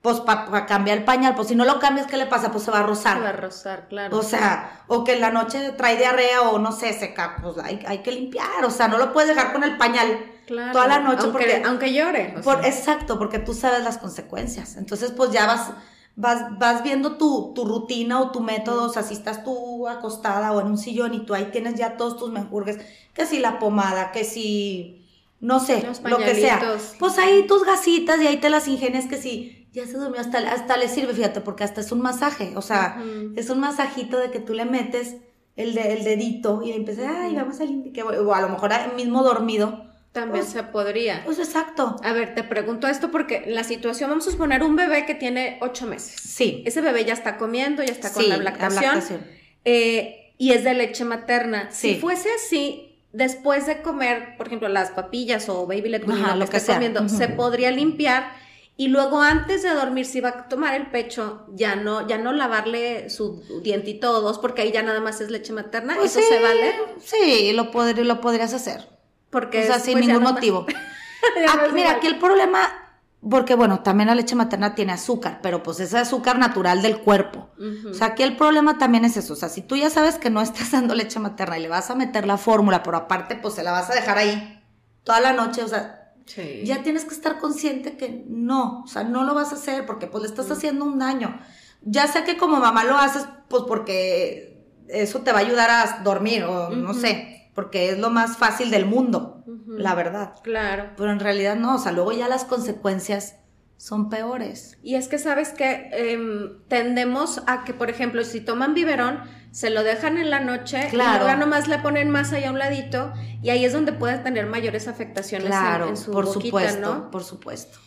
pues 0.00 0.20
para 0.20 0.64
cambiar 0.64 0.96
el 0.96 1.04
pañal, 1.04 1.34
pues 1.34 1.48
si 1.48 1.54
no 1.54 1.66
lo 1.66 1.78
cambias, 1.78 2.06
¿qué 2.06 2.16
le 2.16 2.24
pasa? 2.24 2.50
Pues 2.52 2.64
se 2.64 2.70
va 2.70 2.78
a 2.78 2.82
rozar. 2.84 3.18
Se 3.18 3.22
va 3.22 3.28
a 3.28 3.32
rozar, 3.32 3.86
claro. 3.90 4.16
O 4.16 4.22
sea, 4.22 4.82
o 4.86 5.04
que 5.04 5.12
en 5.12 5.20
la 5.20 5.30
noche 5.30 5.72
trae 5.76 5.98
diarrea 5.98 6.40
o 6.42 6.58
no 6.58 6.72
sé, 6.72 6.94
seca, 6.94 7.36
pues 7.42 7.58
hay, 7.62 7.84
hay 7.86 7.98
que 7.98 8.12
limpiar, 8.12 8.64
o 8.64 8.70
sea, 8.70 8.88
no 8.88 8.96
lo 8.96 9.12
puedes 9.12 9.28
dejar 9.34 9.52
con 9.52 9.62
el 9.62 9.76
pañal 9.76 10.32
Claro. 10.46 10.72
toda 10.72 10.86
la 10.86 11.00
noche 11.00 11.24
aunque, 11.24 11.32
porque 11.32 11.62
aunque 11.66 11.92
llore. 11.92 12.34
o 12.38 12.40
por- 12.40 12.60
sea. 12.60 12.68
exacto, 12.68 13.18
porque 13.18 13.38
tú 13.40 13.52
sabes 13.52 13.84
las 13.84 13.98
consecuencias. 13.98 14.76
Entonces, 14.76 15.10
pues 15.10 15.32
ya 15.32 15.46
vas 15.46 15.70
vas, 16.14 16.56
vas 16.58 16.82
viendo 16.82 17.18
tu, 17.18 17.52
tu 17.54 17.66
rutina 17.66 18.20
o 18.22 18.30
tu 18.30 18.40
método, 18.40 18.84
o 18.84 18.88
sea, 18.88 19.02
si 19.02 19.12
estás 19.12 19.44
tú 19.44 19.86
acostada 19.86 20.52
o 20.52 20.60
en 20.62 20.68
un 20.68 20.78
sillón 20.78 21.12
y 21.12 21.26
tú 21.26 21.34
ahí 21.34 21.50
tienes 21.52 21.74
ya 21.74 21.98
todos 21.98 22.16
tus 22.16 22.30
menjurgues, 22.32 22.78
que 23.12 23.26
si 23.26 23.38
la 23.38 23.58
pomada, 23.58 24.12
que 24.12 24.24
si 24.24 25.05
no 25.46 25.60
sé, 25.60 25.82
Los 25.86 26.02
lo 26.02 26.18
que 26.18 26.34
sea. 26.34 26.60
Pues 26.98 27.18
ahí 27.18 27.46
tus 27.46 27.64
gasitas 27.64 28.20
y 28.20 28.26
ahí 28.26 28.38
te 28.38 28.50
las 28.50 28.66
ingenias 28.66 29.06
que 29.06 29.16
si 29.16 29.68
ya 29.72 29.86
se 29.86 29.92
durmió, 29.96 30.20
hasta, 30.20 30.38
hasta 30.38 30.76
le 30.76 30.88
sirve, 30.88 31.14
fíjate, 31.14 31.40
porque 31.40 31.62
hasta 31.62 31.80
es 31.80 31.92
un 31.92 32.00
masaje, 32.00 32.52
o 32.56 32.62
sea, 32.62 33.00
es 33.36 33.48
un 33.50 33.60
masajito 33.60 34.18
de 34.18 34.30
que 34.30 34.40
tú 34.40 34.54
le 34.54 34.64
metes 34.64 35.16
el, 35.54 35.74
de- 35.74 35.92
el 35.92 36.02
dedito 36.04 36.62
y 36.64 36.70
le 36.70 36.76
empiezas, 36.76 37.06
ay, 37.16 37.34
vamos 37.34 37.60
a 37.60 37.64
limpiar, 37.64 38.06
o 38.06 38.34
a 38.34 38.40
lo 38.40 38.48
mejor 38.48 38.70
mismo 38.96 39.22
dormido. 39.22 39.84
También 40.12 40.44
pues- 40.44 40.52
se 40.54 40.62
podría. 40.62 41.22
Pues 41.26 41.38
exacto. 41.38 41.96
A 42.02 42.12
ver, 42.14 42.34
te 42.34 42.42
pregunto 42.42 42.88
esto 42.88 43.10
porque 43.10 43.44
la 43.46 43.64
situación, 43.64 44.08
vamos 44.10 44.26
a 44.26 44.30
suponer 44.30 44.62
un 44.64 44.74
bebé 44.74 45.04
que 45.06 45.14
tiene 45.14 45.58
ocho 45.60 45.86
meses. 45.86 46.18
Sí. 46.22 46.62
Ese 46.66 46.80
bebé 46.80 47.04
ya 47.04 47.12
está 47.12 47.36
comiendo, 47.36 47.82
ya 47.84 47.92
está 47.92 48.10
con 48.12 48.22
Sí, 48.22 48.28
la 48.30 48.38
lactación, 48.38 48.82
lactación. 48.82 49.20
eh, 49.64 50.34
y 50.38 50.52
es 50.52 50.64
de 50.64 50.74
leche 50.74 51.04
materna. 51.04 51.68
Sí. 51.70 51.94
Si 51.94 52.00
fuese 52.00 52.28
así, 52.34 52.85
después 53.16 53.66
de 53.66 53.82
comer, 53.82 54.36
por 54.36 54.46
ejemplo, 54.46 54.68
las 54.68 54.90
papillas 54.90 55.48
o 55.48 55.66
baby 55.66 55.88
let 55.88 56.02
Ajá, 56.08 56.34
lo 56.34 56.44
lo 56.44 56.46
que 56.50 56.58
que 56.60 56.64
comiendo, 56.66 57.08
se 57.08 57.28
podría 57.28 57.70
limpiar 57.70 58.32
y 58.76 58.88
luego 58.88 59.22
antes 59.22 59.62
de 59.62 59.70
dormir, 59.70 60.04
si 60.04 60.20
va 60.20 60.28
a 60.28 60.48
tomar 60.48 60.74
el 60.74 60.88
pecho, 60.90 61.46
ya 61.54 61.76
no, 61.76 62.06
ya 62.06 62.18
no 62.18 62.32
lavarle 62.32 63.08
su 63.08 63.42
dientito 63.62 64.10
o 64.12 64.20
dos, 64.20 64.38
porque 64.38 64.62
ahí 64.62 64.70
ya 64.72 64.82
nada 64.82 65.00
más 65.00 65.20
es 65.22 65.30
leche 65.30 65.52
materna. 65.54 65.94
Pues 65.96 66.10
¿Eso 66.14 66.20
sí, 66.20 66.26
se 66.28 66.42
vale? 66.42 66.74
Sí, 67.02 67.52
lo, 67.54 67.72
podr- 67.72 68.02
lo 68.04 68.20
podrías 68.20 68.52
hacer. 68.52 68.86
Porque 69.30 69.62
o 69.62 69.66
sea, 69.66 69.78
sin 69.80 69.98
ya 69.98 70.06
ningún 70.06 70.22
motivo. 70.24 70.66
Aquí- 71.48 71.72
mira, 71.72 71.92
aquí 71.92 72.06
el 72.06 72.18
problema, 72.18 72.85
porque 73.28 73.54
bueno, 73.54 73.80
también 73.80 74.08
la 74.08 74.14
leche 74.14 74.34
materna 74.34 74.74
tiene 74.74 74.92
azúcar, 74.92 75.40
pero 75.42 75.62
pues 75.62 75.80
es 75.80 75.94
azúcar 75.94 76.38
natural 76.38 76.82
del 76.82 76.98
cuerpo. 76.98 77.48
O 77.90 77.94
sea, 77.94 78.08
aquí 78.08 78.22
el 78.22 78.36
problema 78.36 78.78
también 78.78 79.04
es 79.04 79.16
eso. 79.16 79.32
O 79.32 79.36
sea, 79.36 79.48
si 79.48 79.62
tú 79.62 79.76
ya 79.76 79.90
sabes 79.90 80.16
que 80.16 80.30
no 80.30 80.40
estás 80.40 80.70
dando 80.72 80.94
leche 80.94 81.18
materna 81.18 81.58
y 81.58 81.62
le 81.62 81.68
vas 81.68 81.90
a 81.90 81.94
meter 81.94 82.26
la 82.26 82.36
fórmula, 82.38 82.82
pero 82.82 82.96
aparte, 82.96 83.36
pues 83.36 83.54
se 83.54 83.62
la 83.62 83.72
vas 83.72 83.90
a 83.90 83.94
dejar 83.94 84.18
ahí 84.18 84.62
toda 85.04 85.20
la 85.20 85.32
noche, 85.32 85.62
o 85.62 85.68
sea, 85.68 86.02
Sí. 86.26 86.62
ya 86.64 86.82
tienes 86.82 87.04
que 87.04 87.14
estar 87.14 87.38
consciente 87.38 87.96
que 87.96 88.24
no, 88.28 88.82
o 88.82 88.86
sea, 88.88 89.04
no 89.04 89.22
lo 89.22 89.32
vas 89.32 89.52
a 89.52 89.54
hacer 89.54 89.86
porque 89.86 90.08
pues 90.08 90.22
le 90.22 90.28
estás 90.28 90.50
haciendo 90.50 90.84
un 90.84 90.98
daño. 90.98 91.38
Ya 91.82 92.08
sé 92.08 92.24
que 92.24 92.36
como 92.36 92.56
mamá 92.56 92.82
lo 92.82 92.96
haces, 92.98 93.28
pues 93.48 93.62
porque 93.68 94.66
eso 94.88 95.20
te 95.20 95.30
va 95.30 95.38
a 95.38 95.42
ayudar 95.42 95.70
a 95.70 96.00
dormir 96.02 96.42
o 96.42 96.70
no 96.70 96.94
sé, 96.94 97.35
porque 97.56 97.90
es 97.90 97.98
lo 97.98 98.10
más 98.10 98.36
fácil 98.36 98.70
del 98.70 98.86
mundo, 98.86 99.42
la 99.66 99.96
verdad. 99.96 100.34
Claro. 100.44 100.90
Pero 100.96 101.10
en 101.10 101.18
realidad 101.18 101.56
no, 101.56 101.74
o 101.74 101.78
sea, 101.78 101.90
luego 101.90 102.12
ya 102.12 102.28
las 102.28 102.44
consecuencias 102.44 103.36
son 103.78 104.08
peores. 104.08 104.78
Y 104.82 104.94
es 104.94 105.08
que 105.08 105.18
sabes 105.18 105.48
que 105.50 105.88
em, 105.92 106.62
tendemos 106.68 107.42
a 107.46 107.64
que, 107.64 107.74
por 107.74 107.90
ejemplo, 107.90 108.22
si 108.24 108.40
toman 108.40 108.72
biberón, 108.74 109.20
se 109.50 109.70
lo 109.70 109.82
dejan 109.82 110.18
en 110.18 110.30
la 110.30 110.40
noche 110.40 110.86
Claro. 110.90 111.24
y 111.24 111.26
luego 111.26 111.40
nomás 111.40 111.66
le 111.66 111.78
ponen 111.78 112.10
más 112.10 112.32
allá 112.32 112.48
a 112.48 112.52
un 112.52 112.58
ladito 112.58 113.12
y 113.42 113.50
ahí 113.50 113.64
es 113.64 113.72
donde 113.72 113.92
pueden 113.92 114.22
tener 114.22 114.46
mayores 114.46 114.86
afectaciones 114.86 115.46
en- 115.46 115.52
Claro, 115.52 115.88
en, 115.88 115.96
su 115.96 116.12
por 116.12 116.26
boquita, 116.26 116.44
supuesto, 116.44 116.94
¿no? 116.94 117.10
por 117.10 117.24
supuesto. 117.24 117.78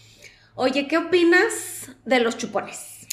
Oye, 0.56 0.88
¿qué 0.88 0.98
opinas 0.98 1.92
de 2.06 2.20
los 2.20 2.38
chupones? 2.38 3.08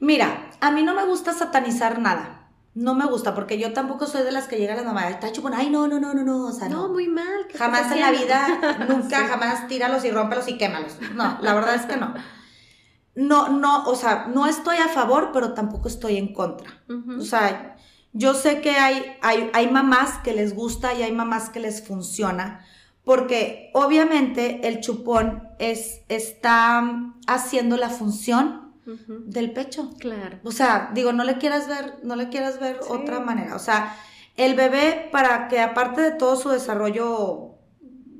Mira, 0.00 0.50
a 0.60 0.70
mí 0.70 0.82
no 0.82 0.94
me 0.94 1.04
gusta 1.04 1.32
satanizar 1.32 1.98
nada. 1.98 2.43
No 2.74 2.94
me 2.94 3.06
gusta, 3.06 3.34
porque 3.34 3.56
yo 3.58 3.72
tampoco 3.72 4.06
soy 4.06 4.24
de 4.24 4.32
las 4.32 4.48
que 4.48 4.56
llegan 4.58 4.78
a 4.78 4.82
la 4.82 4.88
mamá, 4.92 5.08
está 5.08 5.30
chupón, 5.30 5.54
ay, 5.54 5.70
no, 5.70 5.86
no, 5.86 6.00
no, 6.00 6.12
no, 6.12 6.24
no, 6.24 6.46
o 6.46 6.52
sea, 6.52 6.68
No, 6.68 6.88
no. 6.88 6.92
muy 6.94 7.06
mal. 7.08 7.46
¿qué 7.48 7.56
Jamás 7.56 7.92
en 7.92 8.00
la 8.00 8.10
vida, 8.10 8.86
nunca, 8.88 9.20
Sí. 9.20 9.26
jamás 9.28 9.68
tíralos 9.68 10.04
y 10.04 10.10
rómpalos 10.10 10.48
y 10.48 10.58
quémalos. 10.58 10.96
No, 11.14 11.38
la 11.40 11.54
verdad 11.54 11.76
es 11.76 11.82
que 11.86 11.96
no. 11.96 12.14
No, 13.14 13.48
no, 13.48 13.84
o 13.84 13.94
sea, 13.94 14.26
no 14.34 14.46
estoy 14.46 14.78
a 14.78 14.88
favor, 14.88 15.30
pero 15.32 15.54
tampoco 15.54 15.86
estoy 15.86 16.16
en 16.16 16.32
contra. 16.34 16.82
O 17.16 17.22
sea, 17.22 17.76
yo 18.12 18.34
sé 18.34 18.60
que 18.60 18.72
hay, 18.72 19.16
hay, 19.22 19.50
hay 19.54 19.70
mamás 19.70 20.18
que 20.18 20.32
les 20.34 20.54
gusta 20.54 20.94
y 20.94 21.02
hay 21.02 21.12
mamás 21.12 21.50
que 21.50 21.60
les 21.60 21.86
funciona, 21.86 22.64
porque 23.04 23.70
obviamente 23.74 24.66
el 24.66 24.80
chupón 24.80 25.48
es, 25.60 26.00
está 26.08 26.82
haciendo 27.28 27.76
la 27.76 27.88
función 27.90 28.63
Del 28.86 29.52
pecho. 29.52 29.92
Claro. 29.98 30.38
O 30.44 30.52
sea, 30.52 30.90
digo, 30.94 31.12
no 31.12 31.24
le 31.24 31.38
quieras 31.38 31.68
ver, 31.68 31.94
no 32.02 32.16
le 32.16 32.28
quieras 32.28 32.60
ver 32.60 32.78
Sí. 32.82 32.88
otra 32.90 33.20
manera. 33.20 33.54
O 33.56 33.58
sea, 33.58 33.96
el 34.36 34.54
bebé, 34.54 35.08
para 35.12 35.48
que 35.48 35.60
aparte 35.60 36.00
de 36.02 36.10
todo 36.12 36.36
su 36.36 36.50
desarrollo 36.50 37.50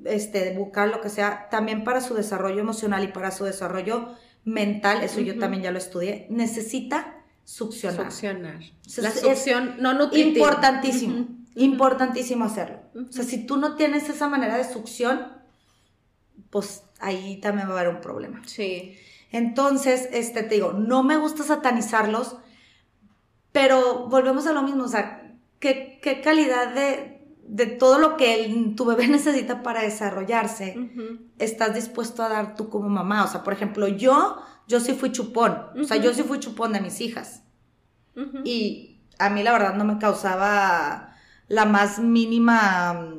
este, 0.07 0.53
bucal, 0.57 0.91
lo 0.91 1.01
que 1.01 1.09
sea, 1.09 1.49
también 1.51 1.83
para 1.85 2.01
su 2.03 2.15
desarrollo 2.15 2.61
emocional 2.61 3.03
y 3.05 3.09
para 3.09 3.31
su 3.31 3.45
desarrollo 3.45 4.15
mental, 4.45 5.03
eso 5.03 5.21
yo 5.21 5.39
también 5.39 5.63
ya 5.63 5.71
lo 5.73 5.79
estudié, 5.79 6.27
necesita 6.31 7.23
succionar. 7.45 8.11
Succionar. 8.13 8.59
La 8.99 9.09
es- 9.09 9.21
succión 9.21 9.77
no 9.81 9.95
nutritiva. 9.95 10.29
Importantísimo, 10.47 11.27
importantísimo 11.55 12.45
hacerlo. 12.45 12.81
O 13.09 13.13
sea, 13.13 13.25
si 13.25 13.47
tú 13.47 13.57
no 13.57 13.77
tienes 13.77 14.09
esa 14.11 14.29
manera 14.29 14.57
de 14.59 14.65
succión, 14.71 15.27
pues 16.51 16.83
ahí 17.01 17.39
también 17.41 17.69
va 17.69 17.73
a 17.77 17.81
haber 17.81 17.95
un 17.95 18.01
problema. 18.01 18.43
Sí. 18.47 18.97
Entonces, 19.35 20.09
este, 20.13 20.45
te 20.45 20.55
digo, 20.55 20.73
no 20.75 21.03
me 21.03 21.17
gusta 21.17 21.43
satanizarlos, 21.43 22.37
pero 23.53 24.07
volvemos 24.09 24.47
a 24.47 24.53
lo 24.53 24.63
mismo, 24.63 24.85
o 24.85 24.89
sea, 24.89 25.33
¿qué, 25.59 25.99
qué 26.03 26.21
calidad 26.21 26.73
de, 26.75 27.27
de 27.47 27.67
todo 27.67 27.99
lo 27.99 28.17
que 28.17 28.45
el- 28.45 28.75
tu 28.77 28.85
bebé 28.85 29.09
necesita 29.19 29.63
para 29.63 29.83
desarrollarse 29.83 30.75
estás 31.39 31.75
dispuesto 31.75 32.23
a 32.23 32.29
dar 32.29 32.55
tú 32.55 32.69
como 32.69 32.89
mamá? 32.89 33.25
O 33.25 33.29
sea, 33.29 33.43
por 33.43 33.53
ejemplo, 33.53 33.89
yo, 33.89 34.37
yo 34.69 34.79
sí 34.81 34.93
fui 34.95 35.11
chupón, 35.13 35.59
o 35.81 35.85
sea, 35.85 35.97
yo 35.97 36.15
sí 36.15 36.23
fui 36.23 36.39
chupón 36.39 36.73
de 36.73 36.81
mis 36.81 37.01
hijas. 37.01 37.43
Y 38.45 39.01
a 39.19 39.31
mí 39.31 39.43
la 39.43 39.51
verdad 39.53 39.75
no 39.75 39.85
me 39.85 39.99
causaba 39.99 41.11
la 41.49 41.65
más 41.65 41.99
mínima 41.99 43.14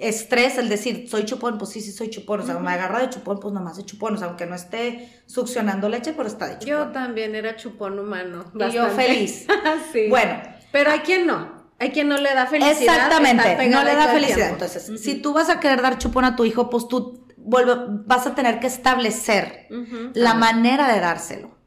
estrés 0.00 0.58
el 0.58 0.68
decir, 0.68 1.08
soy 1.08 1.24
chupón, 1.24 1.58
pues 1.58 1.70
sí, 1.70 1.80
sí 1.80 1.92
soy 1.92 2.10
chupón, 2.10 2.40
o 2.40 2.46
sea, 2.46 2.56
Ujú. 2.56 2.64
me 2.64 2.72
agarra 2.72 3.00
de 3.00 3.10
chupón, 3.10 3.38
pues 3.40 3.52
nomás 3.54 3.76
de 3.76 3.84
chupón, 3.84 4.14
o 4.14 4.16
sea, 4.16 4.28
aunque 4.28 4.46
no 4.46 4.54
esté 4.54 5.22
succionando 5.26 5.88
leche, 5.88 6.12
pero 6.16 6.28
está 6.28 6.46
de 6.46 6.54
chupón. 6.58 6.66
Yo 6.68 6.86
también 6.88 7.34
era 7.34 7.56
chupón 7.56 7.98
humano. 7.98 8.44
Y 8.54 8.70
yo 8.72 8.88
feliz. 8.88 9.46
sí. 9.92 10.08
Bueno, 10.08 10.40
Pero 10.72 10.90
hay 10.90 11.00
quien 11.00 11.26
no. 11.26 11.60
Hay 11.78 11.90
quien 11.90 12.08
no 12.08 12.18
le 12.18 12.34
da 12.34 12.46
felicidad. 12.46 12.94
exactamente, 12.94 13.68
no 13.68 13.82
le 13.84 13.94
da 13.94 14.08
felicidad. 14.08 14.50
Entonces, 14.50 14.90
si 15.02 15.14
tú 15.14 15.32
vas 15.32 15.48
a 15.48 15.60
querer 15.60 15.80
dar 15.80 15.96
chupón 15.98 16.24
a 16.26 16.36
tu 16.36 16.44
hijo, 16.44 16.68
pues 16.68 16.86
tú 16.88 17.26
vuelve- 17.38 18.02
vas 18.06 18.26
a 18.26 18.34
tener 18.34 18.60
que 18.60 18.66
establecer 18.66 19.66
la 20.14 20.32
Ah, 20.32 20.34
manera 20.34 20.92
de 20.92 21.00
dárselo. 21.00 21.58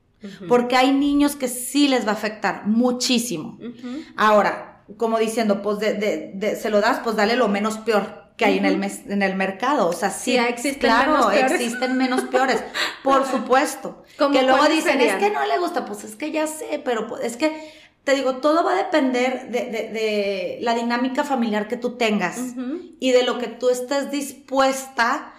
Porque 0.47 0.77
hay 0.77 0.91
niños 0.93 1.35
que 1.35 1.47
sí 1.49 1.87
les 1.87 2.05
va 2.05 2.11
a 2.11 2.13
afectar 2.13 2.67
muchísimo. 2.67 3.57
Ahora, 4.15 4.83
como 4.97 5.17
diciendo, 5.17 5.61
pues 5.61 5.79
de, 5.79 5.93
de- 5.95 6.31
de- 6.35 6.55
se 6.55 6.69
lo 6.69 6.79
das, 6.79 6.99
pues 7.03 7.15
dale 7.15 7.35
lo 7.35 7.47
menos 7.47 7.77
peor 7.79 8.22
que 8.37 8.45
hay 8.45 8.57
en, 8.57 8.65
el 8.65 8.77
mes- 8.77 9.01
en 9.07 9.21
el 9.21 9.35
mercado. 9.35 9.87
O 9.87 9.93
sea, 9.93 10.09
sí, 10.09 10.35
existen 10.37 10.79
claro, 10.79 11.11
menos 11.13 11.27
peores. 11.33 11.51
existen 11.61 11.97
menos 11.97 12.21
peores, 12.23 12.63
por 13.03 13.25
supuesto. 13.31 14.03
¿Cómo 14.17 14.31
Que 14.33 14.43
luego 14.43 14.65
dicen, 14.65 14.93
serían? 14.99 15.17
es 15.17 15.23
que 15.23 15.29
no 15.31 15.45
le 15.45 15.57
gusta, 15.59 15.85
pues 15.85 16.03
es 16.03 16.15
que 16.15 16.31
ya 16.31 16.47
sé, 16.47 16.81
pero 16.83 17.07
pues, 17.07 17.23
es 17.23 17.37
que, 17.37 17.71
te 18.03 18.15
digo, 18.15 18.37
todo 18.37 18.63
va 18.63 18.73
a 18.73 18.75
depender 18.77 19.49
de, 19.49 19.59
de- 19.65 19.89
de 19.89 20.57
la 20.61 20.75
dinámica 20.75 21.23
familiar 21.23 21.67
que 21.67 21.77
tú 21.77 21.95
tengas 21.97 22.37
y 22.99 23.11
de 23.11 23.23
lo 23.23 23.37
que 23.37 23.47
tú 23.47 23.69
estés 23.69 24.11
dispuesta 24.11 25.32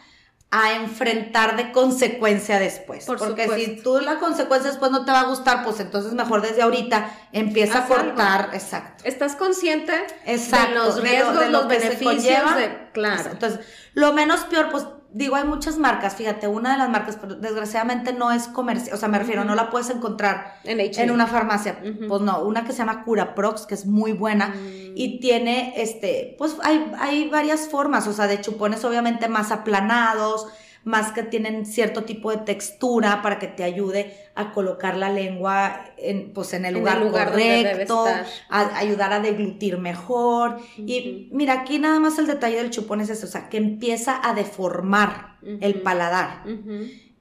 a 0.56 0.74
enfrentar 0.74 1.56
de 1.56 1.72
consecuencia 1.72 2.60
después. 2.60 3.06
Por 3.06 3.18
Porque 3.18 3.48
si 3.58 3.82
tú 3.82 3.98
la 4.00 4.20
consecuencia 4.20 4.70
después 4.70 4.92
no 4.92 5.04
te 5.04 5.10
va 5.10 5.20
a 5.22 5.24
gustar, 5.24 5.64
pues 5.64 5.80
entonces 5.80 6.12
mejor 6.12 6.42
desde 6.42 6.62
ahorita 6.62 7.10
empieza 7.32 7.78
a 7.78 7.82
algo. 7.86 7.94
cortar. 7.96 8.50
Exacto. 8.52 9.02
¿Estás 9.04 9.34
consciente 9.34 9.92
Exacto. 10.26 10.68
de 10.68 10.74
los 10.74 10.94
de 10.94 11.00
lo- 11.02 11.08
riesgos, 11.08 11.38
de 11.40 11.46
lo 11.46 11.50
los 11.58 11.68
beneficios 11.68 12.56
de. 12.56 12.88
Claro. 12.92 13.30
Entonces, 13.32 13.60
lo 13.94 14.12
menos 14.12 14.42
peor, 14.44 14.70
pues 14.70 14.84
digo, 15.14 15.37
hay 15.37 15.44
muchas 15.44 15.79
marcas, 15.79 16.16
fíjate, 16.16 16.48
una 16.48 16.72
de 16.72 16.79
las 16.79 16.90
marcas, 16.90 17.16
pero 17.20 17.37
desgraciadamente 17.37 18.12
no 18.12 18.33
es 18.33 18.48
comercial, 18.48 18.96
o 18.96 18.98
sea, 18.98 19.09
me 19.09 19.18
refiero, 19.18 19.44
no 19.44 19.55
la 19.55 19.70
puedes 19.70 19.88
encontrar 19.90 20.57
En 20.64 20.81
en 20.81 21.11
una 21.12 21.29
farmacia. 21.29 21.79
Pues 22.09 22.20
no, 22.20 22.42
una 22.42 22.64
que 22.64 22.72
se 22.72 22.79
llama 22.79 23.05
Curaprox, 23.05 23.64
que 23.66 23.74
es 23.74 23.87
muy 23.87 24.12
buena 24.12 24.48
Mm. 24.48 24.92
y 24.96 25.20
tiene, 25.20 25.74
este, 25.77 26.35
pues 26.37 26.57
hay, 26.64 26.92
hay 26.98 27.29
varias 27.29 27.68
formas, 27.68 28.09
o 28.09 28.12
sea, 28.12 28.27
de 28.27 28.40
chupones 28.40 28.85
obviamente 28.85 29.29
más 29.29 29.53
aplanados, 29.53 30.48
más 30.84 31.12
que 31.12 31.22
tienen 31.22 31.66
cierto 31.66 32.04
tipo 32.04 32.30
de 32.30 32.38
textura 32.38 33.22
para 33.22 33.38
que 33.38 33.46
te 33.48 33.64
ayude 33.64 34.14
a 34.34 34.52
colocar 34.52 34.96
la 34.96 35.10
lengua 35.10 35.86
en, 35.96 36.32
pues 36.32 36.52
en 36.54 36.64
el 36.64 36.76
En 36.98 37.02
el 37.02 37.08
lugar, 37.08 37.32
correcto, 37.64 38.04
a- 38.50 38.78
ayudar 38.78 39.12
a 39.12 39.20
deglutir 39.20 39.78
mejor. 39.78 40.58
Y 40.76 41.28
mira, 41.32 41.54
aquí 41.54 41.78
nada 41.78 42.00
más 42.00 42.18
el 42.18 42.26
detalle 42.26 42.56
del 42.56 42.70
chupón 42.70 43.00
es 43.00 43.10
eso, 43.10 43.26
o 43.26 43.30
sea, 43.30 43.48
que 43.48 43.56
empieza 43.56 44.20
a 44.22 44.34
deformar 44.34 45.36
el 45.60 45.80
paladar. 45.82 46.42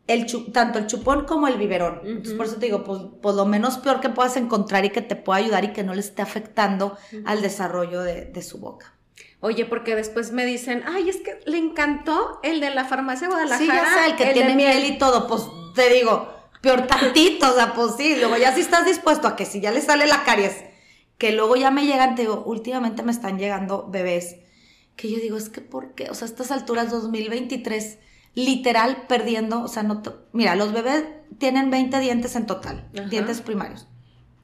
El 0.06 0.26
tanto 0.52 0.80
el 0.80 0.88
chupón 0.88 1.26
como 1.26 1.48
el 1.48 1.56
biberón. 1.58 2.02
Entonces, 2.04 2.34
por 2.34 2.46
eso 2.46 2.56
te 2.58 2.66
digo, 2.66 2.84
pues, 2.84 3.00
pues 3.22 3.36
lo 3.36 3.46
menos 3.46 3.78
peor 3.78 4.02
que 4.02 4.10
puedas 4.10 4.36
encontrar 4.36 4.84
y 4.84 4.90
que 4.90 5.02
te 5.02 5.16
pueda 5.16 5.40
ayudar 5.40 5.64
y 5.64 5.72
que 5.72 5.84
no 5.84 5.94
le 5.94 6.02
esté 6.02 6.22
afectando 6.22 6.98
al 7.26 7.42
desarrollo 7.42 8.02
de, 8.02 8.26
de 8.26 8.42
su 8.42 8.60
boca. 8.60 8.94
Oye, 9.40 9.66
porque 9.66 9.96
después 9.96 10.32
me 10.32 10.46
dicen, 10.46 10.84
ay, 10.88 11.10
es 11.10 11.18
que 11.18 11.40
le 11.46 11.58
encantó 11.58 12.40
el 12.44 12.62
de 12.62 12.70
la 12.70 12.86
farmacia 12.86 13.28
Guadalajara. 13.28 13.60
Sí, 13.60 13.68
ya 13.68 14.04
sé, 14.04 14.12
el 14.12 14.16
que 14.16 14.26
de 14.28 14.34
tiene 14.34 14.56
miel". 14.56 14.86
y 14.86 14.98
todo, 14.98 15.28
pues 15.28 15.44
te 15.76 15.94
digo, 15.94 16.34
peor 16.62 16.88
tantito, 16.88 17.52
o 17.52 17.54
sea, 17.54 17.74
pues 17.74 17.96
sí, 17.98 18.16
luego 18.16 18.38
ya 18.38 18.56
si 18.56 18.62
estás 18.62 18.86
dispuesto 18.86 19.28
a 19.28 19.36
que 19.36 19.46
si 19.46 19.60
ya 19.60 19.72
le 19.72 19.82
sale 19.82 20.08
la 20.08 20.24
caries, 20.24 20.56
que 21.18 21.34
luego 21.34 21.58
ya 21.58 21.72
me 21.72 21.86
llegan, 21.86 22.16
te 22.16 22.22
digo, 22.22 22.44
últimamente 22.46 23.04
me 23.04 23.12
están 23.12 23.38
llegando 23.38 23.90
bebés, 23.90 24.38
que 24.96 25.12
yo 25.12 25.18
digo, 25.18 25.36
es 25.38 25.50
que 25.50 25.60
¿por 25.60 25.94
qué? 25.94 26.10
O 26.10 26.16
sea, 26.16 26.26
a 26.26 26.32
estas 26.32 26.52
alturas 26.52 26.90
2023, 26.90 28.00
literal 28.36 29.08
perdiendo, 29.08 29.62
o 29.62 29.68
sea, 29.68 29.84
no, 29.84 30.02
mira, 30.32 30.56
los 30.56 30.72
bebés 30.72 31.04
tienen 31.38 31.70
20 31.70 32.00
dientes 32.00 32.38
en 32.38 32.46
total, 32.46 32.90
Ajá. 32.98 33.10
dientes 33.10 33.42
primarios, 33.42 33.88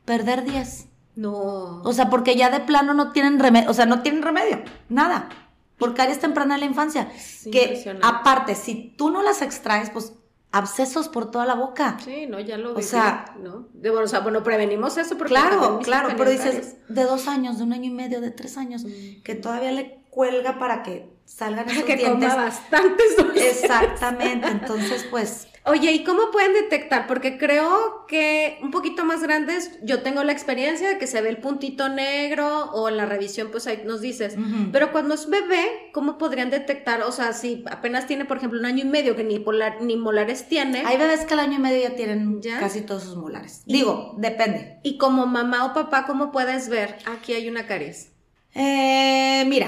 perder 0.03 0.43
10. 0.43 0.88
No. 1.19 1.81
O 1.83 1.93
sea, 1.93 2.09
porque 2.09 2.35
ya 2.35 2.49
de 2.49 2.61
plano 2.61 2.93
no 2.93 3.11
tienen 3.11 3.39
remedio, 3.39 3.69
o 3.69 3.73
sea, 3.73 3.85
no 3.85 4.01
tienen 4.01 4.21
remedio, 4.23 4.61
nada. 4.87 5.29
Por 5.77 5.93
caries 5.93 6.19
temprana 6.19 6.55
en 6.55 6.61
la 6.61 6.65
infancia. 6.65 7.11
Es 7.15 7.47
que 7.51 7.97
aparte, 8.01 8.55
si 8.55 8.93
tú 8.97 9.09
no 9.11 9.21
las 9.21 9.41
extraes, 9.41 9.89
pues 9.89 10.13
abscesos 10.51 11.09
por 11.09 11.29
toda 11.29 11.45
la 11.45 11.53
boca. 11.55 11.97
Sí, 12.03 12.25
no, 12.25 12.39
ya 12.39 12.57
lo 12.57 12.71
O 12.71 12.75
viví, 12.75 12.83
sea- 12.87 13.35
¿no? 13.41 13.67
De, 13.73 13.89
bueno, 13.89 14.05
o 14.05 14.07
sea, 14.07 14.19
bueno, 14.21 14.43
prevenimos 14.43 14.97
eso 14.97 15.17
porque 15.17 15.33
Claro, 15.33 15.79
claro, 15.83 16.09
pero 16.17 16.29
dices 16.31 16.77
de 16.89 17.03
dos 17.03 17.27
años, 17.27 17.57
de 17.59 17.63
un 17.65 17.73
año 17.73 17.85
y 17.91 17.93
medio, 17.93 18.19
de 18.21 18.31
tres 18.31 18.57
años, 18.57 18.83
Mm. 18.83 19.21
que 19.23 19.35
todavía 19.35 19.71
le 19.71 19.99
cuelga 20.09 20.57
para 20.57 20.83
que 20.83 21.07
salgan 21.25 21.65
caries. 21.65 21.77
esos 21.83 21.85
que 21.85 21.95
dientes. 21.97 22.29
coma 22.31 22.43
bastantes 22.45 23.17
dulces. 23.17 23.63
Exactamente, 23.63 24.47
entonces 24.47 25.05
pues 25.11 25.47
Oye, 25.65 25.91
¿y 25.91 26.03
cómo 26.03 26.31
pueden 26.31 26.53
detectar? 26.53 27.05
Porque 27.05 27.37
creo 27.37 28.05
que 28.07 28.57
un 28.63 28.71
poquito 28.71 29.05
más 29.05 29.21
grandes, 29.21 29.77
yo 29.83 30.01
tengo 30.01 30.23
la 30.23 30.31
experiencia 30.31 30.87
de 30.89 30.97
que 30.97 31.05
se 31.05 31.21
ve 31.21 31.29
el 31.29 31.37
puntito 31.37 31.89
negro 31.89 32.71
o 32.71 32.89
en 32.89 32.97
la 32.97 33.05
revisión, 33.05 33.49
pues 33.51 33.67
ahí 33.67 33.81
nos 33.85 34.01
dices. 34.01 34.35
Pero 34.71 34.91
cuando 34.91 35.13
es 35.15 35.29
bebé, 35.29 35.89
¿cómo 35.93 36.17
podrían 36.17 36.49
detectar? 36.49 37.01
O 37.03 37.11
sea, 37.11 37.33
si 37.33 37.63
apenas 37.69 38.07
tiene, 38.07 38.25
por 38.25 38.37
ejemplo, 38.37 38.59
un 38.59 38.65
año 38.65 38.83
y 38.83 38.87
medio 38.87 39.15
que 39.15 39.23
ni, 39.23 39.37
polar- 39.39 39.81
ni 39.81 39.95
molares 39.97 40.47
tiene, 40.47 40.83
hay 40.85 40.97
bebés 40.97 41.25
que 41.25 41.33
al 41.33 41.41
año 41.41 41.55
y 41.57 41.59
medio 41.59 41.81
ya 41.89 41.95
tienen 41.95 42.41
¿Ya? 42.41 42.59
casi 42.59 42.81
todos 42.81 43.03
sus 43.03 43.17
molares. 43.17 43.61
Digo, 43.65 44.15
depende. 44.17 44.79
y 44.83 44.97
como 44.97 45.25
mamá 45.27 45.65
o 45.65 45.73
papá, 45.73 46.05
¿cómo 46.05 46.31
puedes 46.31 46.69
ver? 46.69 46.97
Aquí 47.05 47.33
hay 47.33 47.47
una 47.49 47.67
caries. 47.67 48.11
Eh, 48.55 49.43
mira, 49.47 49.67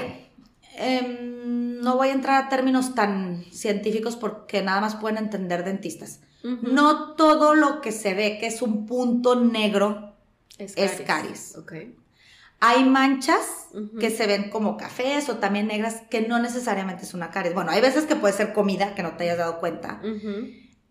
em, 0.76 1.80
no 1.80 1.96
voy 1.96 2.08
a 2.08 2.12
entrar 2.12 2.44
a 2.44 2.48
términos 2.48 2.94
tan 2.94 3.44
científicos 3.50 4.16
porque 4.16 4.62
nada 4.62 4.80
más 4.80 4.96
pueden 4.96 5.18
entender 5.18 5.64
dentistas. 5.64 6.20
No 6.42 7.12
todo 7.14 7.54
lo 7.54 7.80
que 7.80 7.92
se 7.92 8.14
ve 8.14 8.38
que 8.40 8.48
es 8.48 8.62
un 8.62 8.86
punto 8.86 9.40
negro 9.40 10.16
es 10.58 10.74
es 10.76 11.00
caries. 11.02 11.56
Ok. 11.56 11.72
Hay 12.58 12.84
manchas 12.84 13.68
que 13.98 14.10
se 14.10 14.26
ven 14.26 14.50
como 14.50 14.76
cafés 14.76 15.28
o 15.28 15.36
también 15.38 15.66
negras 15.66 16.02
que 16.10 16.20
no 16.20 16.38
necesariamente 16.38 17.04
es 17.04 17.14
una 17.14 17.30
caries. 17.30 17.54
Bueno, 17.54 17.70
hay 17.70 17.80
veces 17.80 18.06
que 18.06 18.16
puede 18.16 18.34
ser 18.34 18.52
comida 18.52 18.94
que 18.94 19.02
no 19.02 19.16
te 19.16 19.24
hayas 19.24 19.38
dado 19.38 19.58
cuenta. 19.58 20.00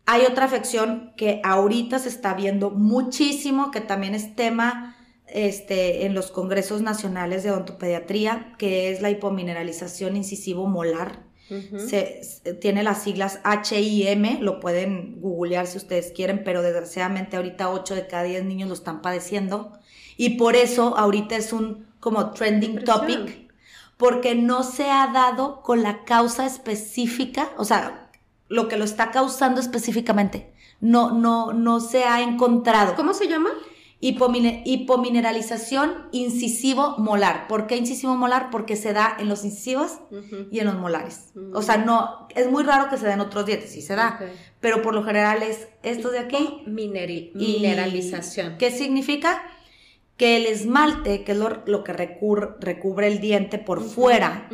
Hay 0.05 0.23
otra 0.23 0.45
afección 0.45 1.13
que 1.15 1.41
ahorita 1.43 1.99
se 1.99 2.09
está 2.09 2.33
viendo 2.33 2.71
muchísimo, 2.71 3.71
que 3.71 3.81
también 3.81 4.15
es 4.15 4.35
tema 4.35 4.97
este, 5.33 6.05
en 6.05 6.13
los 6.13 6.31
congresos 6.31 6.81
nacionales 6.81 7.43
de 7.43 7.51
odontopediatría, 7.51 8.53
que 8.57 8.91
es 8.91 9.01
la 9.01 9.09
hipomineralización 9.09 10.15
incisivo 10.17 10.67
molar. 10.67 11.23
Se, 11.89 12.23
se- 12.23 12.53
tiene 12.53 12.81
las 12.81 13.03
siglas 13.03 13.39
HIM, 13.43 14.39
lo 14.39 14.61
pueden 14.61 15.19
googlear 15.19 15.67
si 15.67 15.77
ustedes 15.77 16.13
quieren, 16.15 16.43
pero 16.45 16.61
desgraciadamente 16.61 17.35
ahorita 17.35 17.69
8 17.69 17.93
de 17.95 18.07
cada 18.07 18.23
10 18.23 18.45
niños 18.45 18.69
lo 18.69 18.73
están 18.75 19.01
padeciendo. 19.01 19.73
Y 20.15 20.37
por 20.37 20.55
eso 20.55 20.97
ahorita 20.97 21.35
es 21.35 21.51
un 21.51 21.87
como 21.99 22.31
trending 22.31 22.83
topic, 22.85 23.51
porque 23.97 24.33
no 24.33 24.63
se 24.63 24.89
ha 24.89 25.07
dado 25.13 25.61
con 25.61 25.83
la 25.83 26.05
causa 26.05 26.45
específica, 26.45 27.49
o 27.57 27.65
sea, 27.65 28.09
lo 28.47 28.67
que 28.69 28.77
lo 28.77 28.85
está 28.85 29.11
causando 29.11 29.59
específicamente. 29.59 30.53
No, 30.79 31.11
no, 31.11 31.51
no 31.53 31.79
se 31.81 32.05
ha 32.05 32.21
encontrado. 32.21 32.95
¿Cómo 32.95 33.13
se 33.13 33.27
llama? 33.27 33.49
Hipomine- 34.01 34.63
hipomineralización 34.65 36.07
incisivo 36.11 36.95
molar. 36.97 37.47
¿Por 37.47 37.67
qué 37.67 37.77
incisivo 37.77 38.15
molar? 38.15 38.49
Porque 38.51 38.75
se 38.75 38.93
da 38.93 39.15
en 39.19 39.29
los 39.29 39.45
incisivos 39.45 39.99
y 40.51 40.59
en 40.59 40.65
los 40.65 40.75
molares. 40.75 41.31
Mm. 41.35 41.55
O 41.55 41.61
sea, 41.61 41.77
no, 41.77 42.27
es 42.35 42.49
muy 42.49 42.63
raro 42.63 42.89
que 42.89 42.97
se 42.97 43.05
den 43.07 43.19
otros 43.19 43.45
dientes, 43.45 43.71
sí 43.71 43.81
se 43.81 43.95
da, 43.95 44.17
pero 44.59 44.81
por 44.81 44.93
lo 44.95 45.03
general 45.03 45.43
es 45.43 45.67
estos 45.83 46.11
de 46.11 46.19
aquí. 46.19 46.63
Mineri- 46.67 47.31
mineralización. 47.35 48.57
¿Qué 48.57 48.71
significa? 48.71 49.43
Que 50.21 50.37
el 50.37 50.45
esmalte, 50.45 51.23
que 51.23 51.31
es 51.31 51.37
lo, 51.39 51.63
lo 51.65 51.83
que 51.83 51.93
recur- 51.93 52.57
recubre 52.59 53.07
el 53.07 53.19
diente 53.19 53.57
por 53.57 53.81
fuera, 53.81 54.47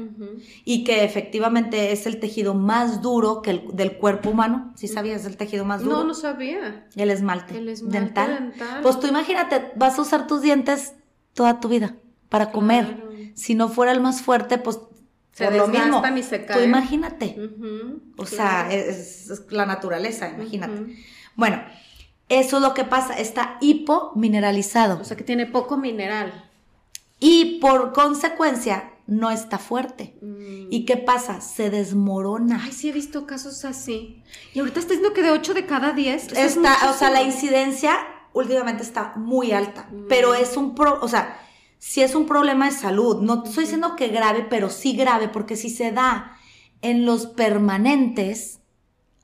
y 0.63 0.85
que 0.85 1.03
efectivamente 1.03 1.91
es 1.91 2.05
el 2.05 2.21
tejido 2.21 2.53
más 2.53 3.01
duro 3.01 3.41
que 3.41 3.49
el, 3.51 3.63
del 3.73 3.97
cuerpo 3.97 4.29
humano, 4.29 4.71
¿sí 4.77 4.87
sabías? 4.87 5.25
el 5.25 5.35
tejido 5.35 5.65
más 5.65 5.81
duro. 5.83 5.97
No, 5.97 6.03
no 6.05 6.13
sabía. 6.13 6.87
El 6.95 7.11
esmalte, 7.11 7.57
El 7.57 7.67
esmalte 7.67 7.99
dental. 7.99 8.51
dental. 8.51 8.81
Pues 8.81 8.97
tú 9.01 9.07
imagínate, 9.07 9.73
vas 9.75 9.99
a 9.99 10.03
usar 10.03 10.25
tus 10.25 10.41
dientes 10.41 10.93
toda 11.33 11.59
tu 11.59 11.67
vida 11.67 11.97
para 12.29 12.51
comer. 12.53 12.85
Claro. 12.85 13.11
Si 13.33 13.53
no 13.53 13.67
fuera 13.67 13.91
el 13.91 13.99
más 13.99 14.21
fuerte, 14.21 14.57
pues 14.59 14.79
Se 15.33 15.43
por 15.47 15.53
lo 15.55 15.67
mismo. 15.67 16.01
y 16.15 16.23
se 16.23 16.39
Tú 16.39 16.45
caen. 16.47 16.69
imagínate. 16.69 17.35
O 18.17 18.23
claro. 18.23 18.25
sea, 18.25 18.73
es, 18.73 19.29
es 19.29 19.51
la 19.51 19.65
naturaleza, 19.65 20.29
imagínate. 20.29 20.95
Bueno, 21.35 21.61
eso 22.29 22.57
es 22.57 22.61
lo 22.63 22.73
que 22.73 22.83
pasa, 22.83 23.13
está 23.13 23.57
hipomineralizado 23.61 24.99
O 25.01 25.03
sea 25.03 25.15
que 25.17 25.23
tiene 25.23 25.45
poco 25.45 25.77
mineral. 25.77 26.49
y 27.19 27.59
por 27.59 27.93
consecuencia 27.93 28.91
no 29.07 29.31
está 29.31 29.57
fuerte. 29.57 30.17
Mm. 30.21 30.67
¿Y 30.69 30.85
qué 30.85 30.97
pasa? 30.97 31.39
Se 31.39 31.69
desmorona. 31.69 32.61
Ay, 32.63 32.73
sí 32.73 32.89
he 32.89 32.91
visto 32.91 33.25
casos 33.25 33.63
así. 33.63 34.21
Y 34.53 34.59
ahorita 34.59 34.79
estás 34.81 34.97
diciendo 34.97 35.13
que 35.15 35.21
de 35.23 35.31
8 35.31 35.53
de 35.53 35.65
cada 35.65 35.93
10. 35.93 36.23
eso 36.25 36.35
es 36.35 36.57
Está, 36.57 36.89
o 36.89 36.93
sea, 36.93 37.09
la 37.09 37.21
incidencia 37.23 37.95
últimamente 38.33 38.83
está 38.83 39.13
muy 39.15 39.53
alta, 39.53 39.87
Mm. 39.89 40.07
pero 40.09 40.33
es 40.33 40.57
un 40.57 40.75
pro, 40.75 40.99
o 41.01 41.07
sea, 41.07 41.39
sí 41.79 42.01
es 42.01 42.15
un 42.15 42.25
problema 42.27 42.65
de 42.65 42.73
salud. 42.73 43.21
No 43.21 43.43
estoy 43.45 43.63
diciendo 43.63 43.95
que 43.95 44.09
grave, 44.09 44.45
pero 44.49 44.69
sí 44.69 44.93
grave, 44.97 45.29
porque 45.29 45.55
si 45.55 45.69
se 45.69 45.91
da 45.93 46.37
en 46.81 47.05
los 47.05 47.27
permanentes, 47.27 48.56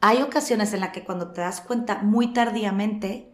hay 0.06 0.22
ocasiones 0.22 0.74
en 0.74 0.82
las 0.82 0.90
que 0.90 1.04
cuando 1.04 1.32
te 1.32 1.42
das 1.42 1.62
cuenta 1.62 2.00
muy 2.04 2.34
tardíamente, 2.34 3.30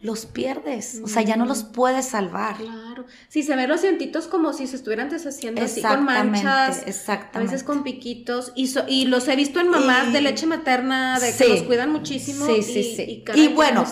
los 0.00 0.24
pierdes. 0.26 1.00
O 1.04 1.08
sea, 1.08 1.22
ya 1.22 1.36
no 1.36 1.44
los 1.46 1.62
puedes 1.64 2.06
salvar. 2.06 2.56
Claro. 2.56 3.04
Sí, 3.28 3.42
se 3.42 3.54
ven 3.56 3.68
los 3.68 3.82
dientitos 3.82 4.26
como 4.28 4.52
si 4.52 4.66
se 4.66 4.76
estuvieran 4.76 5.08
deshaciendo 5.10 5.60
así 5.62 5.82
con 5.82 5.90
Exactamente, 5.92 6.42
manchas. 6.42 6.78
A 6.78 6.88
exactamente. 6.88 7.52
veces 7.52 7.66
con 7.66 7.82
piquitos. 7.82 8.52
Y, 8.54 8.68
so- 8.68 8.84
y 8.88 9.06
los 9.06 9.28
he 9.28 9.36
visto 9.36 9.60
en 9.60 9.68
mamás 9.68 10.08
Y- 10.08 10.12
de 10.12 10.20
leche 10.22 10.46
materna, 10.46 11.18
de 11.20 11.32
Sí. 11.32 11.44
que 11.44 11.50
los 11.50 11.62
cuidan 11.64 11.90
muchísimo. 11.92 12.46
Sí, 12.46 12.52
y, 12.58 12.62
sí, 12.62 12.82
sí. 12.96 13.02
Y, 13.02 13.10
Y, 13.12 13.24
caray, 13.24 13.48
qué 13.48 13.54
bueno, 13.54 13.84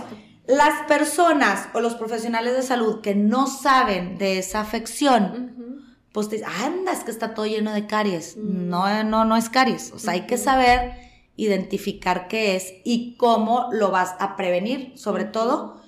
las 0.46 0.82
personas 0.86 1.68
o 1.74 1.80
los 1.80 1.94
profesionales 1.94 2.54
de 2.56 2.62
salud 2.62 3.00
que 3.02 3.14
no 3.14 3.46
saben 3.46 4.16
de 4.18 4.38
esa 4.38 4.60
afección, 4.60 5.82
pues 6.12 6.28
te 6.30 6.36
dicen, 6.36 6.50
anda, 6.62 6.92
es 6.92 7.00
que 7.04 7.10
está 7.10 7.34
todo 7.34 7.44
lleno 7.46 7.72
de 7.72 7.86
caries. 7.86 8.36
Mm. 8.38 8.68
No, 8.70 9.04
no, 9.04 9.24
no 9.26 9.36
es 9.36 9.50
caries. 9.50 9.92
O 9.92 9.98
sea, 9.98 10.14
hay 10.14 10.22
que 10.26 10.38
saber 10.38 11.07
identificar 11.38 12.28
qué 12.28 12.56
es 12.56 12.74
y 12.84 13.16
cómo 13.16 13.68
lo 13.72 13.90
vas 13.90 14.16
a 14.18 14.36
prevenir, 14.36 14.92
sobre 14.98 15.24
todo, 15.24 15.80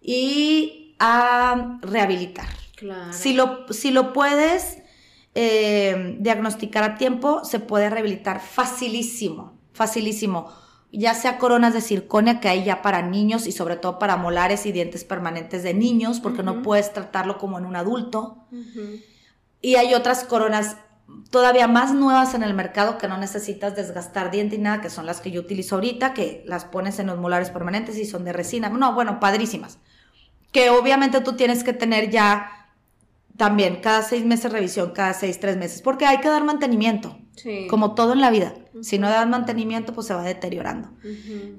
y 0.00 0.94
a 0.98 1.78
rehabilitar. 1.82 2.46
Claro. 2.76 3.12
Si 3.12 3.34
lo, 3.34 3.66
si 3.72 3.90
lo 3.90 4.12
puedes 4.12 4.78
eh, 5.34 6.16
diagnosticar 6.20 6.84
a 6.84 6.96
tiempo, 6.96 7.44
se 7.44 7.58
puede 7.58 7.90
rehabilitar 7.90 8.40
facilísimo, 8.40 9.58
facilísimo. 9.72 10.50
Ya 10.92 11.14
sea 11.14 11.38
coronas 11.38 11.74
de 11.74 11.80
circonia, 11.80 12.38
que 12.38 12.48
hay 12.48 12.64
ya 12.64 12.80
para 12.80 13.02
niños 13.02 13.46
y 13.46 13.52
sobre 13.52 13.76
todo 13.76 13.98
para 13.98 14.16
molares 14.16 14.66
y 14.66 14.72
dientes 14.72 15.04
permanentes 15.04 15.64
de 15.64 15.74
niños, 15.74 16.20
porque 16.20 16.42
no 16.42 16.62
puedes 16.62 16.92
tratarlo 16.92 17.38
como 17.38 17.58
en 17.58 17.64
un 17.64 17.74
adulto. 17.74 18.44
Y 19.60 19.76
hay 19.76 19.94
otras 19.94 20.24
coronas 20.24 20.76
todavía 21.30 21.66
más 21.66 21.94
nuevas 21.94 22.34
en 22.34 22.42
el 22.42 22.54
mercado 22.54 22.98
que 22.98 23.08
no 23.08 23.18
necesitas 23.18 23.74
desgastar 23.76 24.30
diente 24.30 24.56
y 24.56 24.58
nada, 24.58 24.80
que 24.80 24.90
son 24.90 25.06
las 25.06 25.20
que 25.20 25.30
yo 25.30 25.40
utilizo 25.40 25.76
ahorita, 25.76 26.14
que 26.14 26.44
las 26.46 26.64
pones 26.64 26.98
en 26.98 27.06
los 27.06 27.18
molares 27.18 27.50
permanentes 27.50 27.98
y 27.98 28.04
son 28.04 28.24
de 28.24 28.32
resina. 28.32 28.68
No, 28.68 28.94
bueno, 28.94 29.20
padrísimas. 29.20 29.78
Que 30.52 30.70
obviamente 30.70 31.20
tú 31.20 31.34
tienes 31.34 31.64
que 31.64 31.72
tener 31.72 32.10
ya 32.10 32.62
también 33.36 33.80
cada 33.80 34.02
seis 34.02 34.24
meses 34.24 34.52
revisión, 34.52 34.90
cada 34.90 35.14
seis, 35.14 35.40
tres 35.40 35.56
meses, 35.56 35.82
porque 35.82 36.04
hay 36.04 36.18
que 36.18 36.28
dar 36.28 36.44
mantenimiento, 36.44 37.18
como 37.70 37.94
todo 37.94 38.12
en 38.12 38.20
la 38.20 38.30
vida. 38.30 38.54
Si 38.82 38.98
no 38.98 39.08
das 39.08 39.26
mantenimiento, 39.26 39.94
pues 39.94 40.06
se 40.06 40.14
va 40.14 40.22
deteriorando. 40.22 40.90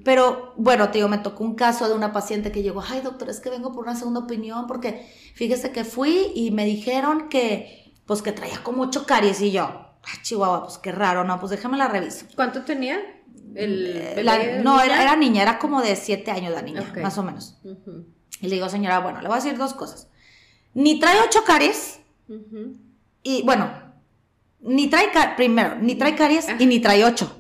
Pero 0.06 0.54
bueno, 0.56 0.90
te 0.90 1.00
digo, 1.00 1.10
me 1.10 1.18
tocó 1.18 1.44
un 1.44 1.56
caso 1.56 1.90
de 1.90 1.96
una 1.96 2.14
paciente 2.14 2.52
que 2.52 2.62
llegó, 2.62 2.84
ay 2.88 3.02
doctor, 3.02 3.30
es 3.30 3.40
que 3.40 3.50
vengo 3.50 3.72
por 3.72 3.84
una 3.84 3.96
segunda 3.96 4.22
opinión, 4.22 4.68
porque 4.68 5.08
fíjese 5.34 5.72
que 5.72 5.84
fui 5.84 6.32
y 6.36 6.52
me 6.52 6.66
dijeron 6.66 7.28
que, 7.28 7.83
pues 8.06 8.22
que 8.22 8.32
traía 8.32 8.64
como 8.64 8.84
ocho 8.84 9.06
caries 9.06 9.42
y 9.42 9.52
yo, 9.52 9.64
ay 10.04 10.22
Chihuahua, 10.22 10.64
pues 10.64 10.78
qué 10.78 10.92
raro, 10.92 11.24
no, 11.24 11.40
pues 11.40 11.52
déjame 11.52 11.78
la 11.78 11.88
reviso. 11.88 12.26
¿Cuánto 12.36 12.64
tenía? 12.64 13.00
El 13.56 13.86
eh, 13.96 14.62
no, 14.64 14.82
Era, 14.82 15.16
niña, 15.16 15.44
era 15.44 15.60
como 15.60 15.82
de 15.82 15.96
siete 15.96 16.32
años 16.32 16.52
la 16.52 16.62
niña, 16.62 16.92
más 17.02 17.18
o 17.18 17.24
menos. 17.24 17.60
Y 18.42 18.48
le 18.48 18.56
digo, 18.56 18.68
señora, 18.70 19.00
bueno, 19.00 19.22
le 19.22 19.28
voy 19.28 19.38
a 19.38 19.42
decir 19.42 19.58
dos 19.58 19.74
cosas 19.74 20.08
ni 20.74 21.00
trae 21.00 21.20
ocho 21.26 21.44
caries, 21.46 22.00
y 23.22 23.44
bueno, 23.44 23.72
ni 24.62 24.88
trae, 24.88 25.10
primero, 25.36 25.76
ni 25.76 25.96
trae 25.96 26.16
caries 26.16 26.48
y 26.60 26.66
ni 26.66 26.80
trae 26.80 27.06
ocho. 27.06 27.36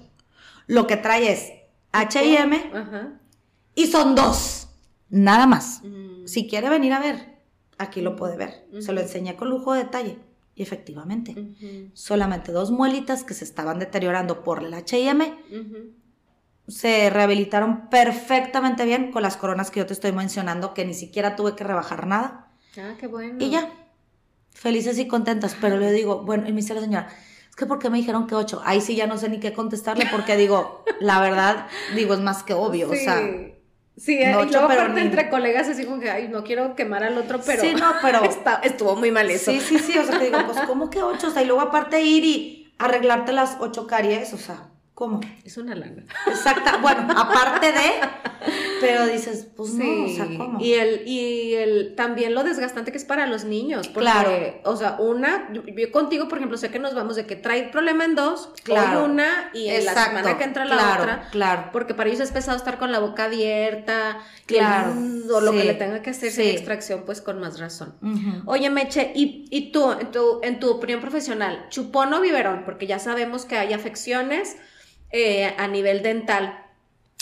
Lo 0.67 0.87
que 0.87 0.97
trae 0.97 1.31
es 1.31 1.51
H&M 1.91 2.71
y 3.75 3.87
son 3.87 4.15
dos, 4.15 4.69
nada 5.09 5.47
más. 5.47 5.81
Mm. 5.83 6.27
Si 6.27 6.47
quiere 6.47 6.69
venir 6.69 6.93
a 6.93 6.99
ver, 6.99 7.39
aquí 7.77 8.01
lo 8.01 8.15
puede 8.15 8.37
ver. 8.37 8.67
Se 8.79 8.93
lo 8.93 9.01
enseñé 9.01 9.35
con 9.35 9.49
lujo 9.49 9.73
de 9.73 9.83
detalle. 9.83 10.19
Y 10.55 10.61
efectivamente, 10.61 11.91
solamente 11.93 12.51
dos 12.51 12.71
muelitas 12.71 13.23
que 13.23 13.33
se 13.33 13.43
estaban 13.43 13.79
deteriorando 13.79 14.43
por 14.43 14.63
el 14.63 14.73
H&M 14.73 15.37
se 16.67 17.09
rehabilitaron 17.09 17.89
perfectamente 17.89 18.85
bien 18.85 19.11
con 19.11 19.21
las 19.21 19.35
coronas 19.35 19.69
que 19.69 19.79
yo 19.79 19.85
te 19.85 19.93
estoy 19.93 20.11
mencionando, 20.11 20.73
que 20.73 20.85
ni 20.85 20.93
siquiera 20.93 21.35
tuve 21.35 21.55
que 21.55 21.63
rebajar 21.63 22.07
nada. 22.07 22.51
Ah, 22.77 22.93
qué 22.97 23.07
bueno. 23.07 23.43
Y 23.43 23.49
ya, 23.49 23.69
felices 24.51 24.97
y 24.97 25.07
contentas. 25.07 25.57
Pero 25.59 25.77
le 25.77 25.91
digo, 25.91 26.23
bueno, 26.23 26.47
y 26.47 26.51
me 26.51 26.61
dice 26.61 26.73
la 26.73 26.81
señora, 26.81 27.09
es 27.49 27.55
que 27.55 27.65
¿por 27.65 27.79
qué 27.79 27.89
me 27.89 27.97
dijeron 27.97 28.27
que 28.27 28.35
ocho? 28.35 28.61
Ahí 28.63 28.79
sí 28.79 28.95
ya 28.95 29.07
no 29.07 29.17
sé 29.17 29.27
ni 29.29 29.39
qué 29.39 29.53
contestarle 29.53 30.05
porque 30.09 30.37
digo, 30.37 30.85
la 31.01 31.19
verdad, 31.19 31.67
digo, 31.95 32.13
es 32.13 32.21
más 32.21 32.43
que 32.43 32.53
obvio, 32.53 32.89
o 32.89 32.95
sea... 32.95 33.21
Sí, 33.95 34.19
no 34.25 34.43
y 34.43 34.49
luego 34.49 34.65
aparte 34.65 35.01
entre 35.01 35.29
colegas 35.29 35.69
así 35.69 35.85
como 35.85 35.99
que, 35.99 36.09
ay, 36.09 36.27
no 36.27 36.43
quiero 36.43 36.75
quemar 36.75 37.03
al 37.03 37.17
otro, 37.17 37.39
pero... 37.45 37.61
Sí, 37.61 37.75
no, 37.75 37.93
pero... 38.01 38.21
estuvo 38.63 38.95
muy 38.95 39.11
mal 39.11 39.29
eso. 39.29 39.51
Sí, 39.51 39.59
sí, 39.59 39.77
sí, 39.79 39.97
o 39.97 40.03
sea, 40.03 40.17
te 40.17 40.25
digo, 40.25 40.39
pues, 40.45 40.59
¿cómo 40.61 40.89
que 40.89 41.03
ocho? 41.03 41.27
O 41.27 41.31
sea, 41.31 41.43
y 41.43 41.45
luego 41.45 41.61
aparte 41.61 42.01
ir 42.01 42.23
y 42.23 42.73
arreglarte 42.79 43.33
las 43.33 43.57
ocho 43.59 43.87
caries, 43.87 44.33
o 44.33 44.37
sea... 44.37 44.69
¿Cómo? 44.93 45.21
Es 45.43 45.57
una 45.57 45.73
lana. 45.73 46.05
Exacta. 46.27 46.77
Bueno, 46.77 47.07
aparte 47.17 47.71
de, 47.71 47.79
pero 48.81 49.07
dices, 49.07 49.47
pues 49.55 49.73
no, 49.73 50.05
o 50.05 50.09
sea, 50.09 50.25
¿cómo? 50.37 50.59
Y 50.59 50.73
el, 50.73 51.07
y 51.07 51.53
el, 51.55 51.95
también 51.95 52.33
lo 52.33 52.43
desgastante 52.43 52.91
que 52.91 52.97
es 52.97 53.05
para 53.05 53.27
los 53.27 53.45
niños. 53.45 53.87
Porque, 53.87 54.09
claro. 54.09 54.31
O 54.65 54.75
sea, 54.75 54.97
una, 54.99 55.49
yo, 55.53 55.91
contigo, 55.91 56.27
por 56.27 56.37
ejemplo, 56.37 56.57
sé 56.57 56.69
que 56.69 56.79
nos 56.79 56.93
vamos 56.93 57.15
de 57.15 57.25
que 57.25 57.35
trae 57.35 57.69
problema 57.69 58.05
en 58.05 58.15
dos, 58.15 58.49
claro. 58.63 59.05
una 59.05 59.51
y 59.53 59.69
en 59.69 59.85
la 59.85 59.93
semana 59.93 60.37
que 60.37 60.43
entra 60.43 60.65
la 60.65 60.97
otra. 60.99 61.29
Claro. 61.31 61.69
Porque 61.71 61.93
para 61.93 62.09
ellos 62.09 62.21
es 62.21 62.31
pesado 62.31 62.57
estar 62.57 62.77
con 62.77 62.91
la 62.91 62.99
boca 62.99 63.25
abierta, 63.25 64.19
claro. 64.45 64.93
o 65.33 65.41
lo 65.41 65.51
que 65.51 65.63
le 65.63 65.73
tenga 65.73 66.01
que 66.01 66.11
hacer 66.11 66.31
sí. 66.31 66.41
extracción, 66.41 67.03
pues 67.05 67.21
con 67.21 67.39
más 67.39 67.59
razón. 67.59 67.95
Oye, 68.45 68.69
Meche, 68.69 69.11
¿y, 69.15 69.45
y 69.49 69.71
tú, 69.71 69.91
en 69.91 70.11
tu, 70.11 70.39
en 70.43 70.59
tu 70.59 70.71
opinión 70.71 71.01
profesional, 71.01 71.67
chupón 71.69 72.13
o 72.13 72.21
biberón? 72.21 72.63
Porque 72.65 72.87
ya 72.87 72.99
sabemos 72.99 73.45
que 73.45 73.57
hay 73.57 73.73
afecciones 73.73 74.57
eh, 75.11 75.53
a 75.57 75.67
nivel 75.67 76.01
dental, 76.01 76.62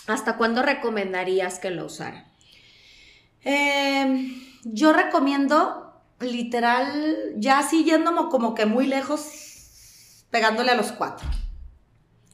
¿hasta 0.08 0.38
cuándo 0.38 0.62
recomendarías 0.62 1.60
que 1.60 1.72
lo 1.72 1.86
usara? 1.86 2.32
Em, 3.44 4.42
yo 4.64 4.94
recomiendo, 4.94 6.02
literal, 6.20 7.34
ya 7.36 7.60
así 7.60 7.84
yéndome 7.84 8.30
como 8.30 8.54
que 8.54 8.66
muy 8.66 8.88
lejos, 8.88 10.26
pegándole 10.30 10.72
a 10.72 10.76
los 10.76 10.92
cuatro. 10.92 11.28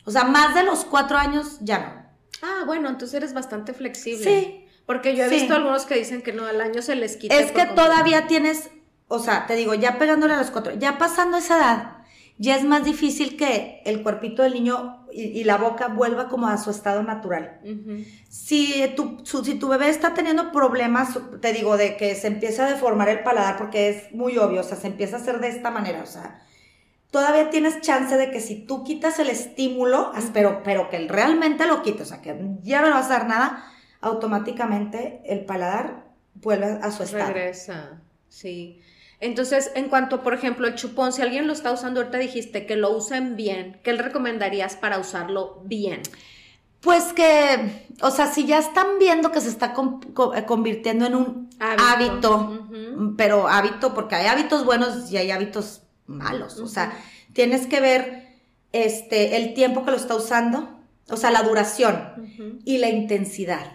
O 0.06 0.12
sea, 0.12 0.24
más 0.24 0.56
de 0.56 0.64
los 0.64 0.86
cuatro 0.86 1.18
años 1.18 1.58
ya 1.62 1.80
no. 1.80 2.08
Ah, 2.42 2.64
bueno, 2.66 2.90
entonces 2.90 3.16
eres 3.16 3.34
bastante 3.34 3.74
flexible. 3.74 4.24
Sí. 4.24 4.64
Porque 4.86 5.16
yo 5.16 5.26
he 5.26 5.30
visto 5.30 5.54
algunos 5.54 5.86
que 5.86 5.96
dicen 5.96 6.22
que 6.22 6.32
no, 6.32 6.46
al 6.46 6.62
año 6.62 6.82
se 6.82 6.96
les 6.96 7.18
quita. 7.18 7.36
Es 7.36 7.52
que 7.52 7.66
todavía 7.66 8.28
tienes, 8.28 8.70
o 9.10 9.20
sea, 9.20 9.46
te 9.46 9.56
digo, 9.56 9.74
ya 9.74 9.98
pegándole 9.98 10.34
a 10.34 10.38
los 10.38 10.50
cuatro, 10.50 10.74
ya 10.76 10.98
pasando 10.98 11.38
esa 11.38 11.58
edad, 11.58 11.97
ya 12.38 12.56
es 12.56 12.64
más 12.64 12.84
difícil 12.84 13.36
que 13.36 13.82
el 13.86 14.04
cuerpito 14.04 14.44
del 14.44 14.54
niño 14.54 15.06
y, 15.12 15.44
la 15.46 15.58
boca 15.58 15.88
vuelva 15.88 16.30
como 16.30 16.48
a 16.48 16.58
su 16.58 16.70
estado 16.70 17.02
natural. 17.02 17.60
si, 18.30 18.84
tu, 18.96 19.24
si 19.26 19.56
tu 19.56 19.68
bebé 19.68 19.90
está 19.90 20.14
teniendo 20.14 20.52
problemas, 20.52 21.18
te 21.42 21.54
digo, 21.54 21.78
de 21.78 21.98
que 21.98 22.14
se 22.14 22.28
empieza 22.28 22.66
a 22.66 22.70
deformar 22.70 23.10
el 23.10 23.24
paladar, 23.24 23.58
porque 23.58 23.90
es 23.90 24.14
muy 24.14 24.38
obvio, 24.38 24.62
o 24.62 24.64
sea, 24.64 24.78
se 24.78 24.88
empieza 24.88 25.18
a 25.18 25.20
hacer 25.20 25.40
de 25.40 25.48
esta 25.48 25.72
manera, 25.72 26.04
o 26.04 26.06
sea, 26.06 26.40
todavía 27.10 27.50
tienes 27.50 27.82
chance 27.82 28.16
de 28.16 28.30
que 28.30 28.40
si 28.40 28.66
tú 28.66 28.84
quitas 28.84 29.18
el 29.18 29.30
estímulo, 29.30 30.12
pero, 30.34 30.62
pero 30.64 30.90
que 30.90 31.08
realmente 31.08 31.66
lo 31.66 31.82
quites, 31.82 32.02
o 32.02 32.06
sea, 32.06 32.22
que 32.22 32.38
ya 32.62 32.82
no 32.82 32.88
le 32.88 32.94
vas 32.94 33.08
a 33.08 33.20
dar 33.20 33.28
nada, 33.28 33.66
automáticamente 34.02 35.22
el 35.26 35.46
paladar 35.46 36.06
vuelve 36.36 36.80
a 36.82 36.92
su 36.92 37.02
estado. 37.02 37.34
Regresa, 37.34 38.02
sí. 38.30 38.82
Entonces, 39.20 39.72
en 39.76 39.90
cuanto, 39.90 40.22
por 40.22 40.34
ejemplo, 40.34 40.68
el 40.68 40.76
chupón, 40.76 41.12
si 41.12 41.22
alguien 41.22 41.48
lo 41.48 41.54
está 41.54 41.72
usando, 41.72 42.02
ahorita 42.02 42.20
dijiste 42.20 42.66
que 42.66 42.76
lo 42.76 42.92
usen 42.92 43.36
bien, 43.36 43.80
¿qué 43.84 43.94
le 43.94 44.04
recomendarías 44.04 44.76
para 44.76 45.00
usarlo 45.00 45.62
bien? 45.66 46.02
Pues 46.82 47.14
que, 47.14 47.88
o 48.02 48.12
sea, 48.12 48.28
si 48.28 48.46
ya 48.46 48.60
están 48.60 49.00
viendo 49.00 49.32
que 49.32 49.42
se 49.42 49.50
está 49.50 49.74
eh, 49.74 50.46
convirtiendo 50.46 51.08
en 51.08 51.16
un 51.16 51.50
hábito, 51.60 52.68
pero 53.18 53.48
hábito, 53.48 53.96
porque 53.96 54.16
hay 54.16 54.28
hábitos 54.28 54.64
buenos 54.64 55.12
y 55.12 55.18
hay 55.18 55.32
hábitos 55.32 55.82
malos, 56.06 56.60
o 56.60 56.68
sea, 56.68 56.96
tienes 57.34 57.66
que 57.66 57.82
ver 57.82 58.28
este, 58.72 59.38
el 59.38 59.56
tiempo 59.56 59.84
que 59.84 59.92
lo 59.92 59.98
está 59.98 60.16
usando, 60.16 60.80
o 61.10 61.18
sea, 61.18 61.32
la 61.32 61.42
duración 61.42 62.62
y 62.64 62.78
la 62.78 62.90
intensidad. 62.90 63.72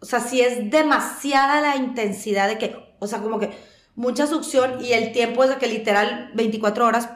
O 0.00 0.04
sea, 0.04 0.20
si 0.20 0.42
es 0.42 0.70
demasiada 0.70 1.62
la 1.62 1.76
intensidad 1.76 2.48
de 2.48 2.58
que, 2.58 2.76
o 2.98 3.06
sea, 3.06 3.20
como 3.20 3.38
que 3.38 3.50
mucha 3.94 4.26
succión 4.26 4.84
y 4.84 4.92
el 4.92 5.12
tiempo 5.12 5.44
es 5.44 5.50
de 5.50 5.56
que 5.56 5.66
literal 5.66 6.30
24 6.34 6.86
horas, 6.86 7.08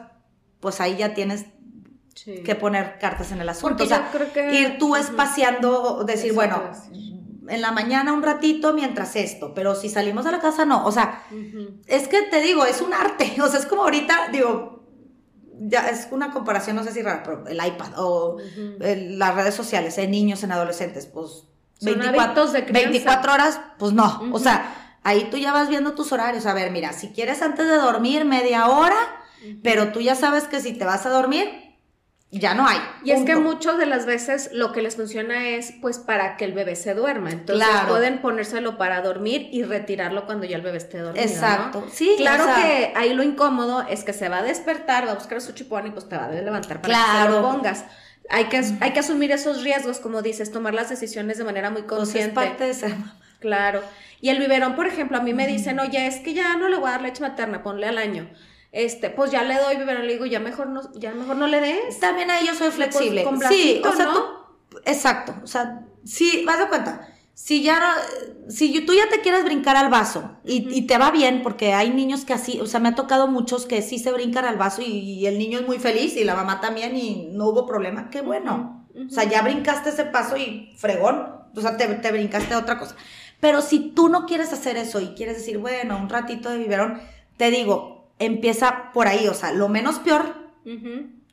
pues 0.59 0.79
ahí 0.81 0.97
ya 0.97 1.13
tienes 1.13 1.45
que 2.25 2.55
poner 2.55 2.97
cartas 2.99 3.31
en 3.31 3.41
el 3.41 3.49
asunto. 3.49 3.83
o 3.83 3.87
sea, 3.87 4.11
ir 4.51 4.77
tú 4.77 4.95
espaciando, 4.95 6.03
decir, 6.03 6.33
bueno, 6.33 6.61
en 7.47 7.61
la 7.61 7.71
mañana 7.71 8.13
un 8.13 8.23
ratito 8.23 8.73
mientras 8.73 9.15
esto, 9.15 9.53
pero 9.53 9.75
si 9.75 9.89
salimos 9.89 10.25
a 10.25 10.31
la 10.31 10.39
casa 10.39 10.65
no, 10.65 10.85
o 10.85 10.91
sea, 10.91 11.23
es 11.85 12.07
que 12.07 12.23
te 12.23 12.41
digo, 12.41 12.65
es 12.65 12.81
un 12.81 12.93
arte, 12.93 13.35
o 13.41 13.47
sea, 13.47 13.59
es 13.59 13.65
como 13.65 13.83
ahorita, 13.83 14.29
digo, 14.31 14.83
ya 15.59 15.89
es 15.89 16.07
una 16.11 16.31
comparación, 16.31 16.75
no 16.75 16.83
sé 16.83 16.91
si 16.91 17.01
rara, 17.01 17.23
pero 17.23 17.47
el 17.47 17.57
iPad 17.57 17.91
o 17.97 18.37
las 18.79 19.35
redes 19.35 19.55
sociales, 19.55 19.97
en 19.97 20.11
niños, 20.11 20.43
en 20.43 20.51
adolescentes, 20.51 21.05
pues 21.05 21.43
24, 21.81 22.51
24 22.71 23.33
horas, 23.33 23.59
pues 23.77 23.93
no, 23.93 24.29
o 24.31 24.39
sea, 24.39 24.86
Ahí 25.07 25.29
tú 25.31 25.37
ya 25.37 25.53
vas 25.53 25.69
viendo 25.69 25.93
tus 25.93 26.11
horarios. 26.11 26.45
A 26.47 26.53
ver, 26.53 26.69
mira, 26.69 26.91
si 26.91 27.13
quieres 27.13 27.41
antes 27.41 27.65
de 27.65 27.75
dormir 27.75 28.25
media 28.25 28.67
hora, 28.67 28.97
pero 29.63 29.93
tú 29.93 30.01
ya 30.01 30.15
sabes 30.15 30.49
que 30.49 30.59
si 30.59 30.73
te 30.73 30.83
vas 30.83 31.05
a 31.05 31.09
dormir, 31.09 31.47
ya 32.29 32.53
no 32.55 32.67
hay. 32.67 32.77
Y 33.05 33.11
es 33.11 33.23
que 33.23 33.37
muchas 33.37 33.77
de 33.77 33.85
las 33.85 34.05
veces 34.05 34.49
lo 34.51 34.73
que 34.73 34.81
les 34.81 34.97
funciona 34.97 35.47
es 35.47 35.71
pues 35.79 35.97
para 35.97 36.35
que 36.35 36.43
el 36.43 36.51
bebé 36.51 36.75
se 36.75 36.93
duerma. 36.93 37.31
Entonces 37.31 37.69
pueden 37.87 38.19
ponérselo 38.19 38.77
para 38.77 39.01
dormir 39.01 39.47
y 39.49 39.63
retirarlo 39.63 40.25
cuando 40.25 40.45
ya 40.45 40.57
el 40.57 40.61
bebé 40.61 40.75
esté 40.77 40.97
dormido. 40.97 41.25
Exacto. 41.25 41.87
Sí. 41.89 42.15
Claro 42.17 42.43
que 42.57 42.91
ahí 42.93 43.13
lo 43.13 43.23
incómodo 43.23 43.85
es 43.87 44.03
que 44.03 44.11
se 44.11 44.27
va 44.27 44.39
a 44.39 44.43
despertar, 44.43 45.07
va 45.07 45.11
a 45.11 45.15
buscar 45.15 45.39
su 45.39 45.53
chupón 45.53 45.87
y 45.87 45.91
pues 45.91 46.09
te 46.09 46.17
va 46.17 46.25
a 46.25 46.31
levantar 46.31 46.81
para 46.81 46.93
que 46.93 47.23
se 47.23 47.29
lo 47.29 47.41
pongas. 47.43 47.85
Hay 48.29 48.49
que, 48.49 48.61
hay 48.81 48.91
que 48.91 48.99
asumir 48.99 49.31
esos 49.31 49.63
riesgos, 49.63 49.99
como 49.99 50.21
dices, 50.21 50.51
tomar 50.51 50.73
las 50.73 50.89
decisiones 50.89 51.37
de 51.37 51.45
manera 51.45 51.69
muy 51.69 51.83
pues 51.83 51.97
consciente. 51.97 52.33
Pues 52.33 52.47
parte 52.49 52.65
de 52.65 52.73
ser 52.73 52.93
Claro. 53.39 53.81
Y 54.21 54.29
el 54.29 54.39
biberón, 54.39 54.75
por 54.75 54.87
ejemplo, 54.87 55.17
a 55.17 55.21
mí 55.21 55.33
me 55.33 55.47
dicen, 55.47 55.79
oye, 55.79 56.07
es 56.07 56.17
que 56.17 56.33
ya 56.33 56.55
no 56.55 56.69
le 56.69 56.77
voy 56.77 56.89
a 56.89 56.93
dar 56.93 57.01
leche 57.01 57.21
materna, 57.21 57.63
ponle 57.63 57.87
al 57.87 57.97
año. 57.97 58.29
Este, 58.71 59.09
pues 59.09 59.31
ya 59.31 59.43
le 59.43 59.55
doy 59.55 59.77
biberón, 59.77 60.05
le 60.05 60.13
digo, 60.13 60.25
ya 60.25 60.39
mejor 60.39 60.67
no, 60.67 60.81
ya 60.93 61.13
mejor 61.13 61.37
no 61.37 61.47
le 61.47 61.61
des. 61.61 61.99
También 61.99 62.29
ahí 62.31 62.45
yo 62.45 62.53
soy 62.53 62.71
flexible. 62.71 63.25
sí, 63.49 63.81
o 63.83 63.91
sea, 63.93 64.05
tú, 64.13 64.23
exacto, 64.85 65.35
o 65.43 65.47
sea, 65.47 65.85
sí, 66.03 66.43
vas 66.45 66.59
de 66.59 66.67
cuenta. 66.67 67.07
Si 67.33 67.61
ya 67.61 67.95
si 68.49 68.81
tú 68.81 68.93
ya 68.93 69.07
te 69.09 69.21
quieres 69.21 69.43
brincar 69.43 69.75
al 69.75 69.89
vaso 69.89 70.37
y, 70.43 70.87
te 70.87 70.97
va 70.97 71.11
bien, 71.11 71.43
porque 71.43 71.73
hay 71.73 71.91
niños 71.91 72.25
que 72.25 72.33
así, 72.33 72.59
o 72.59 72.65
sea, 72.65 72.79
me 72.79 72.89
ha 72.89 72.95
tocado 72.95 73.27
muchos 73.27 73.65
que 73.65 73.81
sí 73.81 73.99
se 73.99 74.11
brincan 74.11 74.45
al 74.45 74.57
vaso 74.57 74.81
y, 74.81 75.25
el 75.27 75.37
niño 75.37 75.59
es 75.59 75.67
muy 75.67 75.77
feliz 75.77 76.17
y 76.17 76.23
la 76.23 76.35
mamá 76.35 76.61
también 76.61 76.95
y 76.95 77.29
no 77.31 77.47
hubo 77.47 77.65
problema, 77.65 78.09
qué 78.09 78.21
bueno. 78.21 78.87
O 78.95 79.11
sea, 79.11 79.25
ya 79.25 79.43
brincaste 79.43 79.89
ese 79.89 80.05
paso 80.05 80.37
y 80.37 80.73
fregón, 80.77 81.27
o 81.55 81.61
sea, 81.61 81.77
te, 81.77 81.87
te 81.87 82.11
brincaste 82.11 82.53
a 82.53 82.59
otra 82.59 82.79
cosa. 82.79 82.95
Pero 83.39 83.61
si 83.61 83.79
tú 83.79 84.09
no 84.09 84.25
quieres 84.25 84.51
hacer 84.53 84.77
eso 84.77 84.99
y 84.99 85.09
quieres 85.09 85.37
decir, 85.37 85.57
bueno, 85.57 85.97
un 85.97 86.09
ratito 86.09 86.49
de 86.49 86.57
biberón, 86.57 86.99
te 87.37 87.51
digo, 87.51 88.09
empieza 88.19 88.91
por 88.93 89.07
ahí, 89.07 89.27
o 89.27 89.33
sea, 89.33 89.51
lo 89.51 89.69
menos 89.69 89.99
peor, 89.99 90.33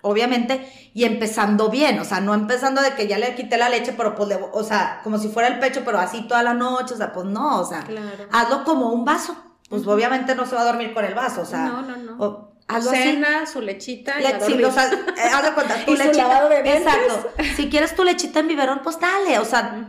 obviamente, 0.02 0.70
y 0.92 1.04
empezando 1.04 1.70
bien, 1.70 1.98
o 1.98 2.04
sea, 2.04 2.20
no 2.20 2.34
empezando 2.34 2.82
de 2.82 2.94
que 2.94 3.06
ya 3.06 3.18
le 3.18 3.34
quité 3.34 3.56
la 3.56 3.70
leche, 3.70 3.94
pero 3.96 4.14
pues, 4.14 4.28
le, 4.28 4.38
o 4.52 4.62
sea, 4.62 5.00
como 5.02 5.18
si 5.18 5.28
fuera 5.28 5.48
el 5.48 5.58
pecho, 5.58 5.82
pero 5.84 5.98
así 5.98 6.28
toda 6.28 6.42
la 6.42 6.54
noche, 6.54 6.94
o 6.94 6.96
sea, 6.96 7.12
pues 7.12 7.26
no, 7.26 7.60
o 7.60 7.64
sea, 7.64 7.84
hazlo 8.30 8.64
como 8.64 8.90
un 8.90 9.04
vaso, 9.04 9.34
pues 9.68 9.86
obviamente 9.86 10.34
no 10.34 10.46
se 10.46 10.54
va 10.54 10.60
a 10.60 10.66
dormir 10.66 10.92
con 10.92 11.04
el 11.04 11.14
vaso, 11.14 11.40
o 11.40 11.46
sea, 11.46 11.64
no, 11.64 11.82
no, 11.82 11.96
no. 11.96 12.52
hazlo 12.68 12.90
Cena, 12.90 13.46
su 13.46 13.62
lechita 13.62 14.20
y 14.20 14.24
sí, 14.42 14.62
o 14.62 14.70
sea, 14.70 14.92
eh, 14.92 15.30
haz 15.32 15.42
de 15.42 15.52
cuenta, 15.52 15.84
tu 15.86 15.94
lechita, 15.96 16.50
exacto, 16.64 17.30
si 17.56 17.70
quieres 17.70 17.96
tu 17.96 18.04
lechita 18.04 18.40
en 18.40 18.48
biberón, 18.48 18.80
pues 18.84 19.00
dale, 19.00 19.38
o 19.38 19.44
sea, 19.46 19.88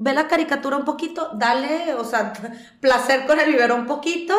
ve 0.00 0.14
la 0.14 0.26
caricatura 0.26 0.78
un 0.78 0.84
poquito, 0.84 1.30
dale, 1.34 1.94
o 1.94 2.04
sea, 2.04 2.32
placer 2.80 3.26
con 3.26 3.38
el 3.38 3.50
biberón 3.50 3.82
un 3.82 3.86
poquito, 3.86 4.34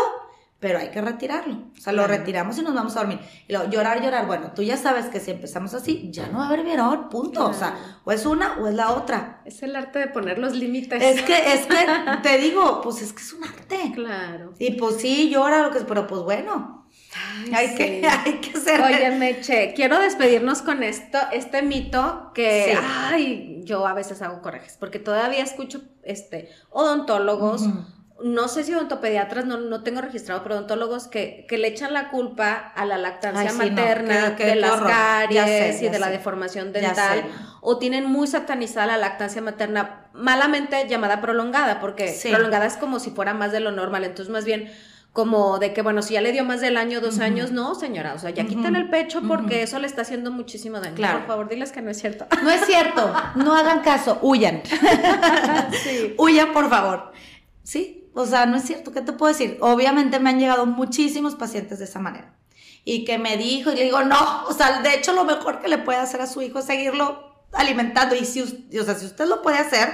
pero 0.59 0.79
hay 0.79 0.89
que 0.89 1.01
retirarlo. 1.01 1.55
O 1.75 1.81
sea, 1.81 1.93
lo 1.93 2.05
retiramos 2.05 2.57
y 2.57 2.61
nos 2.61 2.73
vamos 2.73 2.95
a 2.95 2.99
dormir. 2.99 3.19
Y 3.47 3.53
luego, 3.53 3.69
llorar, 3.69 4.01
llorar. 4.01 4.27
Bueno, 4.27 4.51
tú 4.55 4.61
ya 4.61 4.77
sabes 4.77 5.07
que 5.07 5.19
si 5.19 5.31
empezamos 5.31 5.73
así, 5.73 6.09
ya 6.11 6.27
no 6.27 6.37
va 6.37 6.45
a 6.45 6.47
haber 6.47 6.63
biberón, 6.63 7.09
punto. 7.09 7.47
O 7.47 7.53
sea, 7.53 7.75
o 8.03 8.11
es 8.11 8.27
una 8.27 8.59
o 8.59 8.67
es 8.67 8.75
la 8.75 8.91
otra. 8.91 9.41
Es 9.45 9.63
el 9.63 9.75
arte 9.75 9.97
de 9.97 10.07
poner 10.07 10.37
los 10.37 10.55
límites. 10.55 11.01
Es 11.01 11.23
que, 11.23 11.35
es 11.53 11.65
que, 11.65 11.87
te 12.21 12.37
digo, 12.37 12.81
pues 12.81 13.01
es 13.01 13.11
que 13.11 13.21
es 13.21 13.33
un 13.33 13.43
arte. 13.43 13.91
Claro. 13.95 14.53
Y 14.59 14.71
pues 14.73 14.97
sí, 14.97 15.29
llora 15.31 15.63
lo 15.63 15.71
que 15.71 15.79
es, 15.79 15.83
pero 15.85 16.05
pues 16.05 16.21
bueno. 16.21 16.87
hay, 17.53 17.73
que, 17.73 18.07
hay 18.07 18.33
que 18.33 18.57
hacer. 18.57 18.81
Oye, 18.81 19.11
Meche, 19.17 19.73
quiero 19.75 19.99
despedirnos 19.99 20.61
con 20.61 20.83
esto, 20.83 21.17
este 21.31 21.63
mito 21.63 22.31
que, 22.35 22.77
ay, 22.79 23.50
yo 23.63 23.87
a 23.87 23.93
veces 23.93 24.21
hago 24.21 24.41
corajes, 24.41 24.77
porque 24.79 24.99
todavía 24.99 25.43
escucho, 25.43 25.81
este, 26.03 26.49
odontólogos, 26.69 27.63
no 28.23 28.47
sé 28.47 28.63
si 28.63 28.73
odontopediatras, 28.73 29.45
no, 29.45 29.57
no 29.57 29.83
tengo 29.83 30.01
registrado, 30.01 30.43
pero 30.43 30.55
odontólogos 30.55 31.07
que, 31.07 31.45
que 31.49 31.57
le 31.57 31.67
echan 31.67 31.93
la 31.93 32.09
culpa 32.09 32.53
a 32.53 32.85
la 32.85 32.97
lactancia 32.97 33.51
materna, 33.53 34.31
de 34.31 34.55
las 34.55 34.81
caries 34.81 35.81
y 35.81 35.89
de 35.89 35.99
la 35.99 36.09
deformación 36.09 36.71
dental, 36.71 37.23
o 37.61 37.77
tienen 37.77 38.05
muy 38.05 38.27
satanizada 38.27 38.87
la 38.87 38.97
lactancia 38.97 39.41
materna, 39.41 40.07
malamente 40.13 40.87
llamada 40.87 41.21
prolongada, 41.21 41.79
porque 41.79 42.15
prolongada 42.29 42.65
es 42.65 42.77
como 42.77 42.99
si 42.99 43.11
fuera 43.11 43.33
más 43.33 43.51
de 43.51 43.59
lo 43.59 43.71
normal, 43.71 44.03
entonces 44.03 44.31
más 44.31 44.45
bien 44.45 44.71
como 45.13 45.59
de 45.59 45.73
que, 45.73 45.81
bueno, 45.81 46.01
si 46.01 46.13
ya 46.13 46.21
le 46.21 46.31
dio 46.31 46.45
más 46.45 46.61
del 46.61 46.77
año, 46.77 47.01
dos 47.01 47.19
años, 47.19 47.51
no, 47.51 47.75
señora, 47.75 48.13
o 48.13 48.19
sea, 48.19 48.29
ya 48.29 48.45
quiten 48.45 48.77
el 48.77 48.89
pecho 48.89 49.21
porque 49.27 49.61
eso 49.61 49.77
le 49.77 49.87
está 49.87 50.03
haciendo 50.03 50.31
muchísimo 50.31 50.79
daño. 50.79 50.95
Por 50.95 51.27
favor, 51.27 51.49
diles 51.49 51.73
que 51.73 51.81
no 51.81 51.91
es 51.91 51.99
cierto. 51.99 52.27
No 52.41 52.49
es 52.49 52.65
cierto, 52.65 53.13
no 53.35 53.53
hagan 53.55 53.81
caso, 53.81 54.19
huyan. 54.21 54.61
Huyan, 56.17 56.53
por 56.53 56.69
favor. 56.69 57.11
Sí, 57.63 58.09
o 58.13 58.25
sea, 58.25 58.45
no 58.45 58.57
es 58.57 58.63
cierto, 58.63 58.91
¿qué 58.91 59.01
te 59.01 59.11
puedo 59.11 59.31
decir? 59.31 59.57
Obviamente 59.61 60.19
me 60.19 60.29
han 60.29 60.39
llegado 60.39 60.65
muchísimos 60.65 61.35
pacientes 61.35 61.79
de 61.79 61.85
esa 61.85 61.99
manera. 61.99 62.33
Y 62.85 63.03
que 63.05 63.17
me 63.17 63.37
dijo, 63.37 63.71
y 63.71 63.75
le 63.75 63.83
digo, 63.83 64.03
no, 64.03 64.45
o 64.47 64.53
sea, 64.53 64.81
de 64.81 64.95
hecho 64.95 65.13
lo 65.13 65.25
mejor 65.25 65.59
que 65.59 65.67
le 65.67 65.77
puede 65.77 65.99
hacer 65.99 66.21
a 66.21 66.27
su 66.27 66.41
hijo 66.41 66.59
es 66.59 66.65
seguirlo 66.65 67.45
alimentando. 67.51 68.15
Y 68.15 68.25
si, 68.25 68.41
o 68.41 68.83
sea, 68.83 68.95
si 68.95 69.05
usted 69.05 69.27
lo 69.27 69.41
puede 69.41 69.57
hacer, 69.57 69.89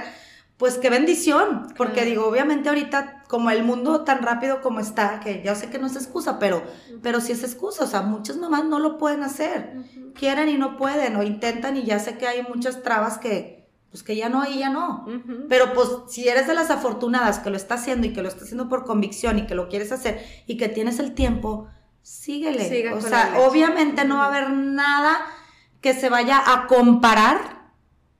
pues 0.58 0.76
qué 0.76 0.90
bendición. 0.90 1.68
Porque 1.76 2.04
digo, 2.04 2.26
obviamente 2.26 2.68
ahorita, 2.68 3.22
como 3.28 3.50
el 3.50 3.62
mundo 3.62 4.02
tan 4.02 4.22
rápido 4.22 4.60
como 4.60 4.80
está, 4.80 5.20
que 5.20 5.40
ya 5.42 5.54
sé 5.54 5.70
que 5.70 5.78
no 5.78 5.86
es 5.86 5.96
excusa, 5.96 6.38
pero, 6.38 6.62
pero 7.00 7.20
sí 7.20 7.32
es 7.32 7.44
excusa. 7.44 7.84
O 7.84 7.86
sea, 7.86 8.02
muchas 8.02 8.36
mamás 8.36 8.64
no 8.64 8.80
lo 8.80 8.98
pueden 8.98 9.22
hacer. 9.22 9.72
Quieren 10.14 10.48
y 10.48 10.58
no 10.58 10.76
pueden, 10.76 11.16
o 11.16 11.22
intentan 11.22 11.76
y 11.76 11.84
ya 11.84 12.00
sé 12.00 12.18
que 12.18 12.26
hay 12.26 12.42
muchas 12.42 12.82
trabas 12.82 13.18
que, 13.18 13.68
pues 13.90 14.02
que 14.02 14.16
ya 14.16 14.28
no, 14.28 14.44
y 14.50 14.58
ya 14.58 14.68
no. 14.68 15.06
Pero 15.48 15.72
pues 15.74 15.88
si 16.08 16.28
eres 16.28 16.48
de 16.48 16.54
las 16.54 16.70
afortunadas 16.70 17.38
que 17.38 17.50
lo 17.50 17.56
está 17.56 17.76
haciendo 17.76 18.08
y 18.08 18.12
que 18.12 18.22
lo 18.22 18.28
está 18.28 18.44
haciendo 18.44 18.68
por 18.68 18.84
convicción 18.84 19.38
y 19.38 19.46
que 19.46 19.54
lo 19.54 19.68
quieres 19.68 19.92
hacer 19.92 20.24
y 20.48 20.56
que 20.56 20.68
tienes 20.68 20.98
el 20.98 21.14
tiempo, 21.14 21.68
síguele. 22.02 22.92
o 22.92 23.00
sea, 23.00 23.38
obviamente 23.46 24.04
no 24.04 24.16
va 24.16 24.24
a 24.24 24.28
haber 24.28 24.50
nada 24.50 25.18
que 25.80 25.94
se 25.94 26.08
vaya 26.08 26.42
a 26.44 26.66
comparar 26.66 27.57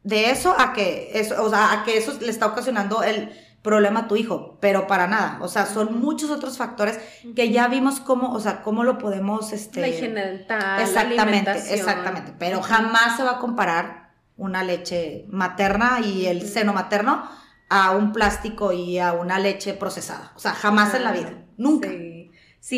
de 0.02 0.30
eso 0.30 0.54
a 0.58 0.72
que 0.72 1.10
eso, 1.14 1.42
o 1.42 1.50
sea, 1.50 1.72
a 1.72 1.84
que 1.84 1.96
eso 1.96 2.16
le 2.20 2.30
está 2.30 2.46
ocasionando 2.46 3.02
el 3.02 3.32
problema 3.62 4.00
a 4.00 4.08
tu 4.08 4.16
hijo, 4.16 4.56
pero 4.60 4.86
para 4.86 5.06
nada. 5.06 5.38
O 5.42 5.48
sea, 5.48 5.66
son 5.66 6.00
muchos 6.00 6.30
otros 6.30 6.56
factores 6.56 6.98
que 7.34 7.50
ya 7.50 7.68
vimos 7.68 8.00
cómo, 8.00 8.32
o 8.32 8.40
sea, 8.40 8.62
cómo 8.62 8.84
lo 8.84 8.98
podemos, 8.98 9.52
este... 9.52 9.80
La 9.80 9.88
higiene 9.88 10.24
dental, 10.24 10.80
Exactamente, 10.80 11.74
exactamente. 11.74 12.32
Pero 12.38 12.62
jamás 12.62 13.16
se 13.16 13.24
va 13.24 13.32
a 13.32 13.38
comparar 13.38 14.12
una 14.36 14.62
leche 14.62 15.26
materna 15.28 16.00
y 16.02 16.26
el 16.26 16.48
seno 16.48 16.72
materno 16.72 17.28
a 17.68 17.90
un 17.90 18.12
plástico 18.12 18.72
y 18.72 18.98
a 18.98 19.12
una 19.12 19.38
leche 19.38 19.74
procesada. 19.74 20.32
O 20.36 20.38
sea, 20.38 20.52
jamás 20.52 20.94
en 20.94 21.04
la 21.04 21.12
vida, 21.12 21.32
nunca. 21.56 21.88
Sí. 21.88 22.17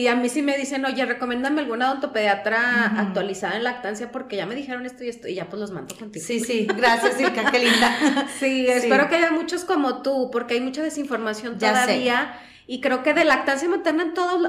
A 0.06 0.14
mí 0.14 0.28
sí 0.28 0.42
me 0.42 0.56
dicen, 0.56 0.84
oye, 0.84 1.04
recomiéndame 1.04 1.62
alguna 1.62 1.90
odontopediatra 1.90 3.00
actualizada 3.00 3.56
en 3.56 3.64
lactancia 3.64 4.12
porque 4.12 4.36
ya 4.36 4.46
me 4.46 4.54
dijeron 4.54 4.86
esto 4.86 5.04
y 5.04 5.08
esto 5.08 5.26
y 5.26 5.34
ya 5.34 5.48
pues 5.48 5.60
los 5.60 5.70
mando 5.70 5.96
contigo. 5.96 6.24
Sí, 6.24 6.40
sí, 6.40 6.66
gracias, 6.76 7.20
Ilka, 7.20 7.50
qué 7.50 7.58
linda. 7.58 8.28
sí, 8.38 8.66
espero 8.68 9.08
que 9.08 9.16
haya 9.16 9.30
muchos 9.30 9.64
como 9.64 10.02
tú 10.02 10.30
porque 10.30 10.54
hay 10.54 10.60
mucha 10.60 10.82
desinformación 10.82 11.58
todavía. 11.58 12.38
Y 12.66 12.80
creo 12.80 13.02
que 13.02 13.14
de 13.14 13.24
lactancia 13.24 13.68
materna 13.68 14.04
en 14.04 14.14
todos 14.14 14.40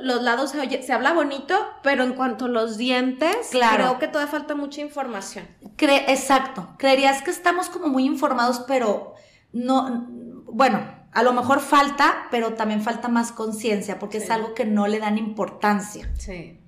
los 0.00 0.22
lados 0.22 0.52
se, 0.52 0.82
se 0.82 0.92
habla 0.94 1.12
bonito, 1.12 1.58
pero 1.82 2.04
en 2.04 2.14
cuanto 2.14 2.46
a 2.46 2.48
los 2.48 2.78
dientes, 2.78 3.50
creo 3.50 3.98
que 3.98 4.08
todavía 4.08 4.32
falta 4.32 4.54
mucha 4.54 4.80
información. 4.80 5.46
exacto. 5.78 6.74
Creerías 6.78 7.20
que 7.20 7.30
estamos 7.30 7.68
como 7.68 7.88
muy 7.88 8.06
informados, 8.06 8.64
pero 8.66 9.14
no, 9.52 10.06
bueno, 10.46 10.80
a 11.12 11.22
lo 11.22 11.32
mejor 11.32 11.60
falta, 11.60 12.26
pero 12.30 12.54
también 12.54 12.82
falta 12.82 13.08
más 13.08 13.32
conciencia, 13.32 13.98
porque 13.98 14.18
es 14.18 14.30
algo 14.30 14.54
que 14.54 14.64
no 14.64 14.86
le 14.86 14.98
dan 14.98 15.18
importancia. 15.18 16.12
Sí. 16.18 16.60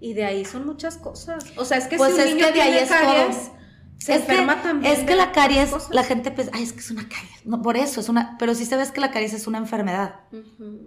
Y 0.00 0.12
de 0.12 0.24
ahí 0.24 0.44
son 0.44 0.66
muchas 0.66 0.98
cosas. 0.98 1.44
O 1.56 1.64
sea, 1.64 1.78
es 1.78 1.86
que 1.86 1.96
pues 1.96 2.14
si 2.14 2.20
un 2.20 2.26
es 2.26 2.34
niño 2.34 2.46
que 2.46 2.52
de 2.52 2.62
ahí 2.62 2.74
es 2.74 2.90
caries, 2.90 3.50
se 3.96 4.14
es 4.14 4.20
enferma 4.20 4.56
que, 4.56 4.62
también. 4.62 4.92
Es 4.92 5.04
que 5.04 5.14
la 5.14 5.32
caries, 5.32 5.72
la 5.90 6.04
gente 6.04 6.30
piensa, 6.30 6.52
ay, 6.54 6.62
es 6.62 6.72
que 6.72 6.80
es 6.80 6.90
una 6.90 7.08
caries. 7.08 7.46
No, 7.46 7.62
por 7.62 7.76
eso 7.76 8.00
es 8.00 8.08
una, 8.08 8.36
pero 8.38 8.54
si 8.54 8.66
sabes 8.66 8.90
que 8.90 9.00
la 9.00 9.10
caries 9.10 9.32
es 9.32 9.46
una 9.46 9.58
enfermedad. 9.58 10.16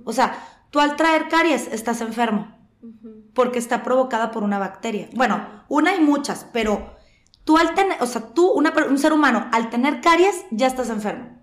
O 0.05 0.13
sea, 0.13 0.37
tú 0.69 0.79
al 0.79 0.95
traer 0.95 1.27
caries 1.29 1.67
estás 1.71 2.01
enfermo. 2.01 2.55
Porque 3.33 3.59
está 3.59 3.83
provocada 3.83 4.31
por 4.31 4.43
una 4.43 4.59
bacteria. 4.59 5.09
Bueno, 5.13 5.63
una 5.67 5.95
y 5.95 5.99
muchas, 5.99 6.45
pero 6.53 6.95
tú 7.43 7.57
al 7.57 7.73
tener, 7.73 8.01
o 8.01 8.05
sea, 8.05 8.33
tú, 8.33 8.51
un 8.51 8.97
ser 8.99 9.13
humano, 9.13 9.49
al 9.51 9.69
tener 9.69 10.01
caries, 10.01 10.45
ya 10.51 10.67
estás 10.67 10.89
enfermo. 10.89 11.36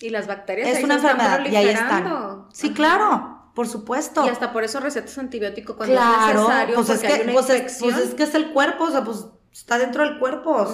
Y 0.00 0.10
las 0.10 0.26
bacterias 0.26 0.68
es 0.68 0.84
una 0.84 0.94
enfermedad 0.94 1.44
y 1.46 1.56
ahí 1.56 1.68
están. 1.68 2.46
Sí, 2.52 2.72
claro. 2.72 3.38
Por 3.54 3.68
supuesto. 3.68 4.24
Y 4.24 4.28
hasta 4.28 4.52
por 4.52 4.64
eso 4.64 4.80
recetas 4.80 5.18
antibiótico 5.18 5.76
cuando 5.76 5.94
es 5.94 6.34
necesario. 6.34 6.74
Pues 6.76 6.88
es, 6.90 7.00
que, 7.00 7.30
pues 7.32 7.46
pues 7.80 7.98
es 7.98 8.14
que 8.14 8.22
es 8.22 8.34
el 8.34 8.52
cuerpo, 8.52 8.84
o 8.84 8.90
sea, 8.90 9.04
pues 9.04 9.26
está 9.52 9.78
dentro 9.78 10.04
del 10.04 10.18
cuerpo. 10.18 10.66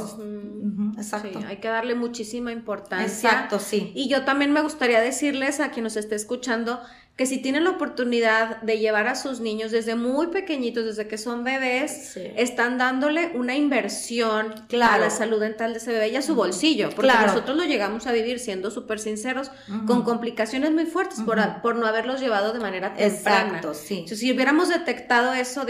exacto. 0.96 1.40
hay 1.48 1.56
que 1.56 1.68
darle 1.68 1.94
muchísima 1.94 2.52
importancia. 2.52 3.06
Exacto, 3.06 3.58
sí. 3.58 3.92
Y 3.94 4.08
yo 4.08 4.24
también 4.24 4.52
me 4.52 4.60
gustaría 4.60 5.00
decirles 5.00 5.60
a 5.60 5.70
quien 5.70 5.84
nos 5.84 5.96
esté 5.96 6.14
escuchando 6.14 6.80
que 7.16 7.24
si 7.24 7.38
tienen 7.38 7.64
la 7.64 7.70
oportunidad 7.70 8.60
de 8.60 8.78
llevar 8.78 9.06
a 9.06 9.14
sus 9.14 9.40
niños 9.40 9.70
desde 9.70 9.94
muy 9.94 10.26
pequeñitos, 10.26 10.84
desde 10.84 11.08
que 11.08 11.16
son 11.16 11.44
bebés, 11.44 12.14
están 12.36 12.76
dándole 12.76 13.32
una 13.34 13.56
inversión 13.56 14.54
a 14.82 14.98
la 14.98 15.08
salud 15.08 15.40
dental 15.40 15.72
de 15.72 15.78
ese 15.78 15.92
bebé 15.92 16.08
y 16.10 16.16
a 16.16 16.22
su 16.22 16.34
bolsillo, 16.34 16.90
porque 16.94 17.12
nosotros 17.26 17.56
lo 17.56 17.64
llegamos 17.64 18.06
a 18.06 18.12
vivir, 18.12 18.38
siendo 18.38 18.70
súper 18.70 18.98
sinceros, 18.98 19.50
con 19.86 20.02
complicaciones 20.02 20.72
muy 20.72 20.84
fuertes 20.84 21.20
por, 21.20 21.40
por, 21.62 21.76
no 21.76 21.86
haberlos 21.86 22.20
llevado 22.20 22.52
de 22.52 22.60
manera 22.60 22.94
temprana. 22.94 23.46
Exacto, 23.46 23.72
sí. 23.72 24.04
si 24.06 24.30
hubiéramos 24.30 24.68
detectado 24.68 25.32
eso, 25.32 25.64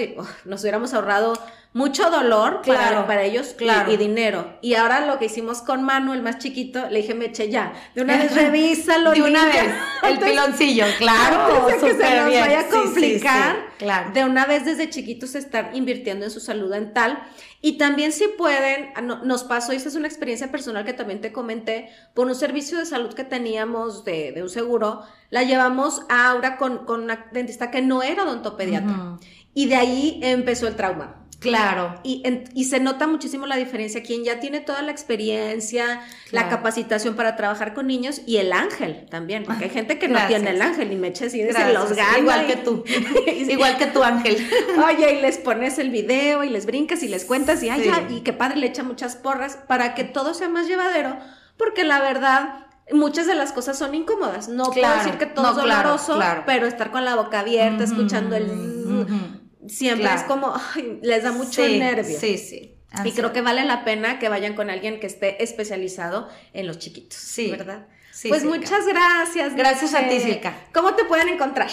nos 0.44 0.62
hubiéramos 0.62 0.94
ahorrado 0.94 1.34
mucho 1.76 2.10
dolor 2.10 2.62
para, 2.66 3.06
para, 3.06 3.24
ellos 3.24 3.48
claro. 3.48 3.92
y, 3.92 3.98
dinero. 3.98 4.56
Y 4.62 4.76
ahora 4.76 5.04
lo 5.04 5.18
que 5.18 5.26
hicimos 5.26 5.60
con 5.60 5.82
Manu, 5.82 6.14
el 6.14 6.22
más 6.22 6.38
chiquito, 6.38 6.88
le 6.88 7.02
dije, 7.02 7.12
Meche, 7.12 7.50
ya, 7.50 7.74
de 7.94 8.00
una 8.00 8.16
vez 8.16 8.34
revísalo. 8.34 9.12
de 9.12 9.22
una 9.22 9.44
vez, 9.44 9.74
el 10.04 10.18
piloncillo, 10.18 10.86
claro. 10.96 11.66
que 11.66 11.78
se 11.78 11.92
nos 11.92 12.32
vaya 12.32 12.60
a 12.60 12.68
complicar, 12.68 13.56
claro. 13.76 14.10
de 14.14 14.24
una 14.24 14.46
vez 14.46 14.64
desde 14.64 14.88
chiquitos 14.88 15.34
estar 15.34 15.72
invirtiendo 15.74 16.24
en 16.24 16.30
su 16.30 16.40
salud 16.40 16.70
dental. 16.70 17.22
Y 17.60 17.76
también 17.76 18.10
si 18.12 18.26
pueden, 18.38 18.92
ah, 18.94 19.02
nos 19.02 19.44
pasó, 19.44 19.74
y 19.74 19.76
esta 19.76 19.90
es 19.90 19.96
una 19.96 20.08
experiencia 20.08 20.50
personal 20.50 20.86
que 20.86 20.94
también 20.94 21.20
te 21.20 21.30
comenté, 21.30 21.90
por 22.14 22.26
un 22.26 22.34
servicio 22.34 22.78
de 22.78 22.86
salud 22.86 23.12
que 23.12 23.24
teníamos 23.24 24.02
de, 24.02 24.32
de 24.32 24.42
un 24.42 24.48
seguro, 24.48 25.02
la 25.28 25.42
llevamos 25.42 26.06
a 26.08 26.30
Aura 26.30 26.56
con, 26.56 26.86
con 26.86 27.02
una 27.02 27.26
dentista 27.32 27.70
que 27.70 27.82
no 27.82 28.02
era 28.02 28.22
odontopediatra. 28.22 29.18
Y 29.52 29.66
de 29.66 29.76
ahí 29.76 30.20
empezó 30.22 30.68
el 30.68 30.76
trauma 30.76 31.25
Claro. 31.48 32.00
Y, 32.02 32.22
y, 32.54 32.64
se 32.64 32.80
nota 32.80 33.06
muchísimo 33.06 33.46
la 33.46 33.56
diferencia. 33.56 34.02
Quien 34.02 34.24
ya 34.24 34.40
tiene 34.40 34.60
toda 34.60 34.82
la 34.82 34.90
experiencia, 34.90 36.02
la 36.30 36.48
capacitación 36.48 37.16
para 37.16 37.36
trabajar 37.36 37.74
con 37.74 37.86
niños 37.86 38.22
y 38.26 38.36
el 38.36 38.52
ángel 38.52 39.06
también. 39.10 39.44
Porque 39.44 39.64
hay 39.64 39.70
gente 39.70 39.98
que 39.98 40.08
no 40.08 40.18
tiene 40.26 40.50
el 40.50 40.62
ángel 40.62 40.92
y 40.92 40.96
me 40.96 41.08
eches 41.08 41.34
y 41.34 41.42
los 41.44 41.54
ganos. 41.54 42.18
Igual 42.18 42.46
que 42.46 42.56
tú. 42.56 42.84
Igual 43.26 43.78
que 43.78 43.86
tu 43.86 44.02
ángel. 44.02 44.36
Oye, 44.86 45.18
y 45.18 45.22
les 45.22 45.38
pones 45.38 45.78
el 45.78 45.90
video 45.90 46.44
y 46.44 46.50
les 46.50 46.66
brincas 46.66 47.02
y 47.02 47.08
les 47.08 47.24
cuentas 47.24 47.62
y 47.62 47.68
ay, 47.68 47.84
ya, 47.84 48.06
y 48.10 48.20
qué 48.20 48.32
padre 48.32 48.56
le 48.56 48.66
echa 48.66 48.82
muchas 48.82 49.16
porras 49.16 49.58
para 49.66 49.94
que 49.94 50.04
todo 50.04 50.34
sea 50.34 50.48
más 50.48 50.66
llevadero. 50.66 51.16
Porque 51.56 51.84
la 51.84 52.00
verdad, 52.00 52.66
muchas 52.92 53.26
de 53.26 53.34
las 53.34 53.52
cosas 53.52 53.78
son 53.78 53.94
incómodas. 53.94 54.48
No 54.48 54.70
puedo 54.70 54.94
decir 54.96 55.14
que 55.18 55.26
todo 55.26 55.50
es 55.50 55.56
doloroso, 55.56 56.18
pero 56.44 56.66
estar 56.66 56.90
con 56.90 57.04
la 57.04 57.14
boca 57.16 57.40
abierta, 57.40 57.84
escuchando 57.84 58.36
el 58.36 59.45
siempre 59.68 60.08
es 60.14 60.22
como, 60.22 60.54
ay, 60.74 60.98
les 61.02 61.22
da 61.22 61.32
mucho 61.32 61.66
nervio. 61.66 62.18
Sí, 62.18 62.38
sí. 62.38 62.72
Y 63.04 63.12
creo 63.12 63.32
que 63.32 63.42
vale 63.42 63.64
la 63.64 63.84
pena 63.84 64.18
que 64.18 64.28
vayan 64.28 64.54
con 64.54 64.70
alguien 64.70 65.00
que 65.00 65.06
esté 65.06 65.42
especializado 65.42 66.28
en 66.52 66.66
los 66.66 66.78
chiquitos. 66.78 67.18
Sí. 67.18 67.50
¿Verdad? 67.50 67.86
Sí, 68.12 68.28
pues 68.28 68.44
muchas 68.44 68.86
gracias. 68.86 69.54
Gracias 69.54 69.94
a 69.94 70.08
ti, 70.08 70.20
Silka. 70.20 70.54
¿Cómo 70.72 70.94
te 70.94 71.04
pueden 71.04 71.28
encontrar? 71.28 71.70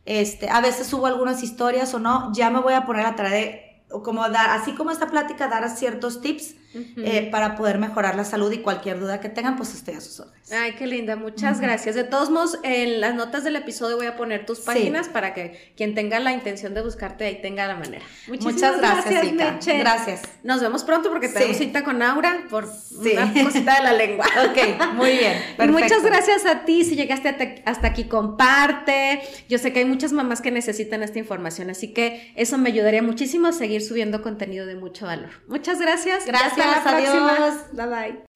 Este, 0.05 0.49
a 0.49 0.59
veces 0.59 0.87
subo 0.87 1.05
algunas 1.05 1.41
historias 1.41 1.93
o 1.93 1.99
no, 1.99 2.33
ya 2.33 2.49
me 2.49 2.59
voy 2.59 2.73
a 2.73 2.85
poner 2.85 3.05
a 3.05 3.15
traer 3.15 3.81
como 4.03 4.27
dar, 4.29 4.49
así 4.49 4.73
como 4.73 4.91
esta 4.91 5.07
plática, 5.07 5.47
dar 5.47 5.69
ciertos 5.69 6.21
tips 6.21 6.55
eh, 6.73 7.29
para 7.31 7.55
poder 7.55 7.77
mejorar 7.79 8.15
la 8.15 8.23
salud 8.23 8.51
y 8.51 8.59
cualquier 8.59 8.99
duda 8.99 9.19
que 9.19 9.29
tengan, 9.29 9.57
pues 9.57 9.73
estoy 9.73 9.95
a 9.95 10.01
sus 10.01 10.19
órdenes. 10.19 10.51
Ay, 10.51 10.73
qué 10.77 10.87
linda, 10.87 11.15
muchas 11.15 11.59
gracias. 11.59 11.95
De 11.95 12.03
todos 12.03 12.29
modos, 12.29 12.59
en 12.63 13.01
las 13.01 13.15
notas 13.15 13.43
del 13.43 13.55
episodio 13.55 13.97
voy 13.97 14.07
a 14.07 14.15
poner 14.15 14.45
tus 14.45 14.59
páginas 14.59 15.09
para 15.09 15.33
que 15.33 15.73
quien 15.75 15.95
tenga 15.95 16.19
la 16.19 16.31
intención 16.31 16.73
de 16.73 16.81
buscarte 16.81 17.25
ahí 17.25 17.41
tenga 17.41 17.67
la 17.67 17.75
manera. 17.75 18.03
Muchas 18.27 18.77
gracias, 18.77 19.33
gracias 19.33 19.79
Gracias. 19.79 20.21
Nos 20.43 20.61
vemos 20.61 20.83
pronto 20.83 21.09
porque 21.09 21.27
tenemos 21.27 21.57
cita 21.57 21.83
con 21.83 22.01
Aura 22.01 22.45
por 22.49 22.67
una 22.99 23.33
cosita 23.43 23.75
de 23.75 23.83
la 23.83 23.93
lengua. 23.93 24.25
ok, 24.49 24.93
muy 24.93 25.11
bien. 25.17 25.37
Muchas 25.71 26.03
gracias 26.03 26.45
a 26.45 26.65
ti. 26.65 26.83
Si 26.83 26.95
llegaste 26.95 27.63
hasta 27.65 27.87
aquí, 27.87 28.05
comparte. 28.05 29.21
Yo 29.49 29.57
sé 29.57 29.73
que 29.73 29.79
hay 29.79 29.85
muchas 29.85 30.13
mamás 30.13 30.41
que 30.41 30.51
necesitan 30.51 31.03
esta 31.03 31.19
información, 31.19 31.69
así 31.69 31.93
que 31.93 32.33
eso 32.35 32.57
me 32.57 32.69
ayudaría 32.69 33.01
muchísimo 33.01 33.47
a 33.47 33.51
seguir 33.51 33.81
subiendo 33.81 34.21
contenido 34.21 34.65
de 34.65 34.75
mucho 34.75 35.05
valor. 35.05 35.29
Muchas 35.47 35.79
gracias. 35.79 36.25
Gracias 36.25 36.60
adiós. 36.61 37.55
Bye 37.73 37.87
bye. 37.87 38.31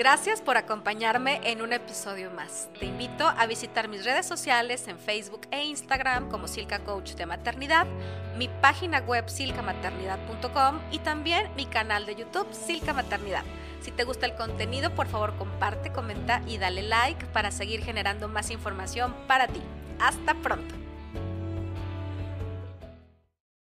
Gracias 0.00 0.40
por 0.40 0.56
acompañarme 0.56 1.42
en 1.44 1.60
un 1.60 1.74
episodio 1.74 2.30
más. 2.30 2.70
Te 2.78 2.86
invito 2.86 3.28
a 3.28 3.46
visitar 3.46 3.86
mis 3.86 4.02
redes 4.02 4.24
sociales 4.24 4.88
en 4.88 4.98
Facebook 4.98 5.42
e 5.50 5.62
Instagram 5.64 6.30
como 6.30 6.48
Silca 6.48 6.78
Coach 6.78 7.12
de 7.16 7.26
Maternidad, 7.26 7.86
mi 8.38 8.48
página 8.48 9.00
web 9.00 9.28
silcamaternidad.com 9.28 10.78
y 10.90 11.00
también 11.00 11.50
mi 11.54 11.66
canal 11.66 12.06
de 12.06 12.16
YouTube 12.16 12.48
Silca 12.52 12.94
Maternidad. 12.94 13.44
Si 13.82 13.90
te 13.90 14.04
gusta 14.04 14.24
el 14.24 14.34
contenido, 14.36 14.94
por 14.94 15.06
favor 15.06 15.36
comparte, 15.36 15.92
comenta 15.92 16.40
y 16.46 16.56
dale 16.56 16.80
like 16.80 17.26
para 17.26 17.50
seguir 17.50 17.84
generando 17.84 18.26
más 18.26 18.50
información 18.50 19.14
para 19.26 19.48
ti. 19.48 19.60
Hasta 19.98 20.32
pronto. 20.32 20.74